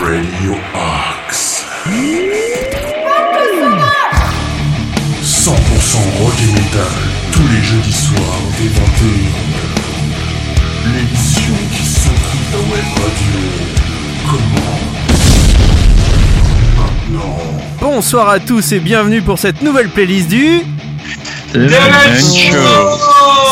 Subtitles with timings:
[0.00, 1.66] Radio Axe.
[5.22, 5.50] 100%
[6.18, 6.86] rock et metal,
[7.32, 9.34] tous les jeudis soirs dès 21h.
[10.94, 13.40] L'émission qui s'occupe la web radio.
[14.30, 14.91] Comment.
[17.80, 20.60] Bonsoir à tous et bienvenue pour cette nouvelle playlist du...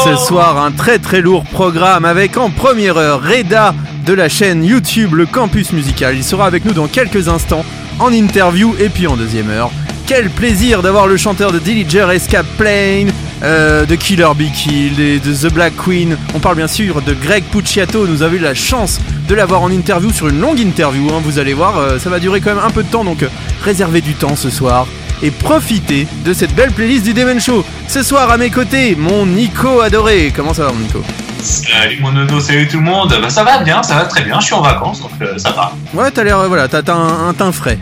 [0.04, 3.74] Ce soir, un très très lourd programme avec en première heure Reda
[4.06, 6.16] de la chaîne YouTube Le Campus Musical.
[6.16, 7.64] Il sera avec nous dans quelques instants
[7.98, 9.70] en interview et puis en deuxième heure.
[10.06, 15.18] Quel plaisir d'avoir le chanteur de Dillinger Escape Plane, euh, de Killer Be Killed et
[15.18, 16.16] de The Black Queen.
[16.34, 18.06] On parle bien sûr de Greg Pucciato.
[18.06, 21.08] Nous avons eu la chance de l'avoir en interview sur une longue interview.
[21.14, 21.20] hein.
[21.22, 23.28] Vous allez voir, euh, ça va durer quand même un peu de temps donc euh,
[23.64, 24.88] réservez du temps ce soir
[25.22, 27.64] et profitez de cette belle playlist du Demon Show.
[27.86, 30.32] Ce soir à mes côtés, mon Nico adoré.
[30.34, 31.00] Comment ça va, mon Nico?
[31.40, 33.16] Salut mon nono, salut tout le monde.
[33.22, 34.40] Bah, ça va bien, ça va très bien.
[34.40, 35.72] Je suis en vacances, donc euh, ça va.
[35.94, 37.78] Ouais, t'as l'air, voilà, t'as t'as un, un teint frais.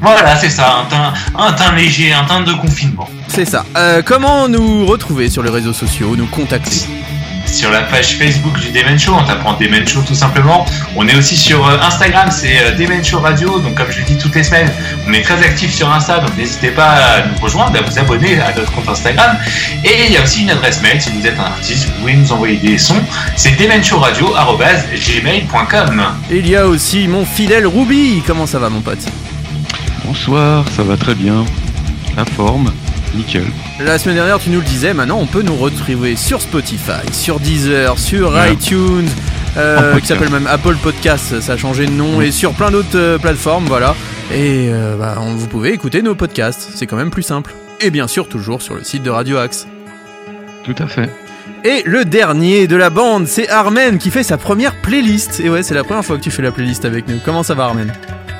[0.00, 3.08] Voilà, c'est ça, un teint, un teint léger, un teint de confinement.
[3.28, 3.66] C'est ça.
[3.76, 6.86] Euh, comment nous retrouver sur les réseaux sociaux, nous contacter?
[7.52, 10.64] Sur la page Facebook du Demen Show, on t'apprend Demen Show tout simplement.
[10.96, 13.58] On est aussi sur euh, Instagram, c'est euh, Demen Show Radio.
[13.58, 14.70] Donc comme je le dis toutes les semaines,
[15.06, 18.38] on est très actifs sur Insta, donc n'hésitez pas à nous rejoindre, à vous abonner
[18.40, 19.36] à notre compte Instagram.
[19.84, 22.14] Et il y a aussi une adresse mail, si vous êtes un artiste, vous pouvez
[22.14, 23.00] nous envoyer des sons.
[23.36, 28.22] C'est demenshowradio.gmail.com Il y a aussi mon fidèle Ruby.
[28.26, 28.98] Comment ça va, mon pote?
[30.04, 31.44] Bonsoir, ça va très bien.
[32.16, 32.72] La forme,
[33.14, 33.46] nickel.
[33.80, 37.38] La semaine dernière, tu nous le disais, maintenant on peut nous retrouver sur Spotify, sur
[37.38, 38.52] Deezer, sur Ouais.
[38.54, 39.08] iTunes,
[39.56, 42.26] euh, qui s'appelle même Apple Podcast, ça a changé de nom, Oui.
[42.26, 43.94] et sur plein d'autres euh, plateformes, voilà.
[44.32, 47.54] Et euh, bah, on- vous pouvez écouter nos podcasts, c'est quand même plus simple.
[47.80, 49.68] Et bien sûr, toujours sur le site de Radio Axe.
[50.64, 51.08] Tout à fait.
[51.64, 55.40] Et le dernier de la bande, c'est Armen qui fait sa première playlist.
[55.40, 57.18] Et ouais, c'est la première fois que tu fais la playlist avec nous.
[57.24, 57.92] Comment ça va, Armen?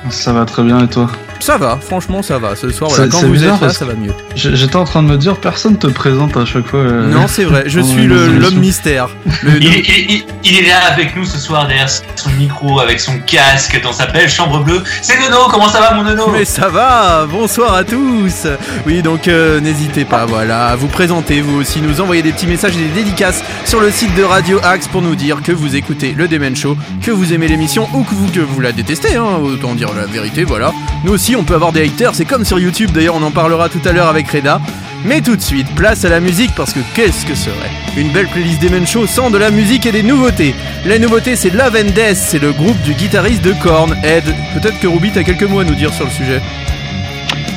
[0.09, 2.55] Ça va très bien et toi Ça va, franchement, ça va.
[2.55, 4.13] Ce soir, voilà, quand vous bizarre êtes là, ça va mieux.
[4.35, 6.79] J'étais en train de me dire, personne te présente à chaque fois.
[6.79, 9.09] euh, Non, c'est vrai, je suis l'homme mystère.
[9.43, 12.79] Le- il, est- il est- il est là avec nous ce soir derrière son micro,
[12.79, 14.81] avec son casque, dans sa belle chambre bleue.
[15.01, 16.29] C'est Nono, comment ça va mon Nono?
[16.31, 18.47] Mais ça va, bonsoir à tous
[18.87, 22.47] Oui, donc euh, n'hésitez pas, voilà, à vous présenter, vous aussi, nous envoyer des petits
[22.47, 25.75] messages et des dédicaces sur le site de Radio Axe pour nous dire que vous
[25.75, 29.15] écoutez le Demen Show, que vous aimez l'émission ou que vous, que vous la détestez,
[29.17, 30.71] hein, autant dire la vérité, voilà.
[31.03, 33.69] Nous aussi, on peut avoir des haters, c'est comme sur YouTube, d'ailleurs, on en parlera
[33.69, 34.59] tout à l'heure avec Reda.
[35.05, 38.27] Mais tout de suite, place à la musique parce que qu'est-ce que serait une belle
[38.27, 40.53] playlist Demen Show sans de la musique et des nouveautés
[40.85, 44.25] La nouveauté, c'est Love and c'est le groupe du guitariste de Korn, Ed.
[44.53, 46.41] Peut-être que Ruby, t'as quelques mots à nous dire sur le sujet.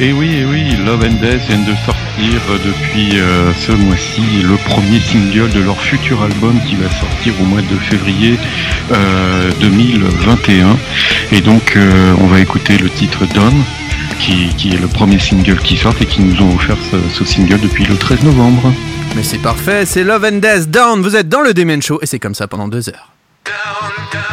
[0.05, 4.21] Et oui, et oui, Love and Death vient de sortir euh, depuis euh, ce mois-ci
[4.43, 8.37] le premier single de leur futur album qui va sortir au mois de février
[8.91, 10.77] euh, 2021.
[11.31, 13.55] Et donc, euh, on va écouter le titre Dawn,
[14.19, 17.25] qui, qui est le premier single qui sort et qui nous ont offert ce, ce
[17.25, 18.73] single depuis le 13 novembre.
[19.15, 22.07] Mais c'est parfait, c'est Love and Death Down, vous êtes dans le Demen Show et
[22.07, 23.13] c'est comme ça pendant deux heures.
[23.45, 24.32] Down,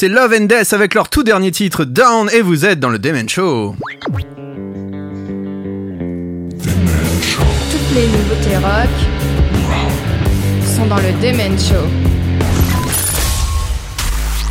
[0.00, 3.00] C'est Love and Death avec leur tout dernier titre Down et vous êtes dans le
[3.00, 3.74] Demen Show.
[3.90, 4.20] Toutes
[7.96, 8.88] les nouveautés rock
[10.64, 11.84] sont dans le Demen Show.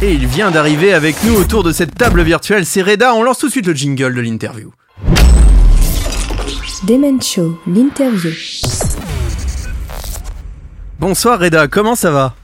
[0.01, 3.37] Et il vient d'arriver avec nous autour de cette table virtuelle, c'est Reda, on lance
[3.37, 4.73] tout de suite le jingle de l'interview.
[6.83, 8.33] Demen Show, l'interview.
[10.99, 12.35] Bonsoir Reda, comment ça va?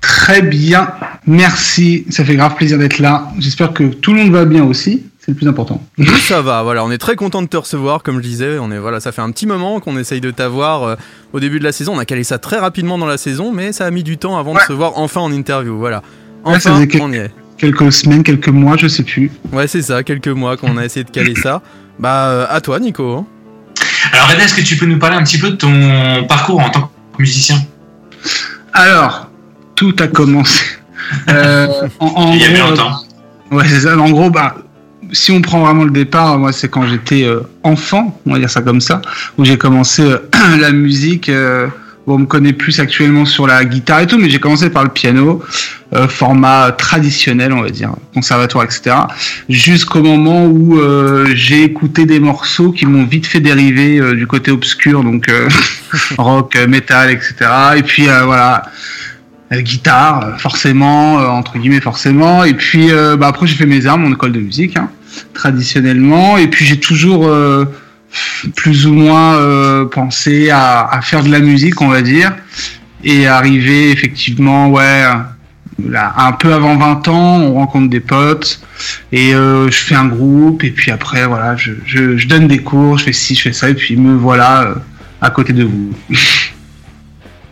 [0.00, 0.88] Très bien,
[1.26, 3.28] merci, ça fait grave plaisir d'être là.
[3.38, 5.82] J'espère que tout le monde va bien aussi, c'est le plus important.
[6.28, 8.78] Ça va, voilà, on est très content de te recevoir, comme je disais, on est
[8.78, 10.94] voilà, ça fait un petit moment qu'on essaye de t'avoir euh,
[11.32, 11.94] au début de la saison.
[11.96, 14.38] On a calé ça très rapidement dans la saison, mais ça a mis du temps
[14.38, 15.76] avant de se voir enfin en interview.
[15.76, 16.02] Voilà,
[16.44, 17.30] enfin on y est.
[17.58, 19.30] Quelques semaines, quelques mois, je sais plus.
[19.52, 21.62] Ouais, c'est ça, quelques mois qu'on a essayé de caler ça.
[21.98, 23.12] Bah euh, à toi Nico.
[23.16, 23.26] hein.
[24.12, 26.70] Alors, Reda, est-ce que tu peux nous parler un petit peu de ton parcours en
[26.70, 26.82] tant
[27.16, 27.56] que musicien?
[28.72, 29.25] Alors,
[29.76, 30.64] tout a commencé.
[31.28, 31.68] Euh,
[32.00, 32.96] en, en Il y a gros, longtemps.
[33.52, 33.96] Ouais, c'est ça.
[33.96, 34.56] En gros, bah,
[35.12, 38.50] si on prend vraiment le départ, moi, c'est quand j'étais euh, enfant, on va dire
[38.50, 39.00] ça comme ça,
[39.38, 40.18] où j'ai commencé euh,
[40.60, 41.28] la musique.
[41.28, 41.68] euh,
[42.08, 44.90] on me connaît plus actuellement sur la guitare et tout, mais j'ai commencé par le
[44.90, 45.42] piano,
[45.92, 48.94] euh, format traditionnel, on va dire, conservatoire, etc.
[49.48, 54.26] Jusqu'au moment où euh, j'ai écouté des morceaux qui m'ont vite fait dériver euh, du
[54.26, 55.48] côté obscur, donc euh,
[56.18, 57.34] rock, euh, metal, etc.
[57.76, 58.62] Et puis euh, voilà.
[59.52, 62.42] Euh, guitare, euh, forcément, euh, entre guillemets forcément.
[62.42, 64.90] Et puis euh, bah, après j'ai fait mes armes en école de musique, hein,
[65.34, 66.36] traditionnellement.
[66.36, 67.64] Et puis j'ai toujours euh,
[68.56, 72.34] plus ou moins euh, pensé à, à faire de la musique, on va dire.
[73.04, 75.04] Et arrivé effectivement, ouais,
[75.88, 78.60] là, un peu avant 20 ans, on rencontre des potes
[79.12, 80.64] et je fais un groupe.
[80.64, 83.52] Et puis après, voilà, je, je, je donne des cours, je fais ci, je fais
[83.52, 83.70] ça.
[83.70, 84.74] Et puis me voilà
[85.20, 85.94] à côté de vous.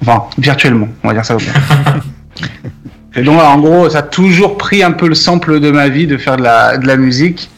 [0.06, 1.36] Enfin, virtuellement, on va dire ça.
[3.16, 6.06] Et donc, en gros, ça a toujours pris un peu le sample de ma vie
[6.06, 7.48] de faire de la, de la musique,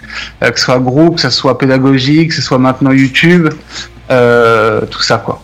[0.43, 3.49] euh, que ce soit groupe, que ce soit pédagogique, que ce soit maintenant YouTube,
[4.11, 5.43] euh, tout ça, quoi.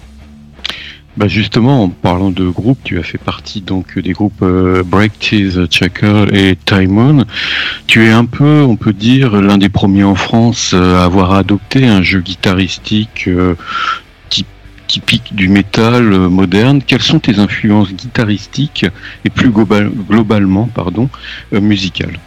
[1.17, 5.19] Bah justement, en parlant de groupe, tu as fait partie donc des groupes euh, Break
[5.19, 7.25] Tease, Checker et Time On.
[7.87, 11.87] Tu es un peu, on peut dire, l'un des premiers en France à avoir adopté
[11.87, 13.29] un jeu guitaristique
[14.93, 16.83] typique du métal euh, moderne.
[16.87, 18.85] Quelles sont tes influences guitaristiques
[19.25, 21.09] et plus global- globalement, pardon,
[21.55, 22.19] euh, musicales?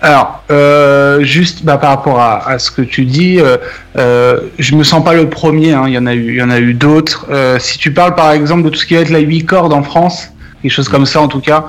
[0.00, 3.56] Alors, euh, juste bah, par rapport à, ce que tu dis, euh,
[3.96, 5.72] euh, je me sens pas le premier.
[5.72, 7.26] hein, Il y en a eu, il y en a eu d'autres.
[7.58, 9.82] Si tu parles par exemple de tout ce qui va être la 8 cordes en
[9.84, 10.28] France,
[10.60, 11.66] quelque chose comme ça en tout cas,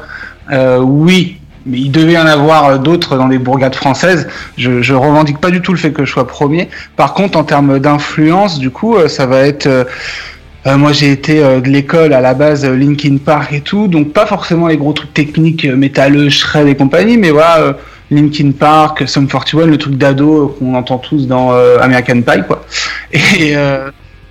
[0.81, 1.37] oui.
[1.65, 4.27] Mais il devait y en avoir euh, d'autres dans les bourgades françaises.
[4.57, 6.69] Je, je revendique pas du tout le fait que je sois premier.
[6.95, 9.83] Par contre, en termes d'influence, du coup, euh, ça va être euh,
[10.67, 14.25] euh, moi, j'ai été de l'école à la base Linkin Park et tout, donc pas
[14.25, 17.77] forcément les gros trucs techniques métalleux, shred et compagnie, mais voilà,
[18.09, 22.65] Linkin Park, Sum 41, le truc d'ado qu'on entend tous dans American Pie, quoi.
[23.13, 23.53] Et,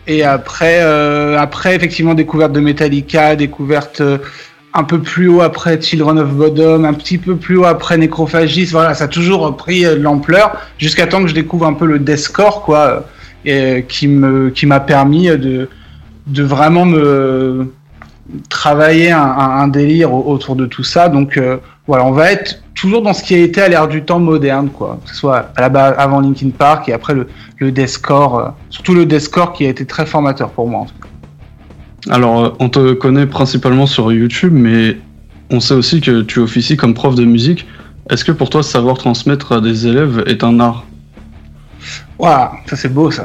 [0.09, 0.81] et après,
[1.39, 4.03] après, effectivement, découverte de Metallica, découverte
[4.77, 8.73] un peu plus haut après Children of Bodom, un petit peu plus haut après Necrophagist,
[8.73, 11.87] voilà, ça a toujours pris euh, de l'ampleur, jusqu'à temps que je découvre un peu
[11.87, 13.05] le deathcore, quoi,
[13.47, 15.69] euh, et, qui m'a permis euh,
[16.27, 17.73] de, vraiment me
[18.49, 21.09] travailler un, délire au- autour de tout ça.
[21.09, 24.03] Donc euh, voilà, on va être toujours dans ce qui a été à l'ère du
[24.03, 24.99] temps moderne, quoi.
[25.05, 27.29] Que ce soit à la avant Linkin Park et après le,
[27.59, 30.87] le deathcore, euh, surtout le deathcore qui a été très formateur pour moi.
[32.11, 34.97] Alors, euh, on te connaît principalement sur YouTube, mais
[35.51, 37.67] on sait aussi que tu officies comme prof de musique.
[38.11, 40.85] Est-ce que pour toi, savoir transmettre à des élèves est un art?
[42.19, 43.25] Voilà, ça c'est beau ça.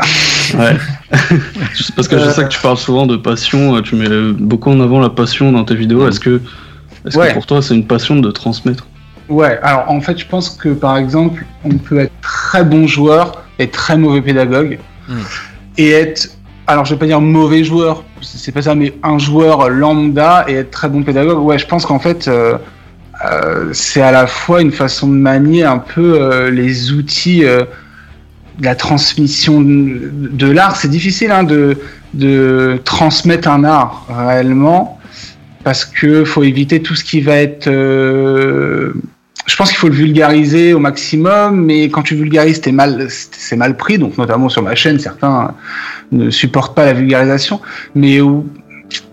[0.57, 0.75] Ouais.
[1.95, 4.79] Parce que je sais que tu parles souvent de passion, euh, tu mets beaucoup en
[4.81, 6.07] avant la passion dans tes vidéos.
[6.07, 6.41] Est-ce que,
[7.05, 7.29] est-ce Ouais.
[7.29, 8.87] que pour toi, c'est une passion de transmettre?
[9.29, 13.43] Ouais, alors en fait, je pense que par exemple, on peut être très bon joueur
[13.59, 14.79] et très mauvais pédagogue.
[15.07, 15.13] Mm.
[15.77, 16.29] Et être,
[16.69, 20.53] alors je vais pas dire mauvais joueur, c'est pas ça, mais un joueur lambda et
[20.53, 21.43] être très bon pédagogue.
[21.43, 22.57] Ouais, je pense qu'en fait, euh,
[23.25, 27.65] euh, c'est à la fois une façon de manier un peu euh, les outils de
[28.61, 30.75] la transmission de, l'art.
[30.75, 34.99] C'est difficile hein, de, transmettre un art réellement
[35.63, 37.67] parce que faut éviter tout ce qui va être
[39.49, 43.55] je pense qu'il faut le vulgariser au maximum, mais quand tu vulgarises, t'es mal, c'est
[43.55, 43.97] mal pris.
[43.97, 45.55] Donc, notamment sur ma chaîne, certains
[46.11, 47.61] ne supportent pas la vulgarisation.
[47.95, 48.19] Mais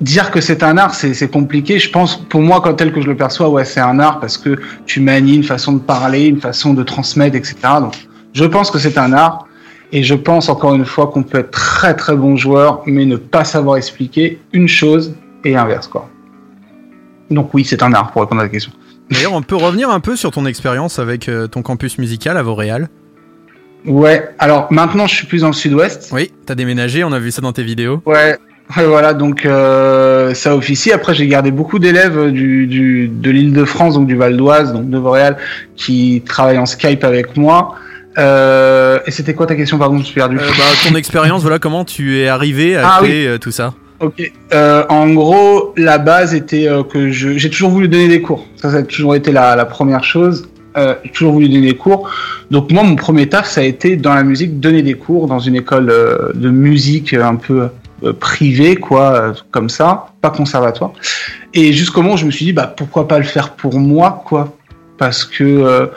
[0.00, 1.78] dire que c'est un art, c'est compliqué.
[1.78, 4.38] Je pense, pour moi, quand tel que je le perçois, ouais, c'est un art parce
[4.38, 7.56] que tu manies une façon de parler, une façon de transmettre, etc.
[7.80, 7.94] Donc,
[8.32, 9.46] je pense que c'est un art.
[9.92, 13.16] Et je pense encore une fois qu'on peut être très très bon joueur, mais ne
[13.16, 16.08] pas savoir expliquer une chose et inverse, quoi.
[17.30, 18.72] Donc oui, c'est un art pour répondre à la question.
[19.10, 22.42] D'ailleurs, on peut revenir un peu sur ton expérience avec euh, ton campus musical à
[22.42, 22.88] Vauréal.
[23.86, 26.10] Ouais, alors maintenant je suis plus dans le sud-ouest.
[26.12, 28.02] Oui, t'as déménagé, on a vu ça dans tes vidéos.
[28.04, 28.36] Ouais,
[28.76, 30.92] ouais voilà, donc euh, ça officie.
[30.92, 34.72] Après, j'ai gardé beaucoup d'élèves du, du, de l'île de France, donc du Val d'Oise,
[34.72, 35.36] donc de Vauréal,
[35.76, 37.76] qui travaillent en Skype avec moi.
[38.18, 40.38] Euh, et c'était quoi ta question, pardon, je suis perdu.
[40.38, 43.74] Euh, bah, ton expérience, voilà, comment tu es arrivé à Ah, créer euh, tout ça?
[44.00, 44.32] Ok.
[44.52, 48.46] Euh, en gros, la base était euh, que j'ai toujours voulu donner des cours.
[48.56, 50.48] Ça, ça a toujours été la, la première chose.
[50.76, 52.10] Euh, j'ai toujours voulu donner des cours.
[52.50, 55.38] Donc moi, mon premier taf, ça a été dans la musique, donner des cours dans
[55.38, 57.68] une école euh, de musique un peu
[58.04, 60.92] euh, privée, quoi, comme ça, pas conservatoire.
[61.54, 64.22] Et jusqu'au moment où je me suis dit, bah pourquoi pas le faire pour moi,
[64.26, 64.54] quoi,
[64.98, 65.88] parce que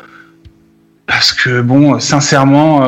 [1.05, 2.85] parce que bon, sincèrement,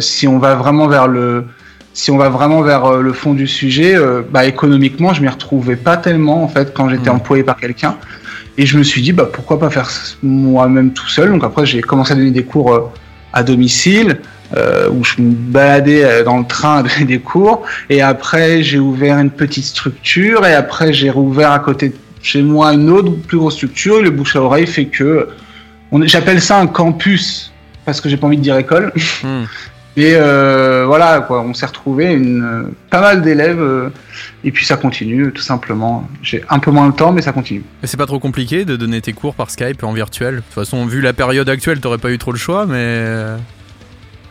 [0.00, 1.44] si on va vraiment vers le
[1.92, 3.96] si on va vraiment vers le fond du sujet,
[4.30, 7.16] bah, économiquement, je m'y retrouvais pas tellement en fait quand j'étais Mhm.
[7.16, 7.96] employé par quelqu'un.
[8.56, 9.90] Et je me suis dit, bah, pourquoi pas faire
[10.22, 11.30] moi-même tout seul.
[11.30, 12.80] Donc après, j'ai commencé à donner des cours euh,
[13.32, 14.20] à domicile,
[14.56, 17.62] euh, où je me baladais euh, dans le train à donner des cours.
[17.90, 20.46] Et après, j'ai ouvert une petite structure.
[20.46, 23.98] Et après, j'ai rouvert à côté de chez moi une autre plus grosse structure.
[23.98, 25.28] Et le bouche à oreille fait que
[26.04, 27.52] j'appelle ça un campus
[27.84, 28.92] parce que j'ai pas envie de dire école.
[29.22, 29.44] Hmm.
[29.96, 33.90] Et euh, voilà, quoi, on s'est retrouvé une euh, pas mal d'élèves euh,
[34.42, 36.08] et puis ça continue tout simplement.
[36.20, 37.62] J'ai un peu moins le temps, mais ça continue.
[37.80, 40.36] Mais c'est pas trop compliqué de donner tes cours par Skype en virtuel.
[40.36, 43.04] De toute façon, vu la période actuelle, t'aurais pas eu trop le choix, mais.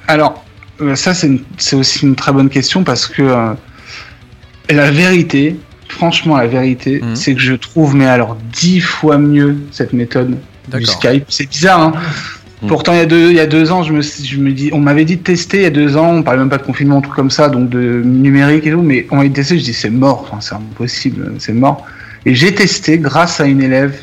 [0.10, 0.43] Alors,
[0.96, 3.53] ça c'est aussi une très bonne question parce que euh,
[4.70, 7.15] la vérité, franchement la vérité, Mhm.
[7.15, 10.86] c'est que je trouve mais alors dix fois mieux cette méthode du.
[10.86, 11.24] Skype.
[11.29, 11.93] C'est bizarre, hein.
[12.63, 12.70] Mhm.
[12.70, 14.70] Pourtant, il y, a deux, il y a deux ans, je me, je me dis,
[14.74, 16.63] on m'avait dit de tester il y a deux ans, on parlait même pas de
[16.63, 19.74] confinement, tout comme ça, donc de numérique et tout, mais on m'avait tester, je dis
[19.74, 21.86] c'est mort, enfin, c'est impossible, c'est mort.
[22.25, 24.00] Et j'ai testé grâce à une élève,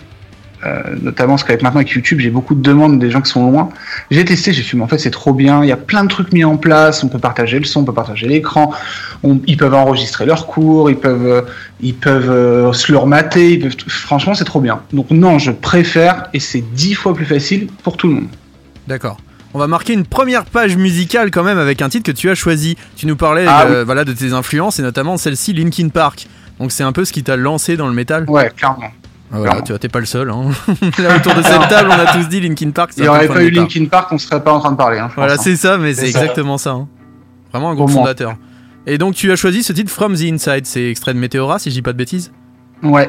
[0.66, 3.50] euh, notamment parce qu'avec maintenant avec YouTube, j'ai beaucoup de demandes des gens qui sont
[3.50, 3.70] loin.
[4.10, 6.30] J'ai testé, j'ai fait, en fait c'est trop bien, il y a plein de trucs
[6.34, 8.72] mis en place, on peut partager le son, on peut partager l'écran,
[9.46, 11.42] ils peuvent enregistrer leurs cours, ils peuvent, euh,
[11.80, 14.82] ils peuvent euh, se le remater, ils peuvent, franchement c'est trop bien.
[14.92, 18.28] Donc non, je préfère, et c'est dix fois plus facile pour tout le monde.
[18.90, 19.16] D'accord.
[19.54, 22.34] On va marquer une première page musicale quand même avec un titre que tu as
[22.34, 22.76] choisi.
[22.96, 26.26] Tu nous parlais Ah euh, voilà, de tes influences et notamment celle-ci, Linkin Park.
[26.58, 28.28] Donc c'est un peu ce qui t'a lancé dans le métal.
[28.28, 28.78] Ouais, clairement.
[28.82, 28.88] Ah,
[29.30, 29.62] Voilà, clairement.
[29.62, 30.28] tu vois, t'es pas le seul.
[30.30, 30.50] Hein.
[30.98, 32.90] Là autour de cette table, on a tous dit Linkin Park.
[32.96, 33.50] Il n'y aurait pas eu.
[33.50, 34.98] Linkin Park, on serait pas en train de parler.
[34.98, 35.38] Hein, Voilà, hein.
[35.40, 36.70] c'est ça, mais c'est exactement ça.
[36.72, 36.88] hein.
[37.52, 38.34] Vraiment un groupe fondateur.
[38.86, 41.70] Et donc tu as choisi ce titre From the Inside, c'est extrait de Meteora, si
[41.70, 42.32] je dis pas de bêtises.
[42.82, 43.08] Ouais.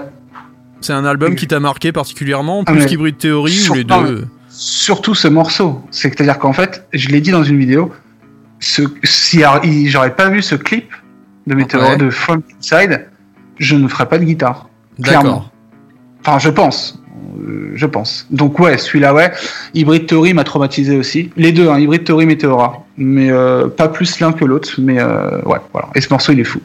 [0.81, 4.27] C'est un album qui t'a marqué particulièrement, Ah, plus mais qu'Hybrid Theory ou les deux?
[4.63, 5.81] Surtout ce morceau.
[5.89, 7.91] C'est-à-dire qu'en fait, je l'ai dit dans une vidéo,
[8.59, 9.41] ce, si
[9.87, 10.93] j'aurais pas vu ce clip
[11.47, 11.97] de Meteor Ouais.
[11.97, 13.07] de From Inside,
[13.57, 14.69] je ne ferais pas de guitare.
[15.01, 15.45] Clairement.
[16.19, 17.01] Enfin, je pense.
[17.39, 18.27] Euh, je pense.
[18.29, 19.31] Donc ouais, celui-là, ouais.
[19.73, 21.31] Hybrid Theory m'a traumatisé aussi.
[21.37, 22.85] Les deux, hein, Hybrid Theory, Meteora.
[22.97, 24.75] Mais euh, pas plus l'un que l'autre.
[24.77, 25.89] Mais euh, ouais, voilà.
[25.95, 26.59] Et ce morceau, il est fou.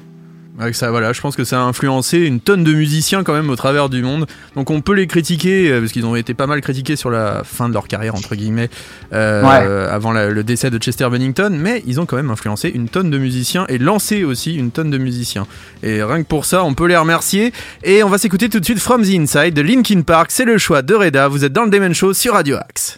[0.59, 3.51] Avec ça, voilà, je pense que ça a influencé une tonne de musiciens quand même
[3.51, 4.27] au travers du monde.
[4.55, 7.43] Donc on peut les critiquer euh, parce qu'ils ont été pas mal critiqués sur la
[7.45, 8.71] fin de leur carrière entre guillemets,
[9.13, 9.91] euh, Ouais.
[9.93, 13.11] avant la- le décès de Chester Bennington, mais ils ont quand même influencé une tonne
[13.11, 15.47] de musiciens et lancé aussi une tonne de musiciens.
[15.83, 17.53] Et rien que pour ça, on peut les remercier.
[17.85, 20.31] Et on va s'écouter tout de suite From the Inside de Linkin Park.
[20.31, 21.29] C'est le choix de Reda.
[21.29, 22.97] Vous êtes dans le Demon Show sur Radio Axe.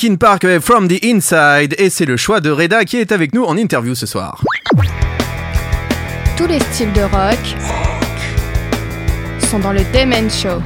[0.00, 3.34] Linkin Park avec From the Inside et c'est le choix de Reda qui est avec
[3.34, 4.44] nous en interview ce soir.
[6.36, 7.38] Tous les styles de rock
[9.50, 10.62] sont dans le Demen Show.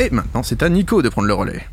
[0.00, 1.64] Et maintenant c'est à Nico de prendre le relais.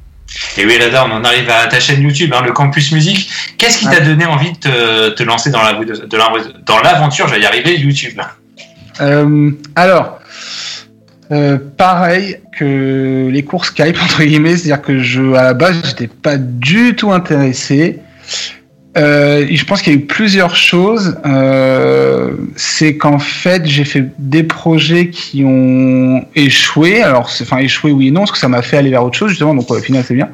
[0.55, 3.27] Et oui, Reda, on en arrive à ta chaîne YouTube, hein, le Campus Musique.
[3.57, 6.29] Qu'est-ce qui t'a donné envie de te, te lancer dans la- de la-
[6.63, 8.21] dans l'aventure, j'allais y arriver, YouTube
[9.01, 10.19] Euh, alors,
[11.31, 16.07] euh, pareil que les cours Skype entre guillemets, c'est-à-dire que je à la base j'étais
[16.07, 17.99] pas du tout intéressé.
[18.97, 21.17] Euh, je pense qu'il y a eu plusieurs choses.
[21.25, 27.03] Euh, c'est qu'en fait j'ai fait des projets qui ont échoué.
[27.03, 29.29] Alors, enfin échoué oui et non, parce que ça m'a fait aller vers autre chose
[29.29, 29.53] justement.
[29.53, 30.29] Donc au final c'est bien.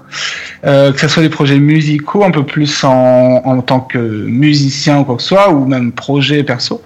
[0.65, 4.99] Euh, que ce soit des projets musicaux un peu plus en, en tant que musicien
[4.99, 6.81] ou quoi que ce soit, ou même projet perso.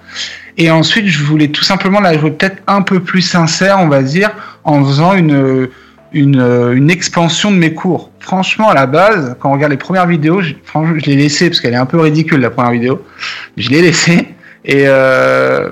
[0.58, 4.02] Et ensuite, je voulais tout simplement la jouer peut-être un peu plus sincère, on va
[4.02, 4.32] dire,
[4.64, 5.68] en faisant une,
[6.12, 8.10] une, expansion de mes cours.
[8.18, 11.60] Franchement, à la base, quand on regarde les premières vidéos, je, je l'ai laissé parce
[11.60, 13.04] qu'elle est un peu ridicule, la première vidéo.
[13.56, 14.34] Je l'ai laissé.
[14.64, 15.70] Et euh,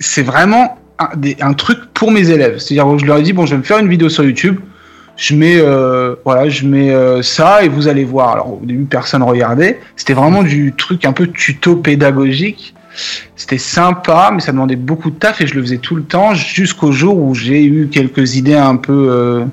[0.00, 2.58] c'est vraiment un truc pour mes élèves.
[2.58, 4.60] C'est-à-dire, je leur ai dit, bon, je vais me faire une vidéo sur YouTube.
[5.16, 8.30] Je mets, euh, voilà, je mets euh, ça et vous allez voir.
[8.30, 9.78] Alors, au début, personne regardait.
[9.94, 12.74] C'était vraiment du truc un peu tuto pédagogique.
[13.36, 16.34] C'était sympa, mais ça demandait beaucoup de taf et je le faisais tout le temps
[16.34, 19.44] jusqu'au jour où j'ai eu quelques idées un peu euh,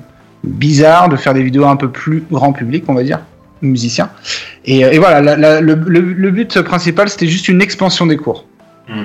[0.44, 3.20] bizarres de faire des vidéos un peu plus grand public, on va dire,
[3.62, 4.10] musicien.
[4.64, 8.06] Et, euh, et voilà, la- la- le, le- le but principal, c'était juste une expansion
[8.06, 8.44] des cours.
[8.88, 9.04] Hmm.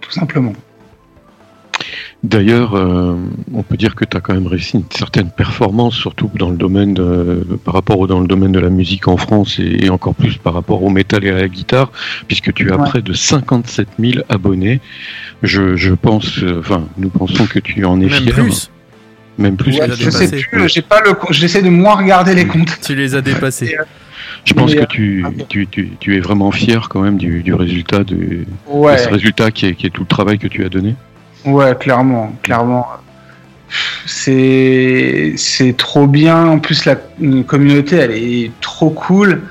[0.00, 0.52] Tout simplement.
[2.24, 3.16] D'ailleurs, euh,
[3.52, 6.56] on peut dire que tu as quand même réussi une certaine performance, surtout dans le
[6.56, 9.90] domaine de, par rapport au, dans le domaine de la musique en France et, et
[9.90, 11.90] encore plus par rapport au métal et à la guitare,
[12.28, 12.84] puisque tu as Ouais.
[12.88, 14.80] près de 57 000 abonnés.
[15.42, 18.34] Je, je pense, euh, enfin, nous pensons que tu en es Même fier.
[18.34, 18.70] plus.
[19.38, 19.76] Même plus.
[19.80, 22.78] Ouais, que tu je sais plus, j'ai pas le, j'essaie de moins regarder les comptes.
[22.86, 23.74] Tu les as dépassés.
[24.44, 27.52] Je pense que euh, tu, tu, tu, tu es vraiment fier quand même du, du
[27.54, 30.68] résultat, du, de ce résultat qui est, qui est tout le travail que tu as
[30.68, 30.94] donné.
[31.44, 32.86] Ouais, clairement, clairement.
[34.06, 36.46] C'est c'est trop bien.
[36.46, 36.96] En plus, la
[37.46, 39.42] communauté, elle est trop cool.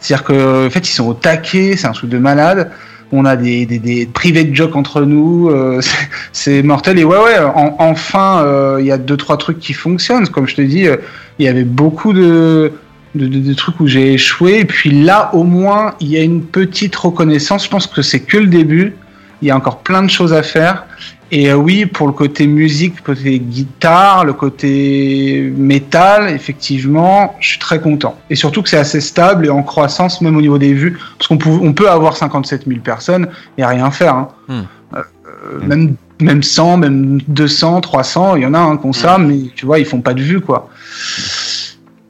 [0.00, 1.74] C'est-à-dire que, en fait, ils sont au taquet.
[1.76, 2.70] C'est un truc de malade.
[3.10, 5.48] On a des, des, des private jokes entre nous.
[5.48, 5.80] euh,
[6.32, 6.98] c'est- mortel.
[6.98, 7.38] Et ouais, ouais.
[7.38, 10.28] en- enfin, euh, il y a deux trois trucs qui fonctionnent.
[10.28, 10.96] Comme je te dis, euh,
[11.38, 12.72] il y avait beaucoup de
[13.14, 14.58] de, de- de trucs où j'ai échoué.
[14.60, 17.64] Et puis là, au moins, il y a une petite reconnaissance.
[17.64, 18.94] Je pense que c'est que le début.
[19.40, 20.84] Il y a encore plein de choses à faire.
[21.30, 27.50] Et euh, oui, pour le côté musique, le côté guitare, le côté métal, effectivement, je
[27.50, 28.18] suis très content.
[28.30, 30.98] Et surtout que c'est assez stable et en croissance, même au niveau des vues.
[31.18, 34.14] Parce qu'on peut, on peut avoir 57 000 personnes et rien faire.
[34.14, 34.28] hein.
[34.48, 34.62] Hmm.
[34.94, 39.18] Euh, même, même 100, même 200, 300, il y en a un qui ont ça,
[39.18, 40.70] mais tu vois, ils font pas de vues, quoi.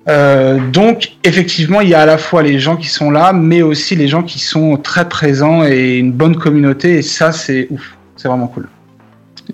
[0.09, 3.63] Euh, donc, effectivement, il y a à la fois les gens qui sont là, mais
[3.63, 6.99] aussi les gens qui sont très présents et une bonne communauté.
[6.99, 7.97] Et ça, c'est ouf.
[8.17, 8.69] C'est vraiment cool.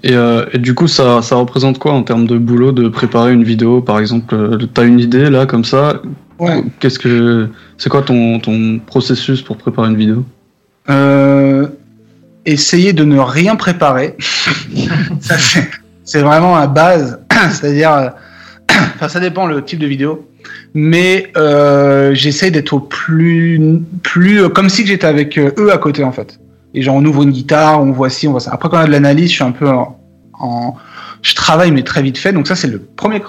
[0.03, 3.33] Et, euh, et du coup, ça, ça représente quoi en termes de boulot de préparer
[3.33, 6.03] une vidéo Par exemple, euh, t'as une idée là, comme ça
[6.41, 6.65] Ouais.
[6.81, 10.25] Qu'est-ce que c'est quoi ton, ton processus pour préparer une vidéo?
[10.91, 11.69] Euh,
[12.45, 14.17] essayer de ne rien préparer.
[15.21, 15.71] Ça, c'est-
[16.03, 17.21] c'est vraiment à base.
[17.53, 18.13] C'est-à-dire,
[18.71, 20.29] enfin, ça dépend le type de vidéo.
[20.75, 26.13] Mais euh, j'essaie d'être au plus, plus comme si j'étais avec eux à côté en
[26.13, 26.39] fait.
[26.75, 28.53] Et genre on ouvre une guitare, on voit ci, on voit ça.
[28.53, 30.77] Après quand on a de l'analyse, je suis un peu en,
[31.23, 32.33] je travaille mais très vite fait.
[32.33, 33.21] Donc ça c'est le premier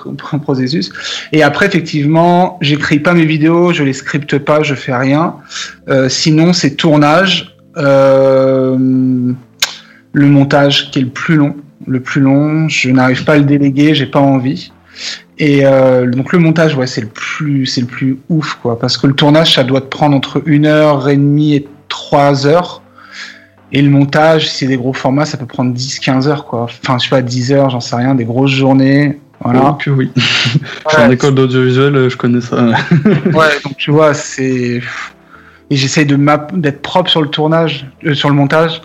[0.41, 0.91] processus.
[1.31, 5.35] Et après effectivement, j'écris pas mes vidéos, je les scripte pas, je fais rien.
[5.89, 8.77] Euh, sinon c'est tournage, euh,
[10.13, 11.55] le montage qui est le plus long,
[11.85, 12.67] le plus long.
[12.67, 14.71] Je n'arrive pas à le déléguer, j'ai pas envie.
[15.37, 18.97] Et euh, donc le montage, ouais, c'est le plus, c'est le plus ouf, quoi, parce
[18.97, 22.81] que le tournage, ça doit te prendre entre une heure et demie et trois heures.
[23.71, 26.63] Et le montage, si c'est des gros formats, ça peut prendre 10-15 heures, quoi.
[26.63, 29.19] Enfin, je sais pas, 10 heures, j'en sais rien, des grosses journées.
[29.43, 29.71] Voilà.
[29.71, 30.11] Oh, que oui.
[30.15, 32.57] Je suis en école d'audiovisuel, je connais ça.
[33.33, 34.81] Ouais, donc tu vois, c'est.
[35.69, 36.17] Et j'essaye de
[36.53, 38.81] d'être propre sur le tournage, euh, sur le montage.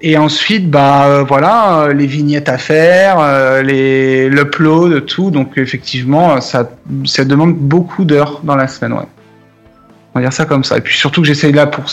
[0.00, 5.30] Et ensuite, bah euh, voilà, euh, les vignettes à faire, euh, les l'upload, tout.
[5.30, 6.70] Donc effectivement, ça,
[7.04, 9.06] ça demande beaucoup d'heures dans la semaine, ouais.
[10.18, 10.76] On va dire ça comme ça.
[10.78, 11.84] Et puis surtout que j'essaye là pour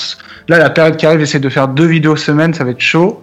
[0.48, 3.22] là la période qui arrive, j'essaie de faire deux vidéos semaine, ça va être chaud.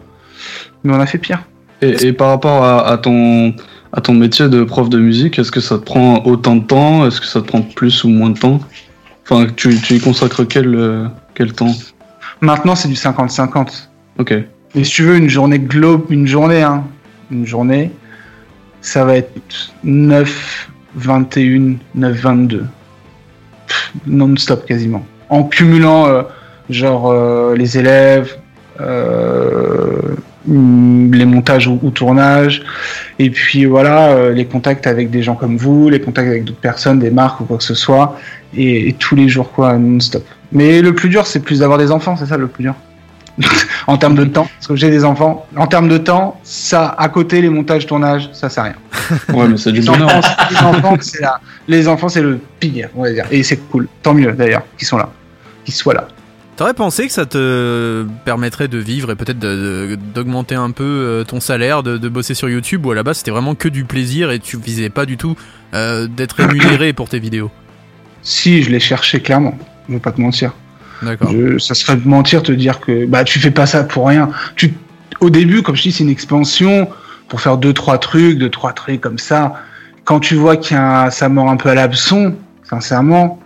[0.85, 1.43] Mais on a fait pire.
[1.81, 3.53] Et, et par rapport à, à ton
[3.93, 7.05] à ton métier de prof de musique, est-ce que ça te prend autant de temps?
[7.05, 8.61] Est-ce que ça te prend plus ou moins de temps?
[9.25, 11.75] Enfin, tu, tu y consacres quel euh, quel temps?
[12.41, 13.89] Maintenant, c'est du 50-50.
[14.21, 14.35] Ok.
[14.77, 16.85] Mais si tu veux une journée globe, une journée, hein,
[17.33, 17.91] une journée,
[18.81, 22.65] ça va être 9, 21, 9, 22.
[24.07, 25.05] Non-stop quasiment.
[25.29, 26.23] En cumulant euh,
[26.71, 28.37] genre euh, les élèves,
[28.81, 32.63] euh, les montages ou, ou tournages,
[33.19, 36.99] et puis voilà, les contacts avec des gens comme vous, les contacts avec d'autres personnes,
[36.99, 38.19] des marques ou quoi que ce soit,
[38.57, 40.25] et, et tous les jours quoi, non-stop.
[40.51, 42.75] Mais le plus dur, c'est plus d'avoir des enfants, c'est ça le plus dur?
[43.87, 45.47] en termes de temps, parce que j'ai des enfants.
[45.57, 48.75] En termes de temps, ça, à côté, les montages, tournages, ça, c'est rien.
[49.33, 50.09] Ouais, mais c'est du Les bonheur.
[50.15, 53.25] enfants, c'est- les enfants, c'est la- les enfants, c'est le pire, on va dire.
[53.31, 53.89] Et c'est cool.
[54.03, 55.09] Tant mieux, d'ailleurs, qu'ils sont là.
[55.65, 56.09] Qu'ils soient là.
[56.57, 61.41] T'aurais pensé que ça te permettrait de vivre et peut-être d'augmenter un peu euh, ton
[61.41, 64.31] salaire, de, de bosser sur YouTube, ou à la base c'était vraiment que du plaisir
[64.31, 65.35] et tu visais pas du tout
[65.75, 67.51] euh, d'être rémunéré pour tes vidéos?
[68.23, 69.57] Si, je l'ai cherché clairement.
[69.89, 70.53] Je vais pas te mentir.
[71.03, 71.31] D'accord.
[71.33, 74.31] Je- ça serait de mentir te dire que bah tu fais pas ça pour rien.
[74.57, 74.75] Tu,
[75.21, 76.89] au début, comme je dis, c'est une expansion
[77.29, 79.55] pour faire deux trois trucs, deux trois trucs comme ça.
[80.05, 82.35] Quand tu vois qu'il y a un- ça mord un peu à l'abson,
[82.69, 83.39] sincèrement,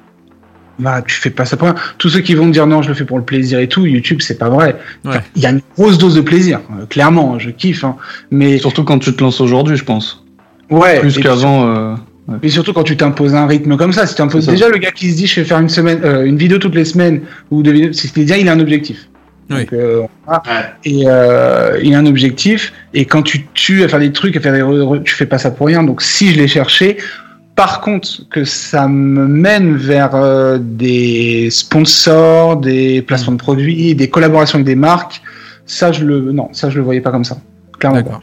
[0.79, 1.75] bah tu fais pas ça pour rien.
[1.99, 3.87] Tous ceux qui vont te dire non, je le fais pour le plaisir et tout,
[3.87, 4.77] YouTube, c'est pas vrai.
[5.05, 5.21] Ouais.
[5.35, 7.39] Il y a une grosse dose de plaisir, euh, clairement.
[7.39, 7.97] Je kiffe, hein.
[8.31, 10.25] mais Surtout quand tu te lances aujourd'hui, je pense.
[10.71, 11.01] ouais.
[11.01, 11.97] Plus qu'avant.
[12.43, 15.13] Et surtout quand tu t'imposes un rythme comme ça, si tu déjà le gars qui
[15.13, 17.21] se dit je vais faire une semaine, euh, une vidéo toutes les semaines
[17.53, 19.09] ou deux vidéos, c'est déjà il a un objectif.
[19.49, 19.61] Oui.
[19.61, 20.03] Donc, euh.
[20.85, 22.73] Et euh, il a un objectif.
[22.95, 25.27] Et quand tu tues à faire des trucs, à faire des, re- re- tu fais
[25.27, 25.85] pas ça pour rien.
[25.85, 26.97] Donc si je l'ai cherché,
[27.55, 34.11] par contre que ça me mène vers euh, des sponsors, des placements de produits, des
[34.11, 35.23] collaborations avec des marques,
[35.65, 37.39] ça je le non, ça je le voyais pas comme ça.
[37.79, 37.99] Clairement.
[37.99, 38.23] D'accord.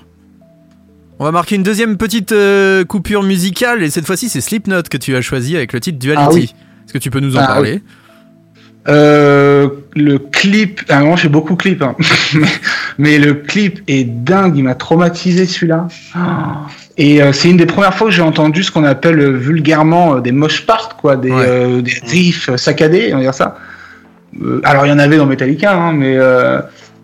[1.24, 4.98] On va marquer une deuxième petite euh, coupure musicale et cette fois-ci c'est Slipknot que
[4.98, 6.26] tu as choisi avec le titre Duality.
[6.28, 6.54] Ah oui.
[6.84, 7.82] Est-ce que tu peux nous en Ah parler?
[8.90, 11.96] Euh, le clip, ah, moi j'ai beaucoup de clips, hein.
[12.98, 15.88] mais, le clip est dingue, il m'a traumatisé celui-là.
[16.98, 20.20] Et euh, c'est une des premières fois que j'ai entendu ce qu'on appelle euh, vulgairement
[20.20, 21.82] des mosh parts, quoi, des, Ouais.
[21.82, 23.56] des riffs saccadés, on va dire ça.
[24.66, 26.18] Alors il y en avait dans Metallica, hein, mais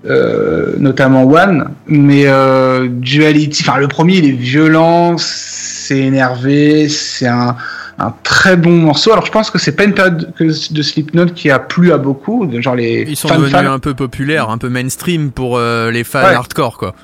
[0.05, 7.27] euh, notamment One, mais euh, Duality, enfin le premier il est violent, c'est énervé, c'est
[7.27, 7.55] un,
[7.97, 9.11] un très bon morceau.
[9.11, 12.49] Alors je pense que c'est pas une période de Slipknot qui a plu à beaucoup,
[12.61, 13.71] genre les Ils sont fans devenus fans.
[13.73, 16.33] un peu populaires, un peu mainstream pour euh, les fans Ouais.
[16.33, 16.95] hardcore quoi.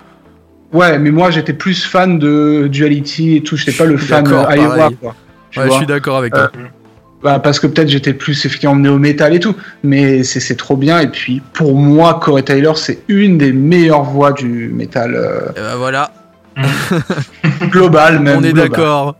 [0.72, 4.90] Ouais, mais moi j'étais plus fan de Duality et tout, j'étais pas le fan Iowa,
[5.02, 5.16] quoi.
[5.58, 6.50] Ouais, je suis d'accord avec toi.
[7.24, 11.00] Bah, parce que peut-être j'étais plus effectivement néo-métal et tout, mais c'est trop bien.
[11.00, 15.60] Et puis pour moi, Corey Taylor, c'est une des meilleures voix du métal euh, Eh
[15.60, 16.12] ben voilà,
[17.70, 18.40] global, même.
[18.40, 19.16] on est d'accord.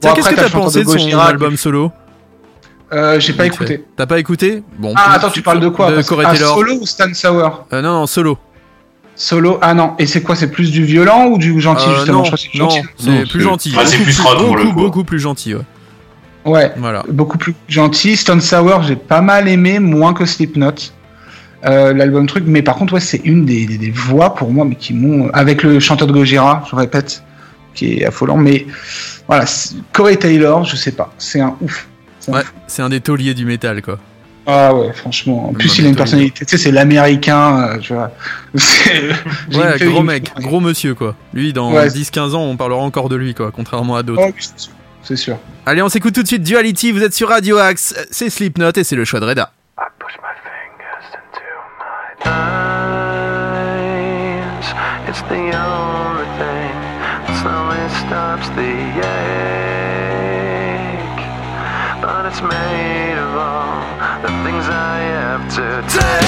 [0.00, 1.90] Qu'est-ce que t'as pensé de de son album solo
[2.92, 3.84] Euh, J'ai pas écouté.
[3.96, 4.92] T'as pas écouté Bon.
[4.96, 5.90] Ah, plus- attends, tu parles de quoi?
[5.90, 6.54] De Corey ah, Taylor.
[6.54, 7.48] Solo ou Stan Sauer?
[7.72, 8.38] Euh, non, non, solo.
[9.16, 9.58] Solo?
[9.62, 10.36] Ah non, et c'est quoi?
[10.36, 12.18] C'est plus du violent ou du gentil Euh, justement?
[12.22, 12.82] Non, c'est gentil.
[13.30, 13.74] plus gentil.
[13.76, 14.80] Ah, c'est Beaucoup plus rock pour le beaucoup, coup.
[14.82, 15.54] beaucoup plus gentil.
[15.54, 15.62] Ouais.
[16.48, 17.04] Ouais, Voilà.
[17.08, 18.16] beaucoup plus gentil.
[18.16, 20.72] Stone Sour, j'ai pas mal aimé, moins que Slipknot.
[21.64, 24.64] Euh, L'album truc, mais par contre, ouais, c'est une des, des, des voix pour moi,
[24.64, 25.28] mais qui m'ont.
[25.32, 27.22] Avec le chanteur de Gojira, je répète,
[27.74, 28.36] qui est affolant.
[28.36, 28.66] Mais
[29.26, 29.44] voilà,
[29.92, 31.88] Corey Taylor, je sais pas, c'est un ouf.
[32.20, 32.30] C'est
[32.82, 33.98] un Ouais, des tauliers du métal quoi.
[34.50, 35.48] Ah ouais, franchement.
[35.48, 38.10] En plus, il a une personnalité, tu sais, c'est l'américain, euh, tu vois.
[39.52, 41.14] Ouais, gros mec, gros monsieur quoi.
[41.34, 41.88] Lui, dans Ouais.
[41.88, 44.22] 10-15 ans, on parlera encore de lui quoi, contrairement à d'autres.
[44.26, 44.32] Oh,
[45.02, 45.38] c'est sûr.
[45.66, 48.84] Allez, on s'écoute tout de suite Duality, vous êtes sur Radio Axe, c'est Slipknot et
[48.84, 49.52] c'est le choix de Reda.
[49.78, 51.40] I push my fingers into
[51.78, 52.68] my eyes.
[55.08, 56.72] It's the only thing
[57.26, 59.38] that slowly stops the ache.
[62.00, 63.82] But it's made of all
[64.22, 66.27] the things I have to take.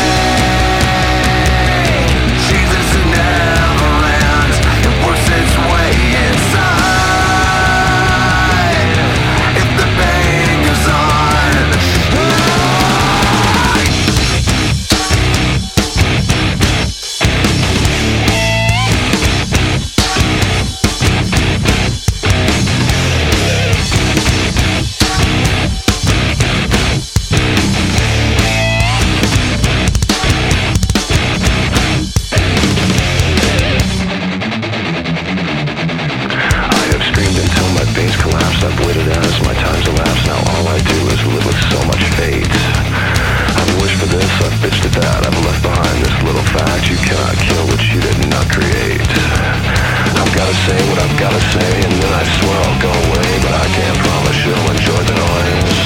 [50.51, 53.67] gotta say what I've gotta say And then I swear I'll go away But I
[53.71, 55.79] can't promise you'll enjoy the noise.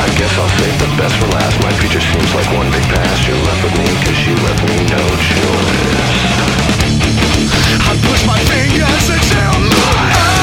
[0.00, 1.60] I guess I'll save the best for last.
[1.62, 3.28] My future seems like one big past.
[3.28, 6.24] You left with me cause you left me no choice.
[7.84, 10.35] I push my fingers into my eyes.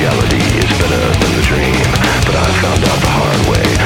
[0.00, 1.76] reality is better than the dream.
[2.24, 3.79] But I found out the hard way.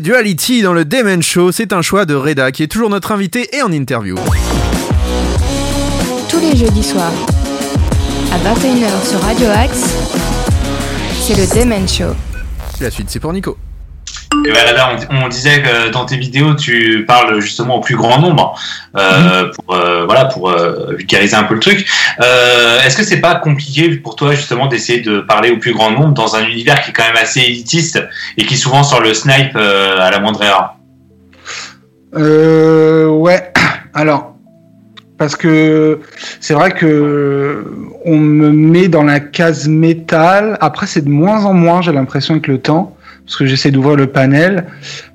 [0.00, 1.52] Duality dans le Demen Show.
[1.52, 4.16] C'est un choix de Reda qui est toujours notre invité et en interview.
[6.28, 7.12] Tous les jeudis soirs,
[8.32, 9.94] à 21h sur Radio Axe,
[11.20, 12.14] c'est le Demen Show.
[12.80, 13.56] La suite, c'est pour Nico.
[14.46, 17.96] Et voilà, là, on, on disait que dans tes vidéos, tu parles justement au plus
[17.96, 18.54] grand nombre
[18.96, 21.86] euh, pour euh, voilà pour euh, vulgariser un peu le truc.
[22.18, 26.14] Est-ce que c'est pas compliqué pour toi justement d'essayer de parler au plus grand nombre
[26.14, 28.02] dans un univers qui est quand même assez élitiste
[28.36, 30.78] et qui souvent sort le snipe à la moindre erreur?
[32.16, 33.52] Euh, ouais.
[33.94, 34.34] Alors,
[35.16, 36.00] parce que
[36.40, 37.64] c'est vrai que
[38.04, 40.56] on me met dans la case métal.
[40.60, 42.96] Après, c'est de moins en moins, j'ai l'impression, avec le temps,
[43.28, 44.64] parce que j'essaie d'ouvrir le panel.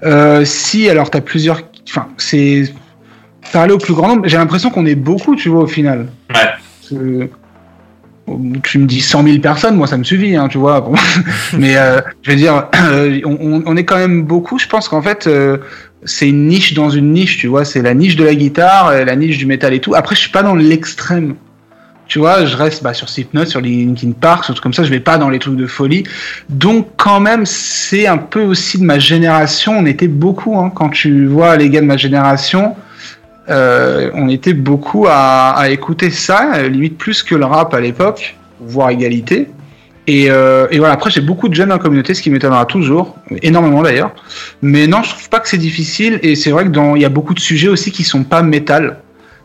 [0.03, 1.63] Euh, si, alors, t'as plusieurs.
[1.89, 2.71] Enfin, c'est
[3.51, 4.27] parler au plus grand nombre.
[4.27, 6.09] J'ai l'impression qu'on est beaucoup, tu vois, au final.
[6.29, 7.29] Ouais.
[8.61, 10.81] Tu me dis 100 000 personnes, moi ça me suffit, hein, tu vois.
[10.81, 10.93] Bon.
[11.57, 14.59] Mais euh, je veux dire, euh, on, on est quand même beaucoup.
[14.59, 15.57] Je pense qu'en fait, euh,
[16.03, 17.65] c'est une niche dans une niche, tu vois.
[17.65, 19.95] C'est la niche de la guitare, la niche du métal et tout.
[19.95, 21.33] Après, je suis pas dans l'extrême.
[22.13, 24.83] Tu vois, je reste bah, sur Slipknot, sur Linkin Park, sur trucs comme ça.
[24.83, 26.03] Je vais pas dans les trucs de folie.
[26.47, 29.75] Donc, quand même, c'est un peu aussi de ma génération.
[29.79, 32.75] On était beaucoup, hein, quand tu vois les gars de ma génération.
[33.49, 38.91] Euh, on était beaucoup à, écouter ça, limite plus que le rap à l'époque, voire
[38.91, 39.49] égalité.
[40.05, 43.15] Et, euh, voilà, après j'ai beaucoup de jeunes dans la communauté, ce qui m'étonnera toujours,
[43.41, 44.13] énormément d'ailleurs.
[44.61, 47.05] Mais non, je trouve pas que c'est difficile, et c'est vrai que dans il y
[47.05, 48.99] a beaucoup de sujets aussi qui sont pas métal.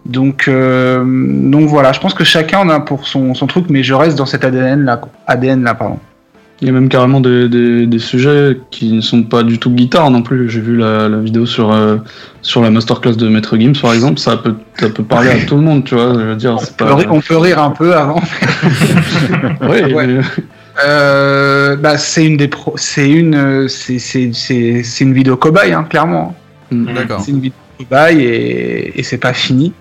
[0.07, 3.83] Donc, euh, donc voilà, je pense que chacun en a pour son, son truc, mais
[3.83, 5.01] je reste dans cet ADN là.
[5.27, 5.99] ADN là, pardon.
[6.61, 9.71] Il y a même carrément des, des, des sujets qui ne sont pas du tout
[9.71, 10.49] guitare non plus.
[10.51, 11.99] J'ai vu la, la vidéo sur, euh,
[12.43, 15.55] sur la masterclass de Maître Gims par exemple, ça peut, ça peut parler à tout
[15.55, 16.15] le monde, tu vois.
[16.15, 16.97] Je veux dire, On c'est peut, pas.
[16.97, 18.21] rire, on peut rire un peu avant.
[19.69, 19.93] Ouais.
[20.07, 20.21] mais-
[20.87, 25.73] Euh, bah, c'est une des pro, c'est une, c'est, c'est, c'est, c'est une vidéo cobaye,
[25.73, 26.37] hein, clairement.
[26.71, 26.95] Mm.
[26.95, 27.21] D'accord.
[27.21, 29.73] C'est une vidéo cobaye et, et c'est pas fini.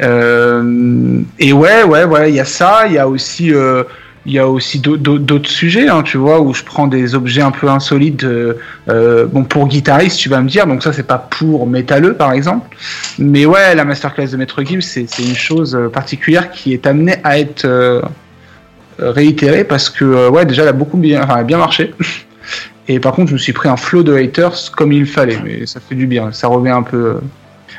[0.00, 2.82] Euh, et ouais, ouais, ouais, il y a ça.
[2.86, 3.82] Il y a aussi, euh,
[4.44, 7.68] aussi d'au- d'au- d'autres sujets, hein, tu vois, où je prends des objets un peu
[7.68, 8.24] insolites.
[8.24, 10.66] euh, bon, pour guitariste, tu vas me dire.
[10.66, 12.76] Donc ça, c'est pas pour métalleux, par exemple.
[13.18, 17.38] Mais ouais, la masterclass de Maître Gims, c'est une chose particulière qui est amenée à
[17.38, 17.66] être
[18.98, 21.94] réitérée parce que ouais, déjà, elle a beaucoup bien, enfin, elle a bien marché.
[22.88, 25.66] Et par contre, je me suis pris un flot de haters comme il fallait, mais
[25.66, 26.32] ça fait du bien.
[26.32, 27.18] Ça revient un peu.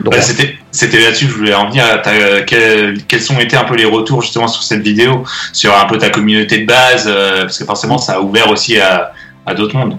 [0.05, 1.83] Ouais, c'était c'était là-dessus que je voulais en venir.
[2.07, 5.85] Euh, quel- quels sont été un peu les retours justement sur cette vidéo, sur un
[5.85, 9.11] peu ta communauté de base, euh, parce que forcément ça a ouvert aussi à,
[9.45, 9.97] à d'autres mondes.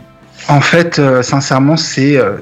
[0.48, 2.36] En fait, euh, sincèrement, c'est euh,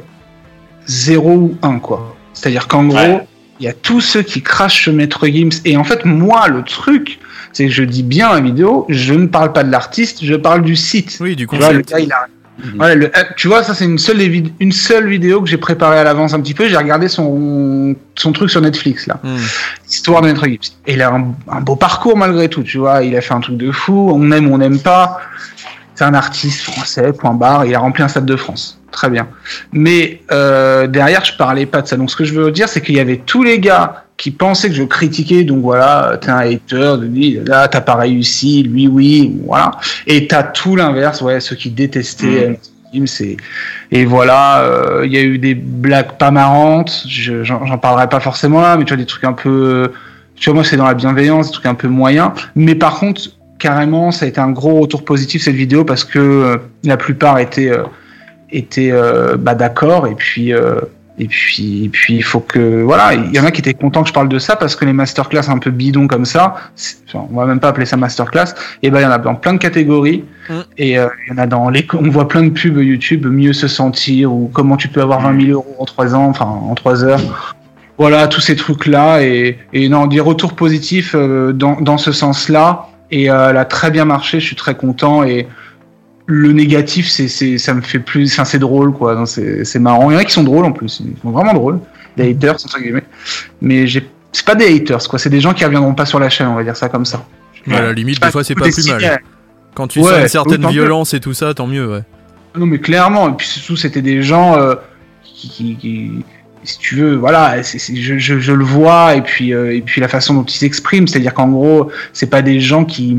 [0.86, 2.16] 0 ou 1, quoi.
[2.32, 3.26] C'est-à-dire qu'en gros, Ouais.
[3.60, 5.50] il y a tous ceux qui crachent sur Maître Gims.
[5.64, 7.18] Et en fait, moi, le truc,
[7.52, 10.62] c'est que je dis bien la vidéo, je ne parle pas de l'artiste, je parle
[10.62, 11.18] du site.
[11.20, 11.90] Oui, du Tu vois, le concept.
[11.90, 12.26] gars, il a...
[12.76, 14.20] Voilà, le- euh, tu vois, ça c'est une seule,
[14.58, 16.68] une seule vidéo que j'ai préparée à l'avance un petit peu.
[16.68, 19.36] J'ai regardé son, son truc sur Netflix là, Hmm.
[19.88, 20.44] histoire de Maître.
[20.46, 20.58] Et
[20.94, 23.02] il a un, un beau parcours malgré tout, tu vois.
[23.04, 24.10] Il a fait un truc de fou.
[24.12, 25.20] On aime, on n'aime pas.
[25.94, 27.64] C'est un artiste français, point barre.
[27.66, 28.77] Il a rempli un stade de France.
[28.90, 29.28] Très bien.
[29.72, 31.96] Mais euh, derrière, je parlais pas de ça.
[31.96, 34.68] Donc ce que je veux dire, c'est qu'il y avait tous les gars qui pensaient
[34.68, 35.44] que je critiquais.
[35.44, 36.94] Donc voilà, t'es un hater,
[37.44, 39.72] là, t'as pas réussi, lui, oui, voilà.
[40.06, 42.48] Et t'as tout l'inverse, ouais, ceux qui détestaient.
[42.50, 42.54] euh,
[42.94, 43.36] Gims et,
[43.92, 47.04] et voilà, euh, il y a eu des blagues pas marrantes.
[47.06, 49.92] Je- J'en parlerai pas forcément là, mais tu vois des trucs un peu.
[50.36, 52.30] Tu vois, moi c'est dans la bienveillance, des trucs un peu moyens.
[52.56, 53.20] Mais par contre,
[53.58, 57.38] carrément, ça a été un gros retour positif cette vidéo parce que euh, la plupart
[57.40, 57.82] étaient euh,
[58.50, 60.80] étaient euh, bah, d'accord et puis euh,
[61.18, 64.02] et puis et puis il faut que voilà, il y en a qui étaient contents
[64.02, 66.54] que je parle de ça parce que les masterclass un peu bidons comme ça,
[67.14, 69.54] on va même pas appeler ça masterclass, et ben il y en a dans plein
[69.54, 70.60] de catégories Mm.
[70.78, 73.52] et euh, il y en a dans les on voit plein de pubs YouTube mieux
[73.52, 76.74] se sentir ou comment tu peux avoir 20 000 euros en 3 ans, enfin en
[76.74, 77.54] 3 heures.
[77.98, 79.22] Voilà, tous ces trucs-là.
[79.22, 82.88] Et, et non, des retours positifs euh, dans, dans ce sens-là.
[83.10, 85.24] Et euh, elle a très bien marché, je suis très content.
[85.24, 85.48] Et
[86.30, 88.30] le négatif, c'est, c'est, ça me fait plus.
[88.34, 89.14] Enfin, c'est drôle, quoi.
[89.14, 90.10] Non, C'est, c'est marrant.
[90.10, 91.00] Il y en a qui sont drôles en plus.
[91.02, 91.80] Ils sont vraiment drôles.
[92.18, 93.04] Des haters, entre guillemets.
[93.62, 95.18] Mais j'ai, c'est pas des haters, quoi.
[95.18, 97.24] C'est des gens qui reviendront pas sur la chaîne, on va dire ça comme ça.
[97.70, 99.20] À la limite, des fois, c'est pas plus mal.
[99.74, 102.02] Quand tu Ouais, sens une oui, certaine violence et tout ça, tant mieux, ouais.
[102.56, 103.30] Non, mais clairement.
[103.30, 104.74] Et puis surtout, c'était des gens euh,
[105.22, 106.24] qui, qui- qui-
[106.64, 109.14] si tu veux, voilà, c'est- c'est- je, je, je le vois.
[109.14, 112.42] Et puis, euh, et puis la façon dont ils s'expriment, c'est-à-dire qu'en gros, c'est pas
[112.42, 113.18] des gens qui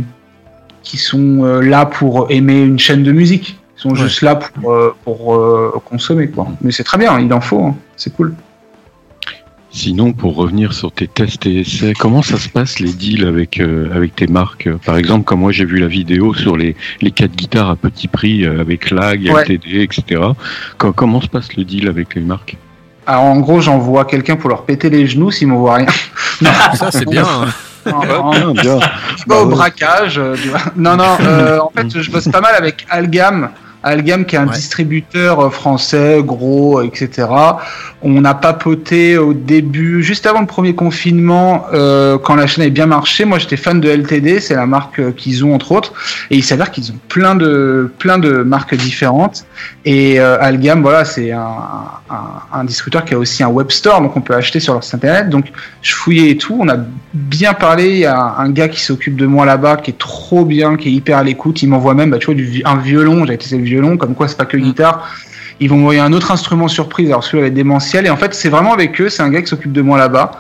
[0.84, 3.58] qui sont euh, là pour aimer une chaîne de musique.
[3.78, 4.00] Ils sont Ouais.
[4.00, 6.48] juste là pour euh, pour euh, consommer, quoi.
[6.62, 7.64] Mais c'est très bien, il en faut.
[7.64, 7.76] hein.
[7.96, 8.34] C'est cool.
[9.72, 13.60] Sinon, pour revenir sur tes tests et essais, comment ça se passe les deals avec
[13.60, 14.68] euh, avec tes marques?
[14.84, 18.08] Par exemple, comme moi j'ai vu la vidéo sur les les quatre guitares à petit
[18.08, 19.44] prix euh, avec lag, Ouais.
[19.44, 20.22] LTD, etc.
[20.80, 22.58] Co- comment se passe le deal avec les marques?
[23.06, 25.86] Alors en gros, j'envoie quelqu'un pour leur péter les genoux s'ils m'envoient rien.
[26.42, 27.24] Non, Ça, c'est bien.
[27.26, 27.48] hein.
[27.90, 28.80] Je vais
[29.28, 30.18] pas au braquage.
[30.18, 30.60] euh, tu vois.
[30.76, 31.18] Non, non.
[31.22, 33.50] euh, en fait, je bosse pas mal avec Algam.
[33.84, 34.54] Algam, qui est un Ouais.
[34.56, 37.28] distributeur euh, français, gros, etc.
[38.02, 42.72] On a papoté au début, juste avant le premier confinement, euh, quand la chaîne avait
[42.72, 43.26] bien marché.
[43.26, 45.94] Moi, j'étais fan de LTD, c'est la marque euh, qu'ils ont entre autres,
[46.32, 49.46] et il s'avère qu'ils ont plein de plein de marques différentes.
[49.86, 51.40] Et euh, Algam, voilà, c'est un,
[52.10, 54.84] un, un distributeur qui a aussi un web store, donc on peut acheter sur leur
[54.84, 55.30] site internet.
[55.30, 55.46] Donc
[55.82, 56.58] je fouillais et tout.
[56.60, 56.78] On a
[57.14, 57.90] bien parlé.
[57.90, 60.90] Il y a un gars qui s'occupe de moi là-bas, qui est trop bien, qui
[60.90, 61.62] est hyper à l'écoute.
[61.64, 63.26] Il m'envoie même, bah, tu vois, du, un violon.
[63.26, 65.10] J'ai le violon, comme quoi c'est pas que guitare.
[65.60, 67.10] Ils vont m'envoyer un autre instrument surprise.
[67.10, 68.06] Alors celui-là va être démentiel.
[68.06, 69.10] Et en fait, c'est vraiment avec eux.
[69.10, 70.32] C'est un gars qui s'occupe de moi là-bas.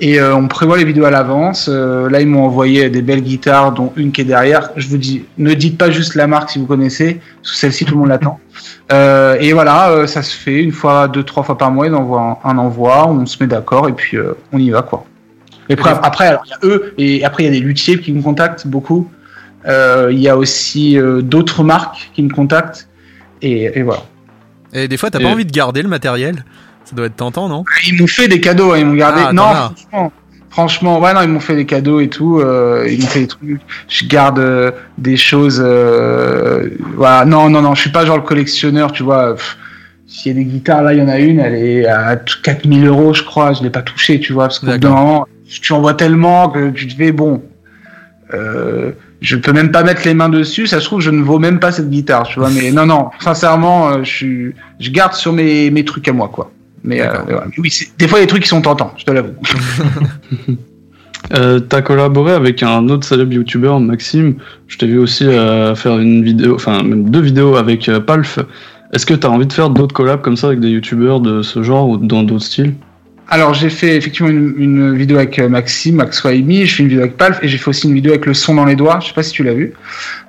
[0.00, 1.68] Et euh, on prévoit les vidéos à l'avance.
[1.72, 4.70] Euh, là, ils m'ont envoyé des belles guitares, dont une qui est derrière.
[4.76, 7.84] Je vous dis, ne dites pas juste la marque si vous connaissez, parce que celle-ci,
[7.84, 8.38] tout le monde l'attend.
[8.92, 11.86] Euh, et voilà, ça se fait une fois, deux, trois fois par mois.
[11.86, 14.18] Ils envoient un, un envoi, on se met d'accord et puis
[14.52, 15.06] on y va, quoi.
[15.70, 17.98] Et après, après, alors, il y a eux, et après, il y a des luthiers
[17.98, 19.08] qui me contactent beaucoup.
[19.66, 22.88] Euh, Il y a aussi euh, d'autres marques qui me contactent.
[23.42, 24.02] Et, et voilà.
[24.72, 26.44] Et des fois, t'as Et- pas envie de garder le matériel
[26.84, 27.64] Ça doit être tentant, non?
[27.86, 29.22] Ils m'ont fait des cadeaux, hein, ils m'ont gardé.
[29.26, 30.12] Ah, non, franchement,
[30.50, 32.40] franchement, ouais, non, ils m'ont fait des cadeaux et tout.
[32.40, 33.60] euh, ils m'ont fait des trucs.
[33.88, 35.62] Je garde euh, des choses.
[35.64, 39.36] Euh, voilà, non, non, non, je suis pas genre le collectionneur, tu vois.
[40.06, 42.86] S'il y a des guitares, là, il y en a une, elle est à 4000
[42.86, 43.52] euros, je crois.
[43.54, 46.70] Je l'ai pas touchée, tu vois, parce bout d'un moment, tu en vois tellement que
[46.70, 47.42] tu te fais bon.
[49.24, 51.58] Je peux même pas mettre les mains dessus, ça se trouve, je ne vaux même
[51.58, 52.50] pas cette guitare, tu vois.
[52.50, 56.28] Mais non, non, sincèrement, euh, je, suis, je garde sur mes, mes trucs à moi,
[56.28, 56.50] quoi.
[56.82, 57.08] Mais, euh.
[57.28, 59.10] Mais oui, c'est- des fois, il y a des trucs qui sont tentants, je te
[59.10, 59.32] l'avoue.
[61.32, 64.34] Euh, T'as collaboré avec un autre célèbre youtubeur, Maxime.
[64.66, 68.38] Je t'ai vu aussi euh, faire une vidéo, enfin même deux vidéos avec Palf.
[68.92, 71.62] Est-ce que t'as envie de faire d'autres collabs comme ça avec des youtubeurs de ce
[71.62, 72.74] genre ou dans d'autres styles?
[73.28, 76.88] Alors, j'ai fait effectivement une, une vidéo avec euh, Maxime, Max Waimi, je fais une
[76.90, 79.00] vidéo avec Palf, et j'ai fait aussi une vidéo avec le son dans les doigts,
[79.00, 79.72] je sais pas si tu l'as vu.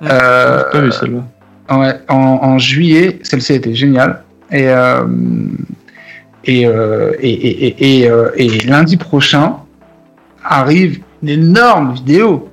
[0.02, 1.76] Euh, pas vu celle-là.
[1.76, 4.22] Ouais, en, en juillet, celle-ci était géniale.
[4.50, 5.04] Et, euh,
[6.44, 9.56] et, euh, et, et, et, et, lundi prochain
[10.44, 12.48] arrive une énorme vidéo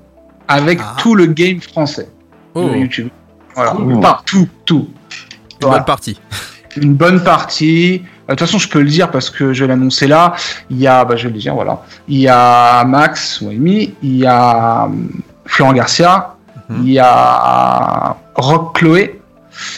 [0.47, 0.95] avec Ah.
[0.99, 2.09] tout le game français
[2.55, 3.07] Oh, de YouTube.
[3.55, 3.75] Voilà,
[4.25, 4.87] tout, tout.
[4.89, 5.77] une Voilà.
[5.77, 6.19] bonne partie.
[6.75, 8.01] Une bonne partie.
[8.33, 10.33] Euh, De toute façon, je peux le dire parce que je vais l'annoncer là.
[10.69, 11.81] Il y a, bah, je vais le dire, voilà.
[12.07, 15.09] Il y a Max Waimi, il y a hum,
[15.45, 16.29] Florent Garcia,
[16.69, 16.77] Mhm.
[16.85, 19.19] il y a Rock Chloé,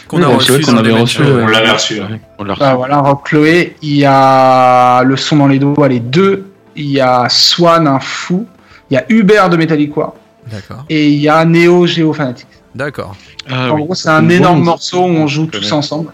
[0.07, 1.43] Qu'on a reçu qu'on avait reçu, ouais.
[1.43, 1.99] On l'avait reçu.
[1.99, 2.21] ouais.
[2.39, 2.77] On l'a Bah, reçu.
[2.77, 3.75] voilà, Rock Chloé.
[3.81, 6.45] Il y a le son dans les doigts, les deux.
[6.77, 8.45] Il y a Swan, un fou.
[8.89, 10.13] Il y a Hubert de Metallica.
[10.49, 10.85] D'accord.
[10.89, 12.47] Et il y a Neo Geo Fanatic.
[12.73, 13.15] D'accord.
[13.49, 13.83] Ah en oui.
[13.83, 16.11] gros, c'est un énorme morceau où on joue tous ensemble.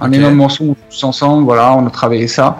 [0.00, 1.44] Un énorme morceau tous ensemble.
[1.44, 2.58] Voilà, on a travaillé ça.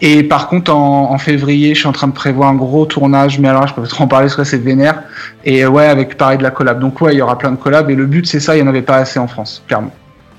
[0.00, 3.38] Et par contre, en, en février, je suis en train de prévoir un gros tournage.
[3.38, 5.02] Mais alors, je peux pas trop en parler parce que c'est vénère.
[5.44, 6.80] Et euh, ouais, avec pareil de la collab.
[6.80, 7.90] Donc ouais, il y aura plein de collabs.
[7.90, 8.56] Et le but, c'est ça.
[8.56, 9.92] Il y en avait pas assez en France, clairement.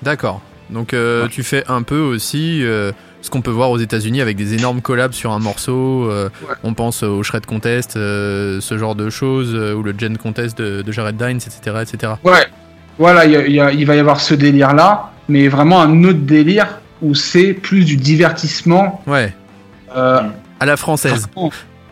[0.04, 0.42] D'accord.
[0.70, 2.92] Donc euh, tu fais un peu aussi euh,
[3.22, 6.08] ce qu'on peut voir aux États-Unis avec des énormes collabs sur un morceau.
[6.10, 6.56] euh, Ouais.
[6.64, 10.92] On pense au Shred Contest, ce genre de choses, ou le Gen Contest de, de
[10.92, 12.14] Jared Dines, etc., etc.
[12.24, 12.46] Ouais,
[13.00, 17.86] voilà, il va y avoir ce délire-là, mais vraiment un autre délire où c'est plus
[17.86, 19.02] du divertissement.
[19.08, 19.34] Ouais.
[19.96, 20.22] euh,
[20.60, 21.28] À la française.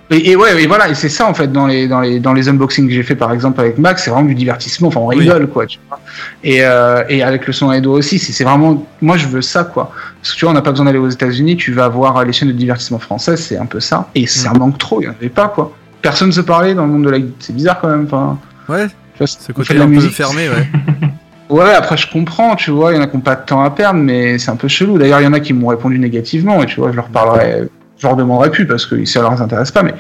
[0.09, 2.33] et, et ouais, et voilà, et c'est ça en fait dans les dans les dans
[2.33, 4.89] les unboxings que j'ai fait par exemple avec Max, c'est vraiment du divertissement.
[4.89, 5.19] Enfin, on Oui.
[5.19, 5.99] rigole quoi, tu vois.
[6.43, 9.91] Et euh, et avec le son Edo aussi, c'est vraiment, moi je veux ça quoi.
[10.21, 12.33] Parce que tu vois, on n'a pas besoin d'aller aux États-Unis, tu vas voir les
[12.33, 14.09] chaînes de divertissement françaises, c'est un peu ça.
[14.15, 14.57] Et ça Mm.
[14.57, 15.73] manque trop, il y en avait pas quoi.
[16.01, 18.05] Personne se parlait dans le monde de la, c'est bizarre quand même.
[18.05, 18.38] Enfin,
[18.69, 18.88] Ouais.
[18.88, 20.67] tu vois, Ce côté un peu fermé, ouais.
[21.49, 23.63] Ouais, après je comprends, tu vois, il y en a qui n'ont pas de temps
[23.63, 24.97] à perdre, mais c'est un peu chelou.
[24.97, 27.69] D'ailleurs, il y en a qui m'ont répondu négativement, et tu vois, je leur parlerai,
[27.97, 29.93] je leur demanderai plus parce que ça leur intéresse pas, mais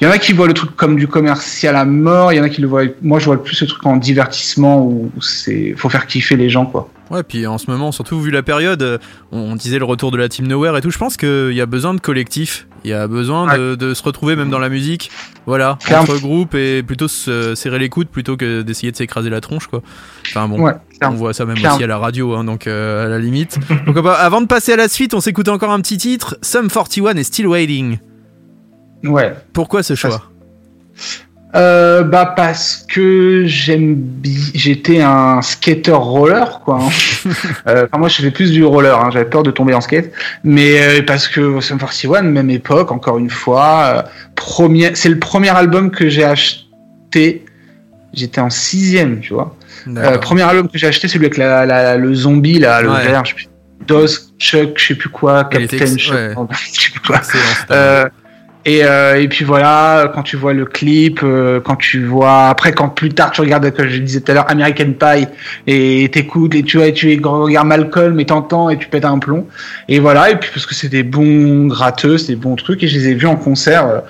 [0.00, 2.40] il y en a qui voient le truc comme du commercial à mort, il y
[2.40, 5.74] en a qui le voient, moi je vois plus ce truc en divertissement où c'est,
[5.76, 6.90] faut faire kiffer les gens, quoi.
[7.10, 8.98] Ouais, puis en ce moment, surtout vu la période, euh,
[9.30, 11.66] on disait le retour de la Team Nowhere et tout, je pense qu'il y a
[11.66, 15.10] besoin de collectif, il y a besoin de, de se retrouver même dans la musique,
[15.46, 16.04] voilà, Clairement.
[16.04, 19.66] entre groupes et plutôt se serrer les coudes plutôt que d'essayer de s'écraser la tronche,
[19.66, 19.82] quoi.
[20.30, 20.72] Enfin bon, Ouais,
[21.02, 21.76] on voit ça même Clairement.
[21.76, 23.58] aussi à la radio, hein, donc euh, à la limite.
[23.86, 27.14] Donc avant de passer à la suite, on s'écoute encore un petit titre, Sum 41
[27.16, 27.98] et Still Waiting.
[29.04, 29.34] Ouais.
[29.52, 30.22] Pourquoi ce choix?
[31.56, 36.80] Euh, bah parce que j'aime bi- j'étais un skater roller quoi.
[36.82, 36.88] hein.
[37.68, 40.10] Euh, enfin, moi je faisais plus du roller, hein, j'avais peur de tomber en skate,
[40.42, 45.50] mais euh, parce que Sum 41 même époque encore une fois, premier c'est le premier
[45.50, 47.44] album que j'ai acheté.
[48.12, 49.56] J'étais en sixième, tu vois.
[50.20, 53.04] Premier album que j'ai acheté, celui avec la, la- le zombie là, le Ouais.
[53.06, 53.48] vert, je sais plus.
[53.86, 54.06] Dos,
[54.38, 55.96] Chuck, je sais plus quoi, Captain, ouais.
[55.98, 57.20] je sais plus quoi.
[58.66, 62.72] Et, euh, et puis voilà, quand tu vois le clip, euh, quand tu vois après
[62.72, 65.26] quand plus tard tu regardes comme je disais tout à l'heure American Pie
[65.66, 69.18] et t'écoutes et tu vois et tu regardes Malcolm et t'entends et tu pètes un
[69.18, 69.46] plomb
[69.88, 72.88] et voilà et puis parce que c'est des bons gratteux, c'est des bons trucs et
[72.88, 74.00] je les ai vus en concert euh,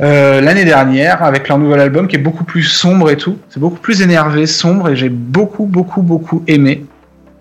[0.00, 3.58] euh, l'année dernière avec leur nouvel album qui est beaucoup plus sombre et tout, c'est
[3.60, 6.84] beaucoup plus énervé, sombre et j'ai beaucoup beaucoup beaucoup aimé.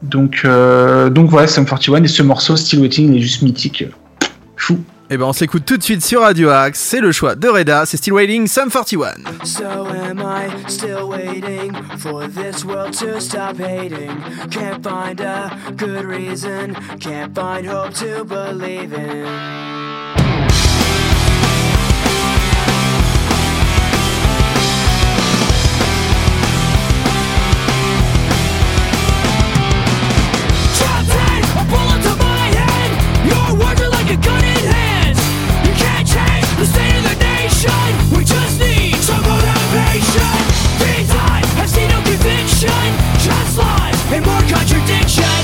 [0.02, 3.86] Donc euh, donc voilà, Sum 41 et ce morceau Still Waiting il est juste mythique.
[5.12, 7.86] Eh ben on s'écoute tout de suite sur Radio Axe, c'est le choix de Reda,
[7.86, 9.14] c'est Still Waiting, Sum 41.
[9.43, 14.10] So am I still waiting for this world to stop hating?
[14.49, 20.14] Can't find a good reason, can't find hope to believe in.
[44.68, 45.35] Contradiction.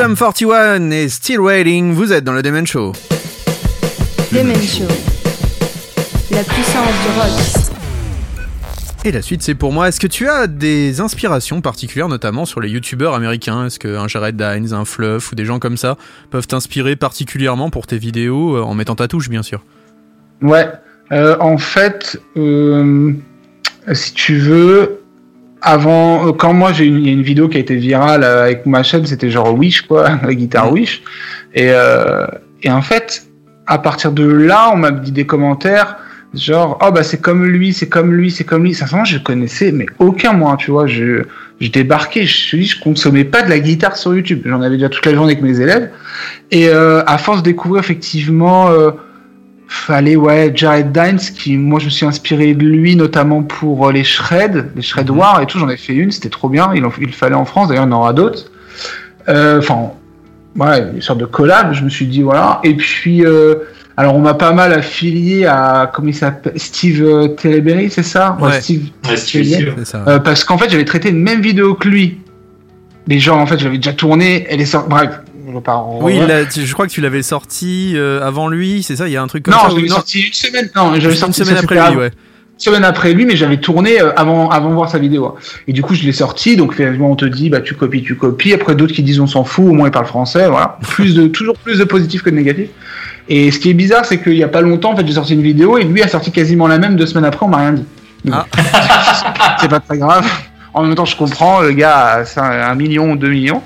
[0.00, 2.92] Sum 41 et Still Waiting, vous êtes dans le Demen Show.
[4.32, 4.88] Demen Show.
[6.30, 7.74] La puissance du rock.
[9.04, 12.62] Et la suite c'est pour moi, est-ce que tu as des inspirations particulières notamment sur
[12.62, 13.66] les youtubeurs américains?
[13.66, 15.98] Est-ce qu'un Jared Dines, un Fluff ou des gens comme ça
[16.30, 19.62] peuvent t'inspirer particulièrement pour tes vidéos euh, en mettant ta touche bien sûr?
[20.40, 20.66] Ouais,
[21.12, 23.12] euh, en fait, euh,
[23.92, 24.99] si tu veux,
[25.62, 28.24] avant, euh, quand moi j'ai une, il y a une vidéo qui a été virale
[28.24, 31.02] euh, avec ma chaîne, c'était genre Wish quoi, la guitare Wish,
[31.54, 32.26] et euh,
[32.62, 33.26] et en fait,
[33.66, 35.96] à partir de là, on m'a dit des commentaires
[36.32, 38.72] genre oh bah c'est comme lui, c'est comme lui, c'est comme lui.
[38.74, 41.24] Sincèrement, je connaissais mais aucun moi, tu vois, je
[41.60, 44.42] je débarquais, je suis, je consommais pas de la guitare sur YouTube.
[44.44, 45.90] J'en avais déjà toute la journée avec mes élèves,
[46.50, 48.70] et euh, à force de découvrir effectivement.
[48.70, 48.92] Euh,
[49.72, 53.92] fallait ouais Jared Dines qui moi je me suis inspiré de lui notamment pour euh,
[53.92, 56.84] les shreds les shred war et tout j'en ai fait une c'était trop bien il,
[56.84, 58.50] en, il fallait en France d'ailleurs il y en aura d'autres
[59.28, 59.92] Euh, enfin
[60.56, 63.54] voilà une sorte de collab je me suis dit voilà et puis euh,
[63.96, 68.36] alors on m'a pas mal affilié à comment il s'appelle Steve euh, Teleberry c'est ça?
[68.40, 68.60] Ouais.
[68.60, 69.70] Steve Ouais, Steve Teleberry.
[69.70, 69.74] Steve.
[69.84, 70.04] C'est ça.
[70.08, 72.18] Euh, parce qu'en fait j'avais traité une même vidéo que lui
[73.06, 75.20] les gens en fait j'avais déjà tourné elle est sortie bref
[75.54, 76.18] en- oui,
[76.52, 79.22] tu- je crois que tu l'avais sorti euh, avant lui, c'est ça Il y a
[79.22, 81.40] un truc comme non ça je ou- l'avais sorti une semaine non j'avais une sorti
[81.40, 82.10] semaine ça, après lui, ouais.
[82.56, 85.34] semaine après lui, mais j'avais tourné euh, avant, avant voir sa vidéo.
[85.66, 86.56] Et du coup, je l'ai sorti.
[86.56, 88.52] Donc, finalement, on te dit, bah, tu copies, tu copies.
[88.52, 90.46] Après, d'autres qui disent, on s'en fout, au moins il parle français.
[90.46, 90.76] Voilà.
[90.82, 92.68] Plus de, toujours plus de positif que de négatif.
[93.30, 95.32] Et ce qui est bizarre, c'est qu'il y a pas longtemps, en fait, j'ai sorti
[95.32, 97.72] une vidéo et lui a sorti quasiment la même deux semaines après, on m'a rien
[97.72, 97.84] dit.
[98.26, 98.36] Bon.
[99.60, 100.26] c'est pas très grave.
[100.74, 103.62] En même temps, je comprends, le gars, c'est un, un million ou deux millions.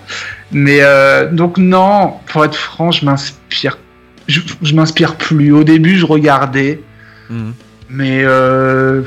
[0.55, 3.76] Mais euh, donc non, pour être franc, je m'inspire,
[4.28, 5.52] je, je m'inspire plus.
[5.52, 6.80] Au début, je regardais,
[7.28, 7.52] Mhm.
[7.90, 9.02] mais euh,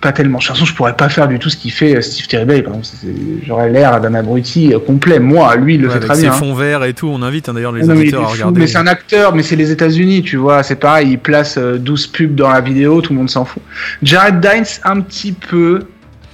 [0.00, 0.38] pas tellement.
[0.38, 2.44] De toute façon, je pourrais pas faire du tout ce qu'il fait euh, Steve Terry
[2.62, 2.84] par exemple.
[2.84, 5.18] C'est- J'aurais l'air d'un abruti complet.
[5.20, 6.32] Moi, lui, il le Ouais, fait avec très ses bien.
[6.32, 6.36] hein.
[6.36, 8.60] fonds verts et tout, on invite hein, d'ailleurs les auditeurs à fou, regarder.
[8.60, 10.62] mais c'est un acteur, mais c'est les États-Unis, tu vois.
[10.62, 13.62] C'est pareil, il place euh, 12 pubs dans la vidéo, tout le monde s'en fout.
[14.02, 15.80] Jared Dines, un petit peu,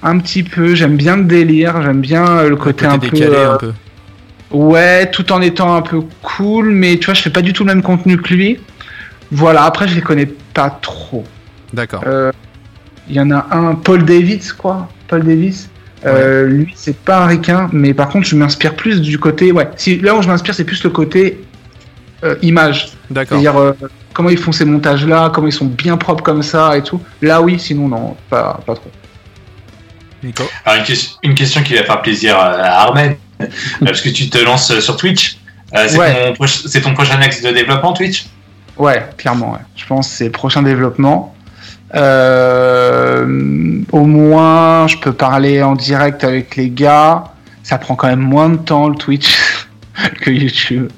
[0.04, 0.74] un petit peu.
[0.74, 3.08] J'aime bien le délire, j'aime bien euh, le côté, un peu.
[3.08, 3.72] décalé un peu.
[4.52, 7.64] Ouais, tout en étant un peu cool, mais tu vois, je fais pas du tout
[7.64, 8.58] le même contenu que lui.
[9.30, 11.24] Voilà, après, je les connais pas trop.
[11.72, 12.02] D'accord.
[12.06, 12.30] Euh,
[13.08, 14.88] Il y en a un, Paul Davis, quoi.
[15.08, 15.68] Paul Davis.
[16.04, 19.52] Euh, Lui, c'est pas un ricain, mais par contre, je m'inspire plus du côté.
[19.52, 21.42] Ouais, si, là où je m'inspire, c'est plus le côté
[22.24, 22.88] euh, image.
[23.08, 23.38] D'accord.
[23.40, 23.72] C'est-à-dire euh,
[24.12, 27.00] comment ils font ces montages-là, comment ils sont bien propres comme ça et tout.
[27.22, 28.90] Là, oui, sinon, non, pas, pas trop.
[30.24, 30.42] Nico.
[30.64, 33.16] Alors, une, question- une question qui va faire plaisir à Armen,
[33.84, 35.38] parce que tu te lances sur Twitch.
[35.74, 36.34] Euh, c'est, Ouais.
[36.36, 38.26] ton, proche- c'est ton prochain axe de développement, Twitch?
[38.76, 39.58] Ouais, clairement, ouais.
[39.76, 41.34] Je pense que c'est le prochain développement.
[41.94, 43.26] Euh,
[43.92, 47.24] au moins, je peux parler en direct avec les gars.
[47.62, 49.36] Ça prend quand même moins de temps le Twitch
[50.20, 50.88] que YouTube.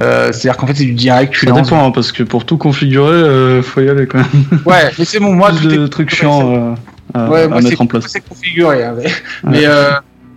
[0.00, 1.32] Euh, C'est-à-dire qu'en fait, c'est du direct.
[1.32, 4.60] Tu Ça dépend, hein, parce que pour tout configurer, euh, faut y aller quand même.
[4.64, 6.74] Ouais, mais c'est bon, moi, tout trucs chiants euh,
[7.14, 8.04] à, Ouais, à moi, c'est- mettre en place.
[8.08, 8.84] C'est configuré.
[8.84, 9.10] hein, mais,
[9.44, 9.90] mais, euh,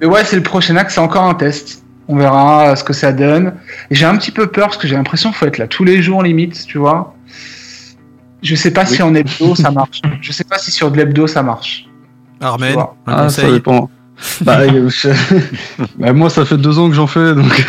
[0.03, 1.83] mais ouais, c'est le prochain axe, c'est encore un test.
[2.09, 3.53] On verra euh, ce que ça donne.
[3.89, 5.85] Et j'ai un petit peu peur parce que j'ai l'impression qu'il faut être là tous
[5.85, 7.15] les jours limite, tu vois.
[8.41, 10.01] Je sais pas si en hebdo ça marche.
[10.21, 11.85] Je sais pas si sur de l'hebdo ça marche.
[12.41, 12.75] Armen,
[13.07, 13.89] Ah, ça dépend.
[14.41, 15.09] Bah, euh, je-
[15.97, 17.65] bah, moi, ça fait deux ans que j'en fais, donc.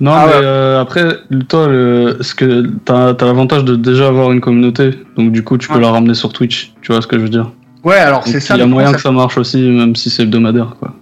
[0.00, 0.40] non, Ah mais ouais.
[0.44, 1.16] euh, après,
[1.48, 2.18] toi, le...
[2.20, 5.76] ce que t'as as, l'avantage de déjà avoir une communauté, donc du coup, tu peux
[5.76, 5.80] Ouais.
[5.80, 6.74] la ramener sur Twitch.
[6.82, 7.50] Tu vois ce que je veux dire
[7.82, 8.54] Ouais, alors c'est ça.
[8.56, 10.92] Il y a moyen que ça marche aussi, même si c'est hebdomadaire, quoi.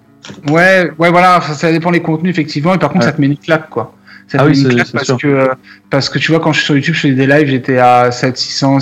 [0.51, 2.75] Ouais, ouais, voilà, ça, dépend des contenus effectivement.
[2.75, 3.11] Et par contre, Ouais.
[3.11, 3.95] ça te met une claque quoi.
[4.29, 5.17] Ça te Ah met oui, une claque parce sûr.
[5.19, 5.47] que euh,
[5.91, 8.11] parce que tu vois quand je suis sur YouTube, je fais des lives, j'étais à
[8.11, 8.79] 7 600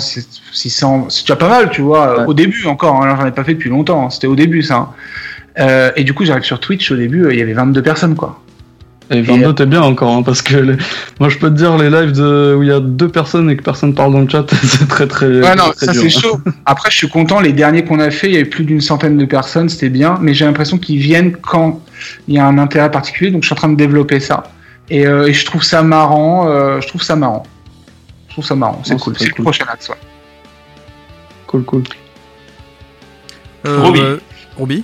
[0.51, 2.19] 600, c'est déjà pas mal, tu vois.
[2.19, 2.25] Ouais.
[2.25, 4.05] Au début encore, hein, j'en ai pas fait depuis longtemps.
[4.05, 4.75] hein, C'était au début ça.
[4.75, 4.89] hein.
[5.59, 6.91] Euh, et du coup, j'arrive sur Twitch.
[6.91, 8.41] Au début, euh, il y avait 22 personnes quoi.
[9.09, 10.75] Et 22, t'es bien encore, hein, parce que les-
[11.19, 12.55] moi, je peux te dire, les lives de...
[12.57, 15.07] où il y a deux personnes et que personne parle dans le chat, c'est très
[15.07, 15.27] très.
[15.27, 16.39] Ouais, non, très ça c'est chaud.
[16.65, 17.39] Après, je suis content.
[17.39, 20.17] Les derniers qu'on a fait, il y avait plus d'une centaine de personnes, c'était bien.
[20.21, 21.81] Mais j'ai l'impression qu'ils viennent quand
[22.27, 23.31] il y a un intérêt particulier.
[23.31, 24.43] Donc, je suis en train de développer ça.
[24.89, 26.49] Et, euh, et je trouve ça marrant.
[26.49, 27.43] euh, je trouve ça marrant.
[28.27, 28.81] Je trouve ça marrant.
[28.83, 29.13] C'est cool.
[29.17, 29.43] c'est C'est le cool.
[29.45, 29.87] prochain axe.
[29.89, 29.95] Ouais.
[31.47, 31.83] Cool, cool.
[33.65, 33.99] Euh, Roby.
[34.01, 34.17] euh,
[34.57, 34.83] Roby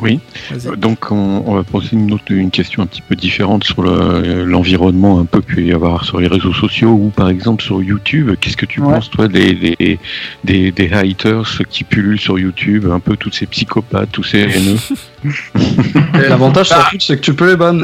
[0.00, 0.18] Oui.
[0.50, 0.76] Vas-y.
[0.76, 4.44] Donc on, on va poser une, autre, une question un petit peu différente sur le-
[4.44, 7.80] l'environnement un peu qu'il peut y avoir sur les réseaux sociaux ou par exemple sur
[7.82, 8.32] YouTube.
[8.40, 8.92] Qu'est-ce que tu Ouais.
[8.94, 9.98] penses toi des, des,
[10.42, 14.78] des, des haters qui pullulent sur YouTube, un peu tous ces psychopathes, tous ces haineux
[16.28, 17.78] L'avantage sur Twitch, c'est que tu peux les ban.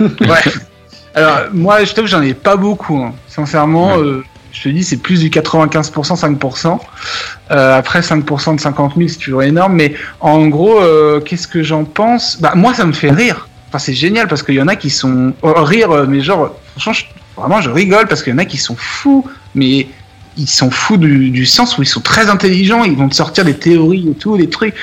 [0.00, 0.52] Ouais.
[1.14, 2.96] Alors, moi, je t'avoue, j'en ai pas beaucoup.
[2.98, 3.12] hein.
[3.28, 4.02] Sincèrement, Ouais.
[4.02, 6.78] euh, je te dis, c'est plus du 95%, 5%.
[7.50, 9.74] Euh, après, 5% de 50 000, c'est toujours énorme.
[9.74, 12.38] Mais en gros, euh, qu'est-ce que j'en pense?
[12.40, 13.48] Bah, moi, ça me fait rire.
[13.68, 15.32] Enfin, c'est génial parce qu'il y en a qui sont.
[15.42, 18.44] oh, rire, euh, mais genre, franchement, je- vraiment, je rigole parce qu'il y en a
[18.44, 19.26] qui sont fous.
[19.54, 19.88] Mais
[20.36, 22.84] ils sont fous du, du sens où ils sont très intelligents.
[22.84, 24.74] Ils vont te sortir des théories et tout, des trucs.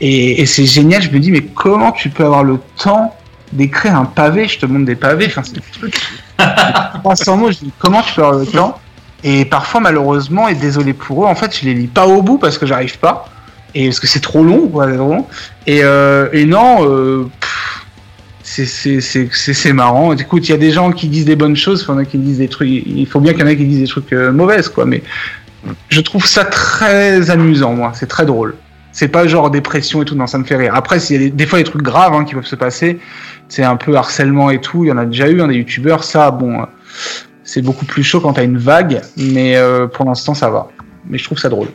[0.00, 1.02] Et, et c'est génial.
[1.02, 3.14] Je me dis, mais comment tu peux avoir le temps
[3.52, 5.94] d'écrire un pavé, je te montre des pavés, enfin c'est des trucs.
[7.04, 8.80] 300 mots, je dis comment tu peux avoir le temps
[9.24, 12.38] Et parfois malheureusement, et désolé pour eux, en fait je les lis pas au bout
[12.38, 13.26] parce que j'arrive pas,
[13.74, 15.26] et parce que c'est trop long, quoi, long.
[15.66, 17.26] Et, euh, et non, euh,
[18.42, 20.12] c'est- marrant.
[20.12, 22.04] Écoute, il y a des gens qui disent des bonnes choses, il y en a
[22.04, 24.12] qui disent des trucs, il faut bien qu'il y en ait qui disent des trucs
[24.12, 25.02] euh, mauvaises, quoi, mais
[25.88, 28.54] je trouve ça très amusant, moi, c'est très drôle.
[28.92, 30.74] C'est pas genre dépression et tout, non, ça me fait rire.
[30.76, 33.00] Après, s'il y a des, fois des trucs graves hein, qui peuvent se passer,
[33.48, 36.04] c'est un peu harcèlement et tout, il y en a déjà eu, hein, des youtubeurs,
[36.04, 36.64] ça, bon, euh,
[37.44, 40.68] c'est beaucoup plus chaud quand t'as une vague, mais euh, pour l'instant, ça va.
[41.08, 41.68] Mais je trouve ça drôle.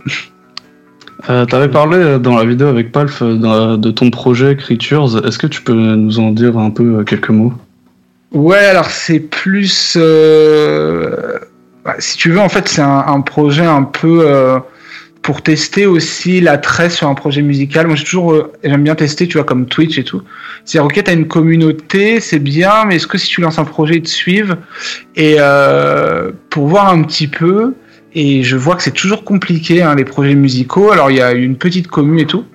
[1.29, 5.25] Euh, T'avais parlé euh, dans la vidéo avec Palf de ton projet Creatures.
[5.25, 7.53] Est-ce que tu peux nous en dire un peu quelques mots?
[8.31, 9.95] Ouais, alors c'est plus.
[9.99, 11.37] euh,
[11.85, 14.59] bah, si tu veux, en fait, c'est un, un projet un peu
[15.29, 17.85] pour tester aussi l'attrait sur un projet musical.
[17.85, 18.33] Moi, j'ai toujours.
[18.33, 20.23] euh, J'aime bien tester, tu vois, comme Twitch et tout.
[20.65, 23.97] C'est-à-dire, ok, t'as une communauté, c'est bien, mais est-ce que si tu lances un projet,
[23.97, 24.57] ils te suivent
[25.15, 27.75] Et euh, pour voir un petit peu.
[28.15, 30.91] et je vois que c'est toujours compliqué hein, les projets musicaux.
[30.91, 32.45] Alors il y a une petite commune et tout,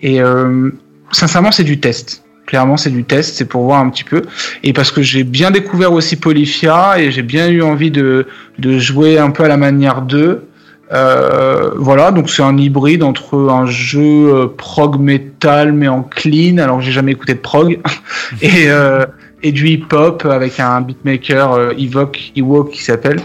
[0.00, 0.70] et euh,
[1.12, 2.22] sincèrement c'est du test.
[2.46, 4.22] Clairement, c'est du test, c'est pour voir un petit peu.
[4.62, 8.26] Et parce que j'ai bien découvert aussi Polyphia et j'ai bien eu envie de,
[8.58, 10.46] de jouer un peu à la manière d'eux.
[10.94, 14.00] Euh, voilà, donc c'est un hybride entre un jeu
[14.32, 17.80] euh, prog metal mais en clean, alors que j'ai jamais écouté de prog,
[18.42, 19.04] et, euh,
[19.42, 23.20] et du hip-hop avec un beatmaker Evoque, Ewok qui s'appelle.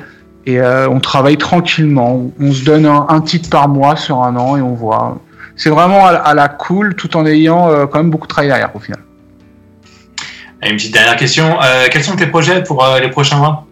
[0.45, 2.31] Et euh, on travaille tranquillement.
[2.39, 5.19] On se donne un, un titre par mois sur un an et on voit.
[5.55, 8.47] C'est vraiment à, la- à la cool tout en ayant quand même beaucoup de travail
[8.49, 8.99] derrière au final.
[10.63, 11.57] Une petite dernière question.
[11.91, 13.67] Quels sont tes projets pour les prochains mois?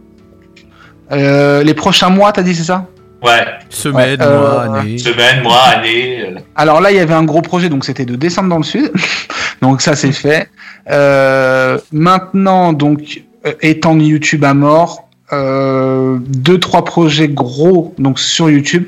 [1.09, 2.85] Les prochains mois, t'as dit, c'est ça?
[3.23, 4.97] Ouais, Semaine, Ouais, euh, mois, année.
[4.97, 6.35] semaine, mois, année.
[6.55, 8.91] Alors là, il y avait un gros projet, donc c'était de descendre dans le sud.
[9.61, 10.49] donc ça, c'est fait.
[10.89, 18.49] Euh, maintenant, donc, euh, étant YouTube à mort, euh, deux, trois projets gros donc sur
[18.49, 18.85] YouTube.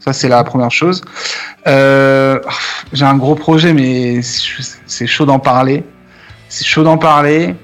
[0.00, 1.02] Ça, c'est la première chose.
[1.66, 2.38] Euh,
[2.92, 5.84] J'ai un gros projet, mais c'est chaud d'en parler.
[6.48, 7.54] C'est chaud d'en parler.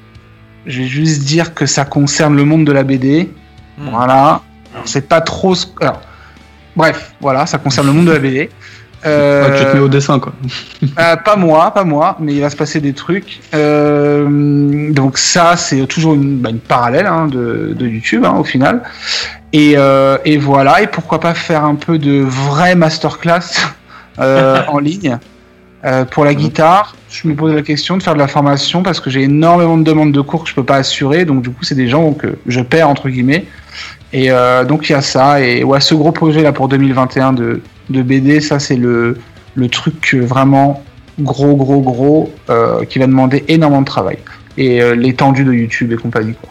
[0.67, 3.31] Je vais juste dire que ça concerne le monde de la BD.
[3.79, 3.89] Hmm.
[3.91, 4.43] Voilà.
[4.75, 5.55] Alors, C'est pas trop.
[5.81, 6.01] alors,
[6.77, 8.51] bref, voilà, ça concerne le monde de la BD.
[9.07, 10.33] Euh, Ouais, tu te mets au dessin, quoi.
[10.99, 13.41] euh, pas moi, pas moi, mais il va se passer des trucs.
[13.55, 18.45] Euh, donc ça, c'est toujours une, bah, une parallèle hein, de, de YouTube hein, au
[18.45, 18.83] final.
[19.53, 20.83] Et, euh, et voilà.
[20.83, 23.41] Et pourquoi pas faire un peu de vraie masterclass
[24.19, 25.19] en ligne
[26.13, 26.97] pour la guitare.
[27.11, 29.85] Je me pose la question de faire de la formation parce que j'ai énormément de
[29.85, 31.27] demandes de cours que je peux pas assurer.
[31.27, 33.45] Donc du coup, c'est des gens que je perds entre guillemets.
[34.15, 35.41] Et euh, donc il y a ça.
[35.41, 37.61] Et ouais, ce gros projet là pour 2021 de,
[37.91, 39.19] de BD, ça c'est le,
[39.57, 40.85] le truc euh, vraiment
[41.19, 44.19] gros, gros, gros euh, qui va demander énormément de travail.
[44.57, 46.35] Et euh, l'étendue de YouTube et compagnie.
[46.41, 46.49] Quoi.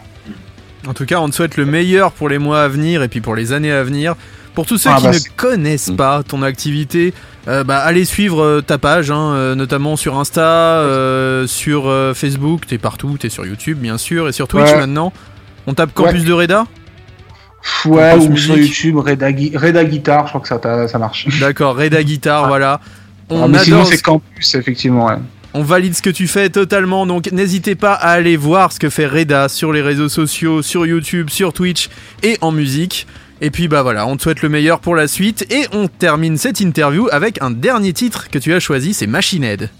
[0.86, 3.22] En tout cas, on te souhaite le meilleur pour les mois à venir et puis
[3.22, 4.14] pour les années à venir.
[4.54, 7.12] Pour tous ceux Ah qui bah, ne connaissent pas ton activité,
[7.48, 10.84] euh, bah, allez suivre euh, ta page, hein, euh, notamment sur Insta,
[11.46, 14.76] sur Facebook, t'es partout, t'es sur YouTube bien sûr, et sur Twitch Ouais.
[14.78, 15.12] maintenant.
[15.66, 16.66] On tape Campus de Reda?
[17.86, 18.56] Ouais, ou sur.
[18.56, 21.26] YouTube, Reda, Reda Guitar, je crois que ça, marche.
[21.40, 22.80] D'accord, Reda Guitare, voilà.
[23.30, 25.06] On Ah, mais sinon, c'est ce- Campus, effectivement.
[25.06, 25.14] Ouais.
[25.54, 28.90] On valide ce que tu fais totalement, donc n'hésitez pas à aller voir ce que
[28.90, 31.88] fait Reda sur les réseaux sociaux, sur YouTube, sur Twitch
[32.22, 33.06] et en musique.
[33.40, 36.36] Et puis bah voilà, on te souhaite le meilleur pour la suite et on termine
[36.38, 39.70] cette interview avec un dernier titre que tu as choisi, c'est Machine Head.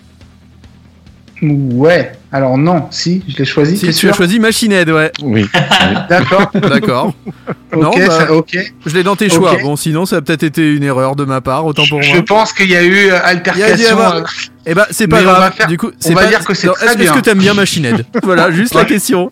[1.73, 3.77] Ouais, alors non, si, je l'ai choisi.
[3.77, 5.11] Si tu sûr as choisi Machine Head, ouais.
[5.23, 5.47] Oui.
[6.09, 6.51] D'accord.
[6.55, 7.15] D'accord.
[7.77, 8.57] non, ok, bah, ça- ok.
[8.87, 9.57] je l'ai dans tes choix.
[9.63, 12.25] Bon, sinon ça a peut-être été une erreur de ma part, autant pour Je moi.
[12.27, 13.91] pense qu'il y a eu euh, a altercation.
[13.93, 14.23] avoir- euh,
[14.67, 15.53] Eh bah c'est pas Mais grave.
[15.55, 16.27] faire- Du coup, on c'est va pas...
[16.29, 17.13] dire que c'est Non, très Est-ce bien.
[17.13, 18.05] que t'aimes bien Machine Head?
[18.23, 19.31] Voilà, juste la question.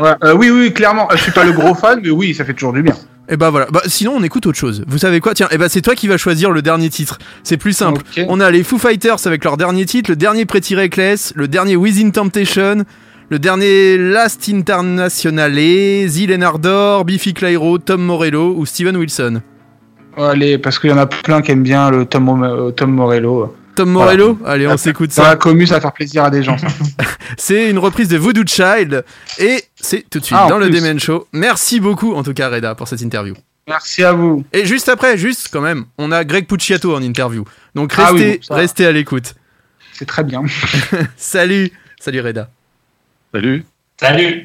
[0.00, 1.08] ouais, euh, oui, oui, clairement.
[1.12, 2.94] Je suis pas le gros fan, mais oui, ça fait toujours du bien.
[3.28, 3.66] Et bah voilà.
[3.70, 4.84] Bah sinon on écoute autre chose.
[4.86, 5.34] Vous savez quoi?
[5.34, 7.18] Tiens, et bah c'est toi qui vas choisir le dernier titre.
[7.42, 8.02] C'est plus simple.
[8.28, 11.76] On a les Foo Fighters avec leur dernier titre, le dernier Pretty Reckless, le dernier
[11.76, 12.84] Within Temptation,
[13.28, 15.58] le dernier Last Internationale,
[16.08, 19.42] Zil Ardor, Biffy Clyro, Tom Morello ou Steven Wilson.
[20.16, 22.72] Allez, parce qu'il y en a plein qui aiment bien le Tom, euh,
[23.78, 24.34] Tom Morello.
[24.34, 24.54] Voilà.
[24.54, 25.22] Allez, on s'écoute ça.
[25.22, 26.58] la commu, ça va faire plaisir à des gens.
[26.58, 26.66] ça.
[27.36, 29.04] C'est une reprise de Voodoo Child
[29.38, 30.68] et c'est tout de suite Ah, dans le.
[30.70, 31.28] Demen Show.
[31.32, 33.34] Merci beaucoup en tout cas Reda pour cette interview.
[33.68, 34.44] Merci à vous.
[34.52, 37.44] Et juste après, juste quand même, on a Greg Pucciato en interview.
[37.74, 39.34] Donc Ah restez, oui, bon, ça- restez à l'écoute.
[39.92, 40.42] C'est très bien.
[41.16, 41.70] Salut,
[42.00, 42.50] salut Reda.
[43.32, 43.64] Salut.
[44.00, 44.44] Salut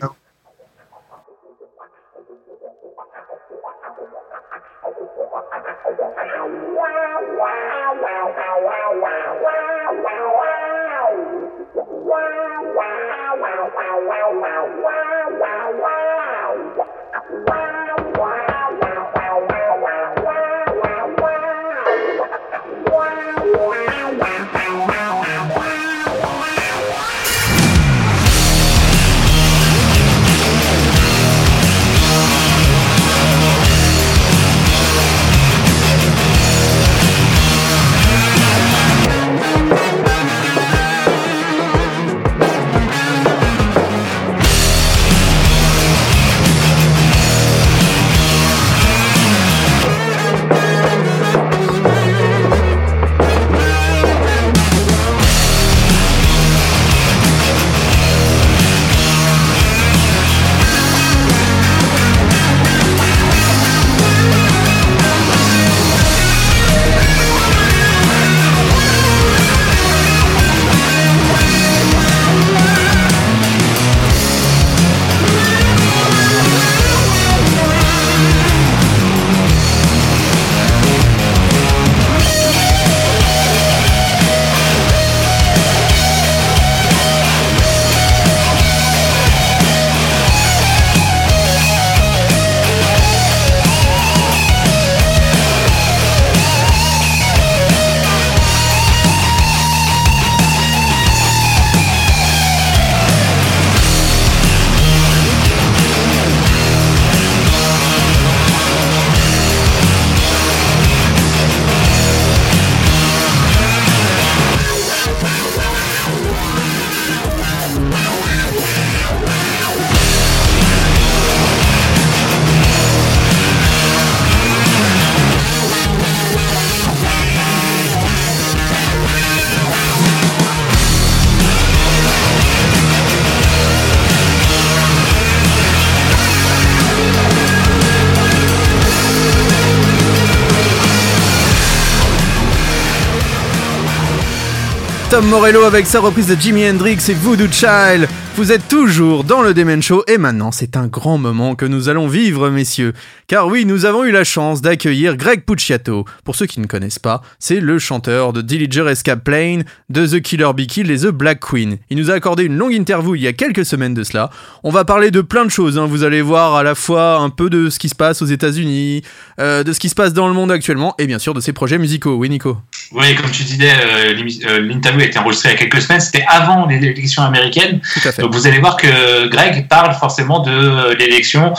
[145.30, 148.08] Morello avec sa reprise de Jimi Hendrix et Voodoo Child.
[148.36, 151.88] Vous êtes toujours dans le Demen Show et maintenant c'est un grand moment que nous
[151.88, 152.94] allons vivre messieurs.
[153.28, 156.06] Car oui, nous avons eu la chance d'accueillir Greg Pucciato.
[156.24, 160.22] Pour ceux qui ne connaissent pas, c'est le chanteur de Dillinger Escape Plane, de The
[160.22, 161.78] Killer Be et The Black Queen.
[161.90, 164.30] Il nous a accordé une longue interview il y a quelques semaines de cela.
[164.64, 165.86] On va parler de plein de choses, hein.
[165.86, 168.52] vous allez voir à la fois un peu de ce qui se passe aux états
[168.52, 169.04] unis
[169.40, 171.54] euh, de ce qui se passe dans le monde actuellement et bien sûr de ses
[171.54, 172.16] projets musicaux.
[172.16, 172.58] Oui Nico
[172.94, 174.14] Oui, comme tu disais, euh,
[174.46, 177.82] euh, l'interview a été enregistrée il y a quelques semaines, c'était avant les élections américaines.
[177.82, 178.22] Tout à fait.
[178.22, 181.54] Donc vous allez voir que Greg parle forcément de l'élection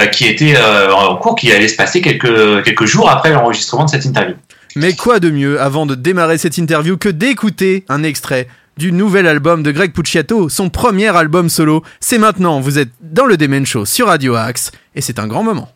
[0.00, 3.90] euh, qui était en cours, qui allait se passer quelques, quelques jours après l'enregistrement de
[3.90, 4.34] cette interview.
[4.76, 9.26] Mais quoi de mieux avant de démarrer cette interview que d'écouter un extrait du nouvel
[9.26, 11.82] album de Greg Pucciato, son premier album solo.
[12.00, 15.42] C'est maintenant, vous êtes dans le Demen Show sur Radio Axe et c'est un grand
[15.42, 15.68] moment.